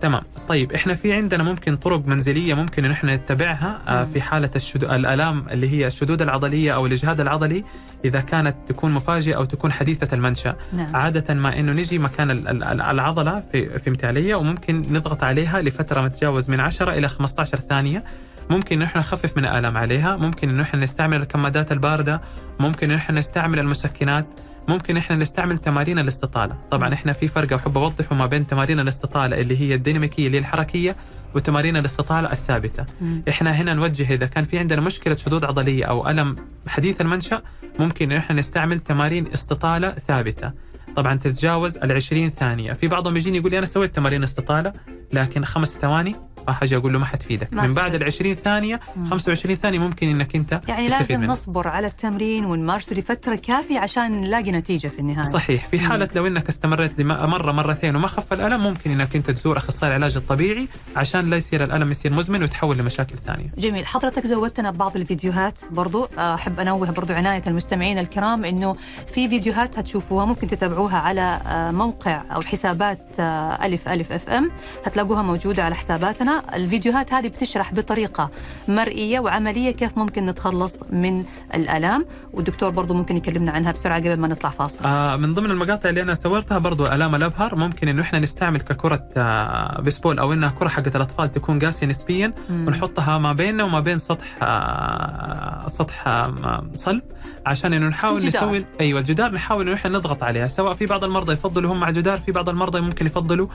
تمام. 0.00 0.22
طيب 0.48 0.72
إحنا 0.72 0.94
في 0.94 1.12
عندنا 1.12 1.42
ممكن 1.42 1.76
طرق 1.76 2.06
منزلية 2.06 2.54
ممكن 2.54 2.84
إن 2.84 2.90
إحنا 2.90 3.16
نتبعها 3.16 3.82
آه،. 3.88 4.04
في 4.04 4.20
حالة 4.20 4.50
الشدو... 4.56 4.86
الألام 4.86 5.48
اللي 5.50 5.70
هي 5.70 5.86
الشدود 5.86 6.22
العضلية 6.22 6.74
أو 6.74 6.86
الإجهاد 6.86 7.20
العضلي 7.20 7.64
إذا 8.04 8.20
كانت 8.20 8.56
تكون 8.68 8.92
مفاجئة 8.92 9.34
أو 9.36 9.44
تكون 9.44 9.72
حديثة 9.72 10.14
المنشأ. 10.14 10.56
نعم. 10.72 10.96
عادة 10.96 11.34
ما 11.34 11.58
إنه 11.60 11.72
نجي 11.72 11.98
مكان 11.98 12.30
ال- 12.30 12.48
ال- 12.48 12.62
ال- 12.64 12.80
العضلة 12.80 13.42
في 13.52 13.78
في 13.78 14.34
وممكن 14.34 14.86
نضغط 14.92 15.24
عليها 15.24 15.62
لفترة 15.62 16.00
ما 16.00 16.08
تتجاوز 16.08 16.50
من 16.50 16.60
10 16.60 16.92
إلى 16.92 17.08
15 17.08 17.60
ثانية. 17.60 18.04
ممكن 18.50 18.76
إن 18.76 18.82
إحنا 18.82 19.00
نخفف 19.00 19.36
من 19.36 19.44
الالم 19.44 19.76
عليها 19.76 20.16
ممكن 20.16 20.50
إن 20.50 20.60
إحنا 20.60 20.80
نستعمل 20.80 21.22
الكمادات 21.22 21.72
الباردة 21.72 22.20
ممكن 22.60 22.90
إن 22.90 22.96
إحنا 22.96 23.18
نستعمل 23.18 23.58
المسكنات. 23.58 24.26
ممكن 24.68 24.96
إحنا 24.96 25.16
نستعمل 25.16 25.58
تمارين 25.58 25.98
الاستطالة. 25.98 26.56
طبعا 26.70 26.94
إحنا 26.94 27.12
في 27.12 27.28
فرق 27.28 27.52
أحب 27.52 27.78
أوضحه 27.78 28.14
ما 28.16 28.26
بين 28.26 28.46
تمارين 28.46 28.80
الاستطالة 28.80 29.40
اللي 29.40 29.60
هي 29.60 29.74
الديناميكية 29.74 30.26
اللي 30.26 30.36
هي 30.36 30.40
الحركية 30.40 30.96
وتمارين 31.34 31.76
الاستطالة 31.76 32.32
الثابتة. 32.32 32.84
مم. 33.00 33.22
إحنا 33.28 33.50
هنا 33.50 33.74
نوجه 33.74 34.14
إذا 34.14 34.26
كان 34.26 34.44
في 34.44 34.58
عندنا 34.58 34.80
مشكلة 34.80 35.16
شدود 35.16 35.44
عضلية 35.44 35.84
أو 35.84 36.08
ألم 36.10 36.36
حديث 36.68 37.00
المنشأ 37.00 37.42
ممكن 37.78 38.12
إن 38.12 38.16
إحنا 38.18 38.36
نستعمل 38.40 38.80
تمارين 38.80 39.26
استطالة 39.32 39.90
ثابتة. 39.90 40.52
طبعا 40.96 41.14
تتجاوز 41.14 41.76
ال 41.76 41.92
20 41.92 42.30
ثانية. 42.30 42.72
في 42.72 42.88
بعضهم 42.88 43.16
يجيني 43.16 43.38
يقول 43.38 43.50
لي 43.50 43.58
أنا 43.58 43.66
سويت 43.66 43.94
تمارين 43.94 44.22
استطالة 44.22 44.72
لكن 45.12 45.44
خمس 45.44 45.68
ثواني 45.82 46.16
فحاجه 46.46 46.76
أقول 46.76 46.92
له 46.92 46.98
ما 46.98 47.06
حتفيدك. 47.06 47.52
من 47.52 47.74
بعد. 47.74 47.94
ال 47.94 48.04
20 48.04 48.34
ثانية 48.34 48.80
مم. 48.96 49.06
25 49.06 49.56
ثانية 49.56 49.78
ممكن 49.78 50.08
إنك 50.08 50.36
أنت 50.36 50.60
يعني 50.68 50.88
لازم 50.88 51.20
منه. 51.20 51.32
نصبر 51.32 51.68
على 51.68 51.86
التمرين 51.86 52.44
ونمارسه 52.44 52.96
لفترة 52.96 53.34
كافية 53.34 53.78
عشان 53.78 54.20
نلاقي 54.20 54.52
نتيجة 54.52 54.88
في 54.88 54.98
النهاية. 54.98 55.22
صحيح. 55.24 55.66
في 55.68 55.80
حالة 55.80 56.08
لو 56.14 56.26
إنك 56.26 56.48
استمريت 56.48 57.00
مرة 57.02 57.52
مرتين 57.52 57.96
وما 57.96 58.06
خف 58.08 58.32
الألم 58.32 58.62
ممكن 58.62 58.90
إنك 58.90 59.16
أنت 59.16 59.30
تزور 59.30 59.56
أخصائي 59.58 59.90
العلاج 59.96 60.16
الطبيعي 60.16 60.68
عشان 60.96 61.30
لا 61.30 61.36
يصير 61.36 61.64
الألم 61.64 61.90
يصير 61.90 62.12
مزمن 62.12 62.40
ويتحول 62.42 62.78
لمشاكل 62.78 63.14
ثانية. 63.26 63.48
جميل. 63.58 63.86
حضرتك 63.86 64.26
زودتنا 64.26 64.70
ببعض 64.70 64.96
الفيديوهات 64.96 65.58
برضو. 65.70 66.08
أحب 66.18 66.60
أنوه 66.60 66.90
برضو 66.90 67.12
عناية 67.12 67.42
المستمعين 67.46 67.98
الكرام 67.98 68.44
أنه 68.44 68.76
في 69.14 69.28
فيديوهات 69.28 69.78
هتشوفوها 69.78 70.24
ممكن 70.24 70.46
تتابعوها 70.46 70.98
على 70.98 71.40
آه، 71.46 71.70
موقع 71.70 72.22
أو 72.34 72.40
حسابات 72.40 73.20
ألف 73.20 73.88
ألف 73.88 74.12
أف 74.12 74.28
أم. 74.30 74.50
هتلاقوها 74.86 75.22
موجودة 75.22 75.64
على 75.64 75.74
حساباتنا. 75.74 76.35
الفيديوهات 76.54 77.12
هذه 77.12 77.28
بتشرح 77.28 77.74
بطريقة 77.74 78.28
مرئية 78.68 79.20
وعملية 79.20 79.70
كيف 79.70 79.98
ممكن 79.98 80.26
نتخلص 80.26 80.76
من 80.90 81.24
الالام 81.54 82.06
والدكتور 82.32 82.70
برضو 82.70 82.94
ممكن 82.94 83.16
يكلمنا 83.16 83.52
عنها 83.52 83.72
بسرعة 83.72 83.98
قبل 83.98 84.20
ما 84.20 84.28
نطلع 84.28 84.50
فاصل. 84.50 84.84
آه 84.84 85.16
من 85.16 85.34
ضمن 85.34 85.50
المقاطع 85.50 85.88
اللي 85.88 86.02
أنا 86.02 86.14
صورتها 86.14 86.58
برضو 86.58 86.86
ألام 86.86 87.14
الابهر 87.14 87.54
ممكن 87.56 87.88
إنه 87.88 88.02
إحنا 88.02 88.18
نستعمل 88.18 88.60
ككرة 88.60 89.08
آه 89.16 89.80
بيسبول 89.80 90.18
أو 90.18 90.32
إنها 90.32 90.48
كرة 90.58 90.68
حقت 90.68 90.96
الأطفال 90.96 91.32
تكون 91.32 91.58
قاسية 91.58 91.86
نسبيا. 91.86 92.32
مم. 92.50 92.66
ونحطها 92.68 93.18
ما 93.18 93.32
بيننا 93.32 93.64
وما 93.64 93.80
بين 93.80 93.98
سطح 93.98 94.38
آه 94.42 95.68
سطح 95.68 96.08
آه 96.08 96.66
صلب 96.74 97.02
عشان 97.46 97.72
إنه 97.72 97.88
نحاول 97.88 98.16
الجدار. 98.16 98.44
نسوي 98.44 98.64
أيوه 98.80 99.00
الجدار 99.00 99.32
نحاول 99.32 99.66
إنه 99.68 99.76
إحنا 99.76 99.90
نضغط 99.90 100.22
عليها. 100.22 100.48
سواء 100.48 100.74
في 100.74 100.86
بعض 100.86 101.04
المرضى 101.04 101.32
يفضلوا 101.32 101.72
هم 101.72 101.84
على 101.84 101.90
الجدار 101.90 102.18
في 102.18 102.32
بعض 102.32 102.48
المرضى 102.48 102.80
ممكن 102.80 103.06
يفضلوا 103.06 103.46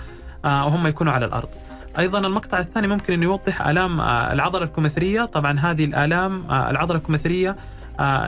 آه 0.45 0.65
وهم 0.65 0.87
يكونوا 0.87 1.13
على 1.13 1.25
الأرض. 1.25 1.49
أيضا 1.99 2.19
المقطع 2.19 2.59
الثاني 2.59 2.87
ممكن 2.87 3.13
انه 3.13 3.23
يوضح 3.23 3.67
آلام 3.67 3.99
آه 4.01 4.33
العضلة 4.33 4.63
الكمثريه 4.63 5.25
طبعا 5.25 5.59
هذه 5.59 5.85
الآلام 5.85 6.51
آه 6.51 6.69
العضلة 6.69 6.97
الكمثريه 6.97 7.55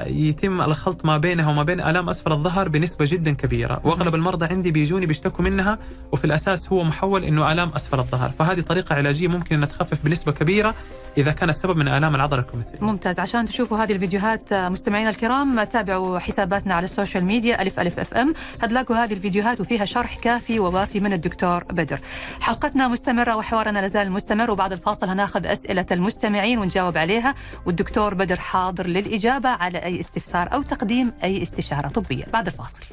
يتم 0.07 0.61
الخلط 0.61 1.05
ما 1.05 1.17
بينها 1.17 1.49
وما 1.49 1.63
بين 1.63 1.79
آلام 1.81 2.09
أسفل 2.09 2.31
الظهر 2.31 2.69
بنسبة 2.69 3.05
جدا 3.09 3.31
كبيرة 3.31 3.81
وأغلب 3.83 4.15
المرضى 4.15 4.45
عندي 4.45 4.71
بيجوني 4.71 5.05
بيشتكوا 5.05 5.45
منها 5.45 5.79
وفي 6.11 6.25
الأساس 6.25 6.71
هو 6.73 6.83
محول 6.83 7.23
إنه 7.23 7.51
آلام 7.51 7.71
أسفل 7.75 7.99
الظهر 7.99 8.29
فهذه 8.29 8.61
طريقة 8.61 8.95
علاجية 8.95 9.27
ممكن 9.27 9.55
إنها 9.55 9.67
تخفف 9.67 10.05
بنسبة 10.05 10.31
كبيرة 10.31 10.75
إذا 11.17 11.31
كان 11.31 11.49
السبب 11.49 11.77
من 11.77 11.87
آلام 11.87 12.15
العضلة 12.15 12.39
الكمثريه. 12.39 12.81
ممتاز 12.81 13.19
عشان 13.19 13.45
تشوفوا 13.47 13.77
هذه 13.77 13.91
الفيديوهات 13.91 14.53
آه، 14.53 14.69
مستمعينا 14.69 15.09
الكرام 15.09 15.63
تابعوا 15.63 16.19
حساباتنا 16.19 16.73
على 16.73 16.83
ال 16.83 16.89
social 16.89 17.25
media 17.25 17.61
ألف 17.61 17.79
ألف 17.79 17.99
أف 17.99 18.13
أم 18.13 18.33
هتلاقوا 18.61 18.95
هذه 18.95 19.13
الفيديوهات 19.13 19.61
وفيها 19.61 19.85
شرح 19.85 20.19
كافي 20.19 20.59
ووافي 20.59 20.99
من 20.99 21.13
الدكتور 21.13 21.63
بدر. 21.63 21.99
حلقتنا 22.41 22.87
مستمرة 22.87 23.35
وحوارنا 23.35 23.79
لازال 23.79 24.11
مستمر 24.11 24.51
وبعد 24.51 24.71
الفاصل 24.71 25.07
هناخذ 25.09 25.45
أسئلة 25.45 25.85
المستمعين 25.91 26.59
ونجاوب 26.59 26.97
عليها 26.97 27.35
والدكتور 27.65 28.13
بدر 28.13 28.39
حاضر 28.39 28.87
للإجابة 28.87 29.49
على 29.63 29.77
أي 29.77 29.99
استفسار 29.99 30.53
أو 30.53 30.61
تقديم 30.61 31.13
أي 31.23 31.41
استشارة 31.41 31.87
طبية 31.87 32.25
بعد 32.33 32.47
الفاصل. 32.47 32.83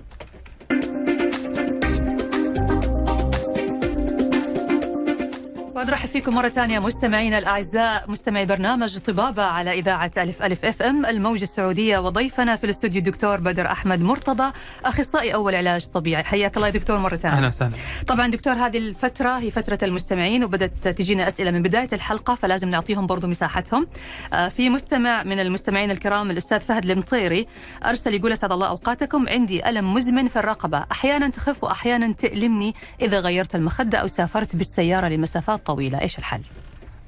ونرحب 5.77 6.09
فيكم 6.09 6.35
مرة 6.35 6.49
ثانية 6.49 6.79
مستمعينا 6.79 7.39
الأعزاء 7.39 8.05
مستمعي 8.09 8.47
برنامج 8.47 8.99
طبابة 8.99 9.43
على 9.43 9.73
إذاعة 9.73 10.11
ألف 10.17 10.43
ألف 10.43 10.65
إف 10.65 10.83
إم 10.83 11.07
الموجة 11.07 11.43
السعودية 11.43 11.99
وضيفنا 11.99 12.57
في 12.57 12.65
الاستوديو 12.65 12.99
الدكتور 12.99 13.41
بدر 13.41 13.67
أحمد 13.67 14.01
مرتضى 14.01 14.53
أخصائي 14.85 15.35
أول 15.35 15.55
علاج 15.55 15.87
طبيعي. 15.87 16.25
حياك 16.25 16.57
الله 16.57 16.67
يا 16.67 16.73
دكتور 16.73 16.99
مرة 16.99 17.17
ثانية. 17.17 17.37
أهلا 17.37 17.49
وسهلا. 17.49 17.73
طبعا 18.07 18.29
دكتور 18.29 18.53
هذه 18.53 18.79
الفترة 18.79 19.39
هي 19.39 19.51
فترة 19.51 19.79
المستمعين 19.83 20.45
وبدأت 20.45 20.89
تجينا 20.89 21.29
أسئلة 21.29 21.51
من 21.51 21.63
بداية 21.63 21.89
الحلقة 21.93 22.35
فلازم 22.35 22.69
نعطيهم 22.69 23.07
برضو 23.07 23.27
مساحتهم. 23.27 23.87
آه، 24.33 24.49
في 24.49 24.71
مستمع 24.71 25.23
من 25.23 25.41
المستمعين 25.41 25.91
الكرام 25.91 26.31
الأستاذ 26.31 26.61
فهد 26.61 26.91
المطيري 26.91 27.47
أرسل 27.87 28.15
يقول 28.15 28.33
أسعد 28.33 28.53
الله 28.53 28.69
أوقاتكم. 28.69 29.29
عندي 29.29 29.69
ألم 29.69 29.95
مزمن 29.95 30.29
في 30.29 30.39
الرقبة. 30.39 30.85
أحيانا 30.93 31.29
تخف 31.29 31.65
وأحيانا 31.65 32.13
تألمني 32.13 32.75
إذا 33.03 33.21
غيرت 33.21 33.55
المخدة 33.55 33.99
أو 33.99 34.07
سافرت 34.07 34.57
بالسيارة 34.57 35.09
لمسافات 35.09 35.60
طويلة. 35.67 36.01
إيش 36.01 36.19
الحل؟ 36.19 36.41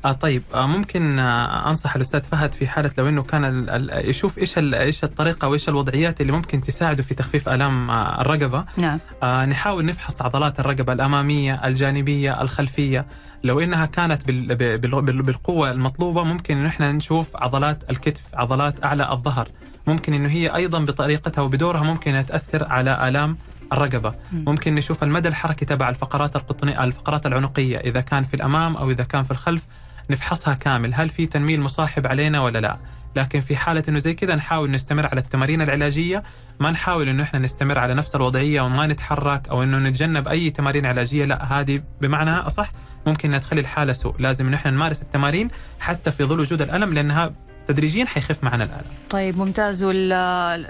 آه 0.05 0.13
طيب 0.13 0.43
آه 0.55 0.67
ممكن 0.67 1.19
آه 1.19 1.69
أنصح 1.71 1.95
الأستاذ 1.95 2.21
فهد 2.21 2.53
في 2.53 2.67
حالة 2.67 2.91
لو 2.99 3.09
إنه 3.09 3.23
كان 3.23 3.45
ال 3.45 3.71
ال 3.71 4.11
يشوف 4.11 4.39
إيش 4.39 4.59
إيش 4.59 5.05
الطريقة 5.05 5.49
وإيش 5.49 5.69
الوضعيات 5.69 6.21
اللي 6.21 6.33
ممكن 6.33 6.61
تساعده 6.61 7.03
في 7.03 7.15
تخفيف 7.15 7.49
آلام 7.49 7.91
آه 7.91 8.21
الرقبة. 8.21 8.65
نعم. 8.77 8.99
آه 9.23 9.45
نحاول 9.45 9.85
نفحص 9.85 10.23
عضلات 10.23 10.61
الرقبة 10.61 10.93
الأمامية 10.93 11.61
الجانبية 11.67 12.43
الخلفية. 12.43 13.07
لو 13.45 13.61
إنها 13.61 13.87
كانت 13.87 14.27
بال 14.27 14.55
بال 14.79 15.23
بالقوة 15.23 15.71
المطلوبة 15.71 16.23
ممكن 16.25 16.57
إن 16.57 16.67
إحنا 16.67 16.93
نشوف 16.93 17.27
عضلات 17.37 17.91
الكتف 17.91 18.23
عضلات 18.35 18.85
أعلى 18.85 19.13
الظهر. 19.13 19.49
ممكن 19.87 20.15
إنه 20.15 20.29
هي 20.29 20.55
أيضا 20.55 20.79
بطريقتها 20.79 21.43
وبدورها 21.43 21.83
ممكن 21.83 22.25
تأثر 22.29 22.65
على 22.65 23.09
آلام 23.09 23.37
الرقبة. 23.73 24.15
ممكن 24.33 24.75
نشوف 24.75 25.03
المدى 25.03 25.29
الحركي 25.29 25.65
تبع 25.65 25.89
الفقرات 25.89 26.37
القطنيه 26.37 26.85
الفقرات 26.85 27.27
العنقية. 27.27 27.79
إذا 27.79 28.01
كان 28.01 28.23
في 28.23 28.35
الأمام 28.35 28.77
أو 28.77 28.91
إذا 28.91 29.05
كان 29.05 29.23
في 29.23 29.31
الخلف 29.31 29.63
نفحصها 30.11 30.55
كامل. 30.55 30.95
هل 30.95 31.09
في 31.09 31.27
تنميل 31.27 31.61
مصاحب 31.61 32.07
علينا 32.07 32.41
ولا 32.41 32.59
لا؟ 32.59 32.79
لكن 33.17 33.41
في 33.41 33.57
حالة 33.57 33.83
إنه 33.89 33.99
زي 33.99 34.15
كذا 34.15 34.35
نحاول 34.35 34.71
نستمر 34.71 35.07
على 35.07 35.21
التمارين 35.21 35.63
العلاجية. 35.63 36.23
ما 36.61 36.71
نحاول 36.71 37.09
إنه 37.09 37.23
إحنا 37.23 37.39
نستمر 37.39 37.79
على 37.79 37.95
نفس 37.95 38.17
الوضعية 38.17 38.61
وما 38.61 38.87
نتحرك 38.87 39.49
أو 39.49 39.63
إنه 39.63 39.79
نتجنب 39.79 40.29
أي 40.29 40.51
تمارين 40.51 40.87
علاجية. 40.87 41.25
لا 41.25 41.61
هذه 41.61 41.83
بمعنى 42.01 42.31
أصح 42.31 42.73
ممكن 43.07 43.29
إنها 43.29 43.39
تخلي 43.39 43.61
الحالة 43.61 43.93
سوء. 43.93 44.15
لازم 44.19 44.47
إنه 44.47 44.57
إحنا 44.57 44.71
نمارس 44.71 45.03
التمارين 45.03 45.49
حتى 45.81 46.11
في 46.11 46.25
ظل 46.25 46.41
وجود 46.41 46.63
الألم 46.63 46.95
لأنها 46.95 47.33
تدريجيا 47.69 48.05
حيخف 48.05 48.45
معنا 48.45 48.65
الالم. 48.65 48.85
طيب 49.11 49.39
ممتاز 49.39 49.85
وال 49.85 50.11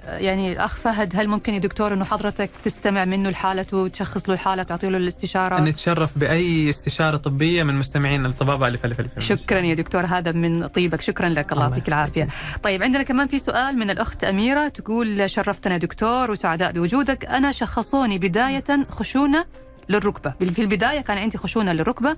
يعني 0.07 0.53
الأخ 0.53 0.76
فهد 0.76 1.12
هل 1.16 1.28
ممكن 1.28 1.55
يا 1.55 1.59
دكتور 1.59 1.95
إنه 1.95 2.05
حضرتك 2.05 2.51
تستمع 2.64 3.05
منه 3.05 3.30
لحالته 3.30 3.76
وتشخص 3.76 4.28
له 4.28 4.34
الحالة 4.34 4.62
تعطي 4.62 4.86
له 4.86 4.97
الاستشارة؟ 4.97 5.61
نتشرف 5.61 6.11
بأي 6.18 6.70
استشارة 6.70 7.16
طبية 7.16 7.62
من 7.62 7.74
مستمعين 7.74 8.26
الطبابة 8.26 8.66
اللي 8.66 8.78
في 8.78 9.03
شكرا 9.18 9.59
يا 9.59 9.74
دكتور 9.74 10.07
هذا 10.07 10.32
من 10.32 10.66
طيبك 10.66 11.01
شكرا 11.01 11.28
لك 11.28 11.53
الله 11.53 11.62
يعطيك 11.62 11.88
العافية. 11.88 12.28
طيب 12.62 12.82
عندنا 12.82 13.03
كمان 13.03 13.26
في 13.26 13.38
سؤال 13.38 13.78
من 13.78 13.90
الأخت 13.90 14.24
أميرة 14.24 14.68
تقول 14.68 15.30
شرفتنا 15.30 15.76
دكتور 15.76 16.30
وسعداء 16.30 16.72
بوجودك 16.72 17.24
أنا 17.24 17.53
شخصوني 17.53 18.18
بداية 18.18 18.86
خشونة 18.90 19.45
للركبة. 19.93 20.30
في 20.30 20.62
البداية 20.62 21.01
كان 21.01 21.18
عندي 21.18 21.38
خشونة 21.38 21.72
للركبة 21.72 22.16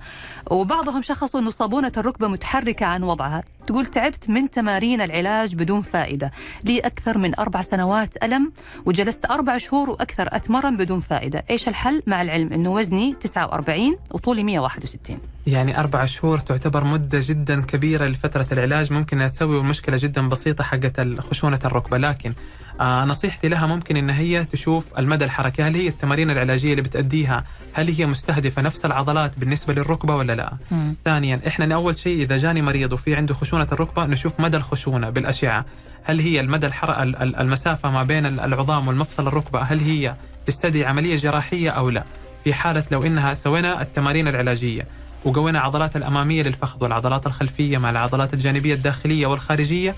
وبعضهم 0.51 1.01
شخصوا 1.01 1.39
أن 1.39 1.49
صابونة 1.49 1.91
الركبة 1.97 2.27
متحركة 2.27 2.85
عن 2.85 3.03
وضعها. 3.03 3.43
تقول 3.67 3.85
تعبت 3.85 4.29
من 4.29 4.49
تمارين 4.49 5.01
العلاج 5.01 5.55
بدون 5.55 5.81
فائدة. 5.81 6.31
لي 6.63 6.79
أكثر 6.79 7.17
من 7.17 7.39
أربع 7.39 7.61
سنوات 7.61 8.23
ألم 8.23 8.51
وجلست 8.85 9.25
أربع 9.25 9.57
شهور 9.57 9.89
وأكثر 9.89 10.29
أتمرن 10.31 10.77
بدون 10.77 10.99
فائدة. 10.99 11.43
إيش 11.49 11.67
الحل؟ 11.67 12.03
مع 12.07 12.21
العلم 12.21 12.53
أنه 12.53 12.71
وزني 12.71 13.15
49 13.21 13.97
وطولي 14.11 14.43
161 14.43 15.17
يعني 15.47 15.79
أربع 15.79 16.05
شهور 16.05 16.39
تعتبر 16.39 16.83
مدة 16.83 17.19
جدا 17.21 17.61
كبيرة 17.61 18.05
لفترة 18.05 18.47
العلاج. 18.51 18.93
ممكن 18.93 19.17
أنها 19.17 19.27
تسوي 19.27 19.63
مشكلة 19.63 19.97
جدا 19.99 20.29
بسيطة 20.29 20.63
حقت 20.63 21.01
خشونة 21.19 21.59
الركبة. 21.65 21.97
لكن 21.97 22.33
آه 22.81 23.05
نصيحتي 23.05 23.47
لها 23.47 23.65
ممكن 23.65 23.97
إن 23.97 24.09
هي 24.09 24.45
تشوف 24.45 24.85
المدى 24.99 25.25
الحركي 25.25 25.63
هل 25.63 25.75
هي 25.75 25.87
التمارين 25.87 26.31
العلاجية 26.31 26.71
اللي 26.71 26.81
بتأديها 26.81 27.43
هل 27.73 27.91
هي 27.91 28.05
مستهدفة 28.05 28.61
نفس 28.61 28.85
العضلات 28.85 29.39
بالنسبة 29.39 29.73
للركبة 29.73 30.15
ولا 30.15 30.33
لا؟ 30.33 30.53
مم. 30.71 30.95
ثانيا 31.05 31.39
إحنا 31.47 31.75
أول 31.75 31.97
شيء 31.99 32.21
إذا 32.21 32.37
جاني 32.37 32.61
مريض 32.61 32.93
وفي 32.93 33.15
عنده 33.15 33.33
خشونة 33.33 33.67
الركبة 33.71 34.05
نشوف 34.05 34.39
مدى 34.39 34.57
الخشونة 34.57 35.09
بالأشعة. 35.09 35.65
هل 36.03 36.19
هي 36.19 36.39
المدى 36.39 36.67
الحر... 36.67 37.03
المسافة 37.21 37.89
ما 37.91 38.03
بين 38.03 38.25
العظام 38.25 38.87
والمفصل 38.87 39.27
الركبة 39.27 39.59
هل 39.61 39.79
هي 39.79 40.15
تستدعي 40.47 40.85
عملية 40.85 41.15
جراحية 41.15 41.69
أو 41.69 41.89
لا؟ 41.89 42.03
في 42.43 42.53
حالة 42.53 42.83
لو 42.91 43.03
إنها 43.03 43.33
سوينا 43.33 43.81
التمارين 43.81 44.27
العلاجية 44.27 44.87
وقوينا 45.25 45.59
العضلات 45.59 45.95
الأمامية 45.95 46.43
للفخذ 46.43 46.83
والعضلات 46.83 47.27
الخلفية 47.27 47.77
مع 47.77 47.89
العضلات 47.89 48.33
الجانبية 48.33 48.73
الداخلية 48.73 49.27
والخارجية 49.27 49.95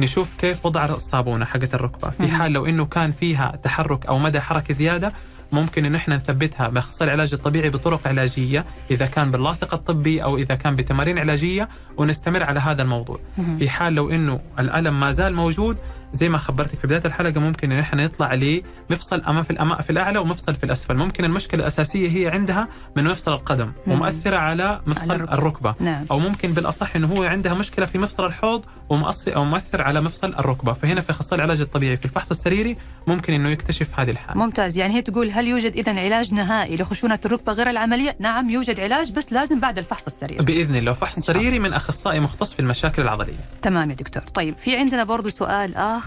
نشوف 0.00 0.28
كيف 0.38 0.66
وضع 0.66 0.84
الصابونه 0.84 1.44
حقت 1.44 1.74
الركبة. 1.74 2.10
في 2.10 2.28
حال 2.28 2.52
لو 2.52 2.66
إنه 2.66 2.84
كان 2.84 3.10
فيها 3.10 3.58
تحرك 3.62 4.06
أو 4.06 4.18
مدى 4.18 4.40
حركة 4.40 4.74
زيادة 4.74 5.12
ممكن 5.52 5.84
إن 5.84 5.94
إحنا 5.94 6.16
نثبتها 6.16 6.68
باخصائي 6.68 7.08
العلاج 7.14 7.34
الطبيعي 7.34 7.70
بطرق 7.70 8.08
علاجية 8.08 8.64
إذا 8.90 9.06
كان 9.06 9.30
باللاصق 9.30 9.74
الطبي 9.74 10.22
أو 10.22 10.36
إذا 10.36 10.54
كان 10.54 10.76
بتمارين 10.76 11.18
علاجية 11.18 11.68
ونستمر 11.96 12.42
على 12.42 12.60
هذا 12.60 12.82
الموضوع. 12.82 13.20
في 13.58 13.68
حال 13.68 13.94
لو 13.94 14.10
إنه 14.10 14.40
الألم 14.58 15.00
ما 15.00 15.12
زال 15.12 15.34
موجود 15.34 15.76
زي 16.12 16.28
ما 16.28 16.38
خبرتك 16.38 16.78
في 16.78 16.86
بداية 16.86 17.02
الحلقة 17.04 17.40
ممكن 17.40 17.72
إن 17.72 17.78
إحنا 17.78 18.04
نطلع 18.04 18.34
لمفصل 18.34 19.20
امام 19.20 19.42
في 19.42 19.50
الأمام 19.50 19.78
في 19.78 19.90
الأعلى 19.90 20.18
ومفصل 20.18 20.54
في 20.54 20.64
الأسفل، 20.64 20.96
ممكن 20.96 21.24
المشكلة 21.24 21.60
الأساسية 21.60 22.10
هي 22.10 22.28
عندها 22.28 22.68
من 22.96 23.04
مفصل 23.04 23.32
القدم 23.32 23.72
ومؤثره 23.86 24.36
على 24.36 24.80
مفصل 24.86 25.12
على 25.12 25.22
الركبة 25.22 25.74
نعم. 25.80 26.06
أو 26.10 26.18
ممكن 26.18 26.52
بالأصح 26.52 26.96
انه 26.96 27.06
هو 27.06 27.22
عندها 27.22 27.54
مشكلة 27.54 27.86
في 27.86 27.98
مفصل 27.98 28.26
الحوض 28.26 28.64
ومؤثر 28.88 29.36
أو 29.36 29.44
مؤثر 29.44 29.82
على 29.82 30.00
مفصل 30.00 30.34
الركبة، 30.34 30.72
فهنا 30.72 31.00
في 31.00 31.10
اخصائي 31.10 31.38
العلاج 31.38 31.60
الطبيعي 31.60 31.96
في 31.96 32.04
الفحص 32.04 32.30
السريري 32.30 32.76
ممكن 33.06 33.32
إنه 33.32 33.48
يكتشف 33.48 34.00
هذه 34.00 34.10
الحالة. 34.10 34.40
ممتاز، 34.40 34.78
يعني 34.78 34.94
هي 34.94 35.02
تقول 35.02 35.30
هل 35.30 35.46
يوجد 35.46 35.72
اذا 35.72 36.00
علاج 36.00 36.34
نهائي 36.34 36.76
لخشونة 36.76 37.18
الركبة 37.24 37.52
غير 37.52 37.70
العملية؟ 37.70 38.14
نعم 38.20 38.50
يوجد 38.50 38.80
علاج 38.80 39.12
بس 39.12 39.32
لازم 39.32 39.60
بعد 39.60 39.78
الفحص 39.78 40.06
السريري. 40.06 40.44
بإذن 40.44 40.76
الله، 40.76 40.92
فحص 40.92 41.18
سريري 41.18 41.58
من 41.58 41.72
أخصائي 41.72 42.20
مختص 42.20 42.52
في 42.54 42.60
المشاكل 42.60 43.02
العضلية. 43.02 43.38
تمام 43.62 43.90
يا 43.90 43.94
دكتور، 43.94 44.22
طيب 44.22 44.56
في 44.56 44.76
عندنا 44.76 45.04
برضه 45.04 45.30
سؤال 45.30 45.76
اخر 45.76 45.97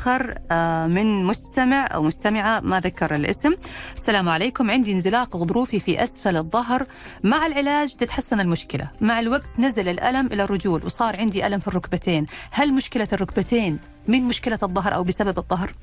آه 0.51 0.87
من 0.87 1.25
مستمع 1.25 1.87
أو 1.93 2.03
مستمعة 2.03 2.59
ما 2.59 2.79
ذكر 2.79 3.15
الاسم. 3.15 3.53
السلام 3.95 4.29
عليكم. 4.29 4.71
عندي 4.71 4.91
انزلاق 4.91 5.35
غضروفي 5.35 5.79
في 5.79 6.03
أسفل 6.03 6.37
الظهر. 6.37 6.85
مع 7.23 7.45
العلاج 7.45 7.93
تتحسن 7.95 8.39
المشكلة. 8.39 8.89
مع 9.01 9.19
الوقت 9.19 9.59
نزل 9.59 9.89
الألم 9.89 10.25
إلى 10.25 10.43
الرجول 10.43 10.85
وصار 10.85 11.19
عندي 11.19 11.47
ألم 11.47 11.59
في 11.59 11.67
الركبتين. 11.67 12.25
هل 12.51 12.73
مشكلة 12.73 13.07
الركبتين 13.13 13.79
من 14.07 14.21
مشكلة 14.21 14.59
الظهر 14.63 14.95
أو 14.95 15.03
بسبب 15.03 15.37
الظهر؟ 15.37 15.73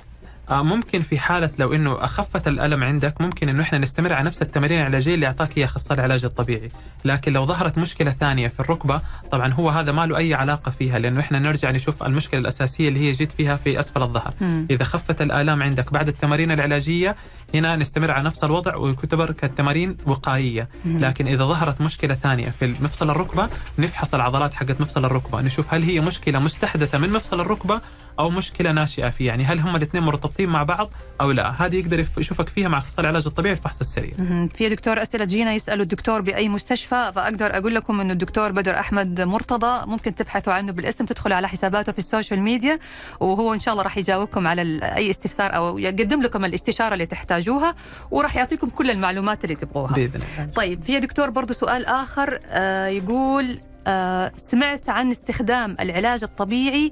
آه، 0.50 0.62
ممكن 0.62 1.00
في 1.00 1.18
حالة 1.18 1.50
لو 1.58 1.74
إنه 1.74 2.04
أخفت 2.04 2.48
الألم 2.48 2.84
عندك 2.84 3.20
ممكن 3.20 3.48
إنه 3.48 3.62
إحنا 3.62 3.78
نستمر 3.78 4.12
على 4.12 4.26
نفس 4.26 4.42
التمارين 4.42 4.80
العلاجية 4.80 5.14
اللي 5.14 5.26
أعطاك 5.26 5.58
اياها 5.58 5.66
اخصائي 5.66 6.00
العلاج 6.00 6.24
الطبيعي، 6.24 6.70
لكن 7.04 7.32
لو 7.32 7.44
ظهرت 7.44 7.78
مشكلة 7.78 8.10
ثانية 8.10 8.48
في 8.48 8.60
الركبة 8.60 9.00
طبعا 9.32 9.52
هو 9.52 9.70
هذا 9.70 9.92
ما 9.92 10.06
له 10.06 10.16
أي 10.16 10.34
علاقة 10.34 10.70
فيها 10.70 10.98
لأنه 10.98 11.20
إحنا 11.20 11.38
نرجع 11.38 11.70
نشوف 11.70 12.02
المشكلة 12.02 12.40
الأساسية 12.40 12.88
اللي 12.88 13.00
هي 13.00 13.12
جيت 13.12 13.32
فيها 13.32 13.56
في 13.56 13.78
أسفل 13.78 14.02
الظهر،. 14.02 14.32
إذا 14.70 14.84
خفت 14.84 15.22
الآلام 15.22 15.62
عندك 15.62 15.92
بعد 15.92 16.08
التمارين 16.08 16.50
العلاجية 16.50 17.16
هنا 17.54 17.76
نستمر 17.76 18.10
على 18.10 18.24
نفس 18.24 18.44
الوضع 18.44 18.76
ويعتبر 18.76 19.32
كتمارين 19.32 19.96
وقائية، 20.06 20.68
مم. 20.84 20.98
لكن 20.98 21.26
إذا 21.26 21.44
ظهرت 21.44 21.80
مشكلة 21.80 22.14
ثانية 22.14 22.48
في 22.48 22.74
مفصل 22.80 23.10
الركبة 23.10 23.48
نفحص 23.78 24.14
العضلات 24.14 24.54
حقت 24.54 24.80
مفصل 24.80 25.04
الركبة، 25.04 25.40
نشوف 25.40 25.74
هل 25.74 25.82
هي 25.82 26.00
مشكلة 26.00 26.38
مستحدثة 26.38 26.98
من 26.98 27.12
مفصل 27.12 27.40
الركبة 27.40 27.80
أو 28.18 28.30
مشكلة 28.30 28.72
ناشئة 28.72 29.10
فيه. 29.10 29.26
يعني 29.26 29.44
هل 29.44 29.60
هم 29.60 29.76
الاثنين 29.76 30.02
مرتبطين 30.02 30.48
مع 30.48 30.62
بعض 30.62 30.90
أو 31.20 31.30
لا؟ 31.30 31.66
هذه 31.66 31.76
يقدر 31.76 32.04
يشوفك 32.18 32.48
فيها 32.48 32.68
مع 32.68 32.78
اخصائي 32.78 33.00
العلاج 33.00 33.26
الطبيعي 33.26 33.54
الفحص 33.54 33.80
السريع. 33.80 34.12
في 34.54 34.68
دكتور 34.68 35.02
أسئلة 35.02 35.24
تجينا 35.24 35.52
يسالوا 35.52 35.82
الدكتور 35.82 36.20
بأي 36.20 36.48
مستشفى. 36.48 37.12
فأقدر 37.14 37.58
أقول 37.58 37.74
لكم 37.74 38.00
إنه 38.00 38.12
الدكتور 38.12 38.52
بدر 38.52 38.78
أحمد 38.78 39.20
مرتضى. 39.20 39.86
ممكن 39.86 40.14
تبحثوا 40.14 40.52
عنه 40.52 40.72
بالاسم 40.72 41.04
تدخلوا 41.04 41.36
على 41.36 41.48
حساباته 41.48 41.92
في 41.92 41.98
ال 41.98 42.04
social 42.04 42.40
media. 42.40 42.78
وهو 43.20 43.54
إن 43.54 43.60
شاء 43.60 43.72
الله 43.72 43.84
راح 43.84 43.98
يجاوبكم 43.98 44.46
على 44.46 44.80
أي 44.82 45.10
استفسار 45.10 45.56
أو 45.56 45.78
يقدم 45.78 46.22
لكم 46.22 46.44
الاستشارة 46.44 46.92
اللي 46.92 47.06
تحتاجوها 47.38 47.74
وراح 48.10 48.36
يعطيكم 48.36 48.66
كل 48.66 48.90
المعلومات 48.90 49.44
اللي 49.44 49.54
تبغوها. 49.54 49.94
بإذن 49.94 50.20
الله. 50.38 50.52
طيب 50.54 50.82
في 50.82 51.00
دكتور 51.00 51.30
برضو 51.30 51.54
سؤال 51.54 51.86
آخر 51.86 52.40
آه 52.46 52.86
يقول 52.86 53.58
آه 53.86 54.32
سمعت 54.36 54.88
عن 54.88 55.10
استخدام 55.10 55.76
العلاج 55.80 56.24
الطبيعي 56.24 56.90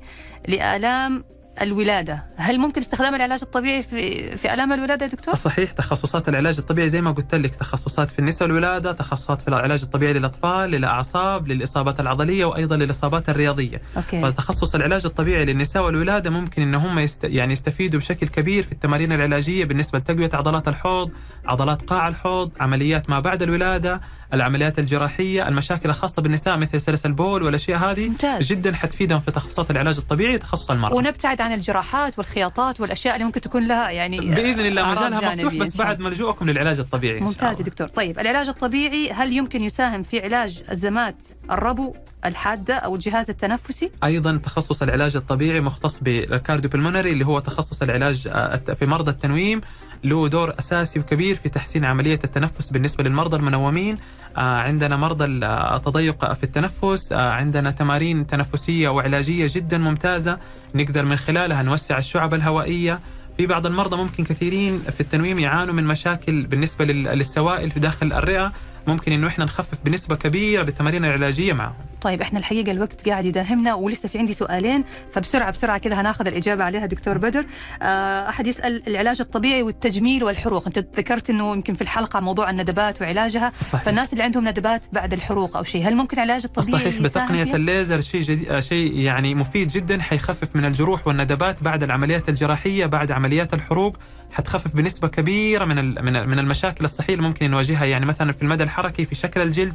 لآلام 0.49 1.25
الولادة. 1.63 2.25
هل 2.37 2.59
ممكن 2.59 2.81
استخدام 2.81 3.15
العلاج 3.15 3.39
الطبيعي 3.43 3.83
في, 3.83 4.37
في 4.37 4.55
آلام 4.55 4.73
الولادة 4.73 5.07
يا 5.07 5.11
دكتور؟ 5.11 5.35
صحيح 5.35 5.73
تخصصات 5.73 6.29
العلاج 6.29 6.59
الطبيعي 6.59 6.89
زي 6.89 7.01
ما 7.01 7.11
قلت 7.11 7.35
لك 7.35 7.55
تخصصات 7.55 8.11
في 8.11 8.19
النساء 8.19 8.49
والولاده 8.49 8.93
تخصصات 8.93 9.43
في 9.43 9.49
العلاج 9.49 9.83
الطبيعي 9.83 10.13
للأطفال 10.13 10.71
للأعصاب 10.71 11.49
للإصابات 11.49 12.01
العضلية 12.01 12.45
وأيضا 12.45 12.77
للإصابات 12.77 13.29
الرياضية. 13.29 13.81
أوكي. 13.97 14.23
فتخصص 14.23 14.75
العلاج 14.75 15.07
الطبيعي 15.07 15.45
للنساء 15.45 15.85
والولادة 15.85 16.31
ممكن 16.31 16.63
إن 16.63 16.75
هم 16.75 16.99
يست... 16.99 17.25
يعني 17.25 17.53
يستفيدوا 17.53 18.01
بشكل 18.01 18.29
كبير 18.29 18.63
في 18.63 18.73
التمارين 18.73 19.13
العلاجية 19.13 19.65
بالنسبة 19.65 19.99
لتقوية 19.99 20.31
عضلات 20.33 20.69
الحوض، 20.69 21.11
عضلات 21.45 21.83
قاع 21.83 22.09
الحوض، 22.09 22.51
عمليات 22.61 23.11
ما 23.11 23.21
بعد 23.21 23.43
الولادة، 23.43 24.01
العمليات 24.35 24.79
الجراحية، 24.79 25.49
المشاكل 25.49 25.89
الخاصة 25.89 26.23
بالنساء 26.23 26.57
مثل 26.57 26.81
سلس 26.81 27.07
البول 27.07 27.43
والأشياء 27.43 27.79
هذه 27.79 28.09
ممتاز 28.09 28.47
جدا 28.47 28.75
حتفيدهم 28.75 29.21
في 29.21 29.31
تخصصات 29.31 29.71
العلاج 29.71 29.97
الطبيعي 29.97 30.39
تخصص 30.39 30.71
المرأة. 30.71 30.95
ونبتعد 30.95 31.41
عن 31.41 31.53
الجراحات 31.53 32.19
والخياطات 32.19 32.81
والأشياء 32.81 33.15
اللي 33.15 33.25
ممكن 33.25 33.41
تكون 33.41 33.67
لها 33.69 33.91
يعني 33.91 34.21
بإذن 34.21 34.67
الله 34.67 34.91
مجالها 34.91 35.35
مفتوح 35.35 35.55
بس 35.55 35.77
بعد 35.77 36.01
لجوءكم 36.01 36.51
للعلاج 36.51 36.79
الطبيعي 36.79 37.21
ممتاز 37.21 37.61
يا. 37.61 37.65
دكتور 37.65 37.89
طيب 37.89 38.19
العلاج 38.19 38.49
الطبيعي 38.49 39.13
هل 39.13 39.33
يمكن 39.33 39.63
يساهم 39.63 40.03
في 40.03 40.21
علاج 40.21 40.63
أزمات 40.69 41.23
الربو 41.51 41.95
الحادة 42.25 42.75
أو 42.75 42.95
الجهاز 42.95 43.31
التنفسي؟ 43.31 43.91
أيضا 44.05 44.37
تخصص 44.37 44.83
العلاج 44.83 45.17
الطبيعي 45.17 45.61
مختص 45.61 46.01
بال 46.01 46.71
cardiopulmonary 46.71 47.11
اللي 47.11 47.27
هو 47.27 47.39
تخصص 47.39 47.83
العلاج 47.83 48.29
آه، 48.33 48.57
في 48.57 48.87
مرضى 48.87 49.11
التنويم 49.11 49.61
له 50.07 50.29
دور 50.29 50.53
أساسي 50.59 50.99
وكبير 50.99 51.37
في 51.37 51.49
تحسين 51.49 51.85
عملية 51.85 52.19
التنفس 52.25 52.71
بالنسبة 52.71 53.05
للمرضى 53.05 53.37
المنومين. 53.37 53.99
آه، 54.37 54.41
عندنا 54.41 54.97
مرضى 54.97 55.25
التضيق 55.25 56.33
في 56.33 56.45
التنفس. 56.45 57.13
آه، 57.13 57.31
عندنا 57.31 57.71
تمارين 57.71 58.27
تنفسية 58.27 58.89
وعلاجية 58.89 59.51
جدا 59.55 59.79
ممتازة 59.79 60.39
نقدر 60.75 61.05
من 61.05 61.17
خلالها 61.17 61.63
نوسع 61.63 61.99
الشعب 61.99 62.35
الهوائية. 62.35 63.01
في 63.37 63.47
بعض 63.47 63.67
المرضى 63.67 63.97
ممكن 63.97 64.25
كثيرين 64.25 64.79
في 64.79 65.01
التنويم 65.01 65.39
يعانوا 65.39 65.75
من 65.75 65.85
مشاكل 65.85 66.43
بالنسبة 66.43 66.85
لل- 66.85 67.05
للسوائل 67.19 67.71
في 67.71 67.81
داخل 67.81 68.13
الرئة. 68.13 68.53
ممكن 68.87 69.13
إنه 69.13 69.27
إحنا 69.27 69.45
نخفف 69.45 69.79
بنسبة 69.85 70.17
كبيرة 70.17 70.63
بالتمارين 70.63 71.05
العلاجية 71.05 71.53
معهم. 71.53 71.75
طيب 72.01 72.21
إحنا 72.23 72.39
الحقيقة 72.39 72.73
الوقت 72.73 73.09
قاعد 73.09 73.25
يداهمنا 73.25 73.75
ولسه 73.75 74.09
في 74.09 74.19
عندي 74.19 74.33
سؤالين 74.33 74.85
فبسرعة 75.13 75.51
بسرعة 75.51 75.79
كده 75.79 76.01
هناخذ 76.01 76.27
الإجابة 76.27 76.65
عليها 76.65 76.87
دكتور 76.87 77.19
بدر. 77.19 77.47
آه، 77.83 78.29
أحد 78.29 78.47
يسأل 78.47 78.89
العلاج 78.89 79.21
الطبيعي 79.21 79.63
والتجميل 79.63 80.25
والحروق. 80.25 80.67
أنت 80.67 80.79
ذكرت 80.79 81.31
إنه 81.31 81.53
يمكن 81.53 81.75
في 81.75 81.83
الحلقة 81.83 82.21
موضوع 82.21 82.51
الندبات 82.51 83.03
وعلاجها 83.03 83.53
صحيح. 83.61 83.83
فالناس 83.83 84.13
اللي 84.13 84.25
عندهم 84.25 84.49
ندبات 84.49 84.83
بعد 84.93 85.13
الحروق 85.13 85.57
أو 85.57 85.65
شيء 85.65 85.89
هل 85.89 85.97
ممكن 85.97 86.19
علاج 86.19 86.43
الطبيعي 86.45 86.73
صحيح 86.81 86.99
فيها؟ 87.45 87.57
الليزر 87.57 88.01
شيء 88.01 88.21
جديد 88.21 88.49
آه، 88.49 88.61
شيء 88.61 88.99
يعني 88.99 89.35
مفيد 89.35 89.69
جدا 89.69 90.03
حيخفف 90.03 90.57
من 90.57 90.65
الجروح 90.65 91.07
والندبات 91.07 91.63
بعد 91.63 91.83
العمليات 91.83 92.29
الجراحية 92.29 92.87
بعد 92.87 93.11
عمليات 93.11 93.55
الحروق. 93.55 93.97
حتخفف 94.33 94.77
بنسبة 94.77 95.09
كبيرة 95.09 95.65
من 95.65 95.77
من 96.05 96.17
ال- 96.17 96.29
من 96.29 96.39
المشاكل 96.39 96.85
الصحية 96.85 97.15
اللي 97.15 97.27
ممكن 97.29 97.51
نواجهها 97.51 97.85
يعني 97.85 98.07
مثلا 98.07 98.33
في 98.33 98.43
المدى 98.43 98.63
الحركي 98.63 99.05
في 99.05 99.15
شكل 99.15 99.41
الجلد 99.43 99.75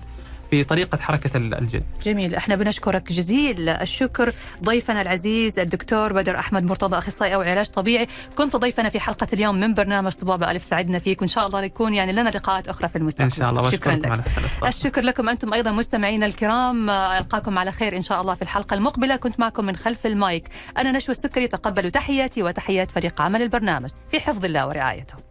في 0.52 0.64
طريقة 0.64 0.98
حركة 0.98 1.38
ال- 1.38 1.54
الجلد 1.54 1.84
جميل. 2.06 2.36
إحنا 2.36 2.56
بنشكرك 2.56 3.12
جزيل 3.12 3.70
الشكر. 3.70 4.34
ضيفنا 4.64 5.02
العزيز 5.02 5.60
الدكتور 5.60 6.14
بدر 6.14 6.40
أحمد 6.40 6.64
مرتضى 6.64 6.98
أخصائي 6.98 7.36
أو 7.36 7.42
علاج 7.42 7.68
طبيعي. 7.68 8.08
كنت 8.36 8.56
ضيفنا 8.56 8.90
في 8.90 9.00
حلقة 9.00 9.28
اليوم 9.34 9.60
من 9.60 9.74
برنامج 9.74 10.12
طبابة 10.12 10.52
ألف 10.52 10.64
سعدنا 10.64 11.00
فيك. 11.00 11.22
وإن 11.22 11.28
شاء 11.28 11.48
الله 11.48 11.64
يكون 11.64 11.94
يعني 11.94 12.12
لنا 12.12 12.30
لقاءات 12.30 12.68
أخرى 12.68 12.90
في 12.90 12.98
المستقبل. 12.98 13.24
إن 13.24 13.30
شاء 13.30 13.50
الله. 13.50 13.72
شكرا 13.72 13.94
لك. 13.94 14.06
على. 14.06 14.24
الشكر 14.68 15.02
لكم 15.02 15.30
أنتم 15.30 15.54
أيضا 15.54 15.72
مستمعينا 15.72 16.26
الكرام. 16.26 16.90
ألقاكم 16.90 17.58
على 17.58 17.72
خير 17.72 17.98
إن 17.98 18.02
شاء 18.02 18.22
الله 18.22 18.36
في 18.36 18.42
الحلقة 18.42 18.74
المقبلة. 18.74 19.16
كنت 19.16 19.40
معكم 19.40 19.66
من 19.66 19.76
خلف 19.76 20.06
المايك. 20.06 20.50
أنا 20.78 20.92
نشوى 20.92 21.16
السكري. 21.16 21.48
تقبلوا 21.48 21.90
تحياتي 21.90 22.44
وتحيات 22.44 22.92
فريق 22.92 23.22
عمل 23.22 23.42
البرنامج. 23.42 23.90
في 24.12 24.20
حفظ 24.20 24.46
الله 24.46 24.68
ورعايته. 24.68 25.31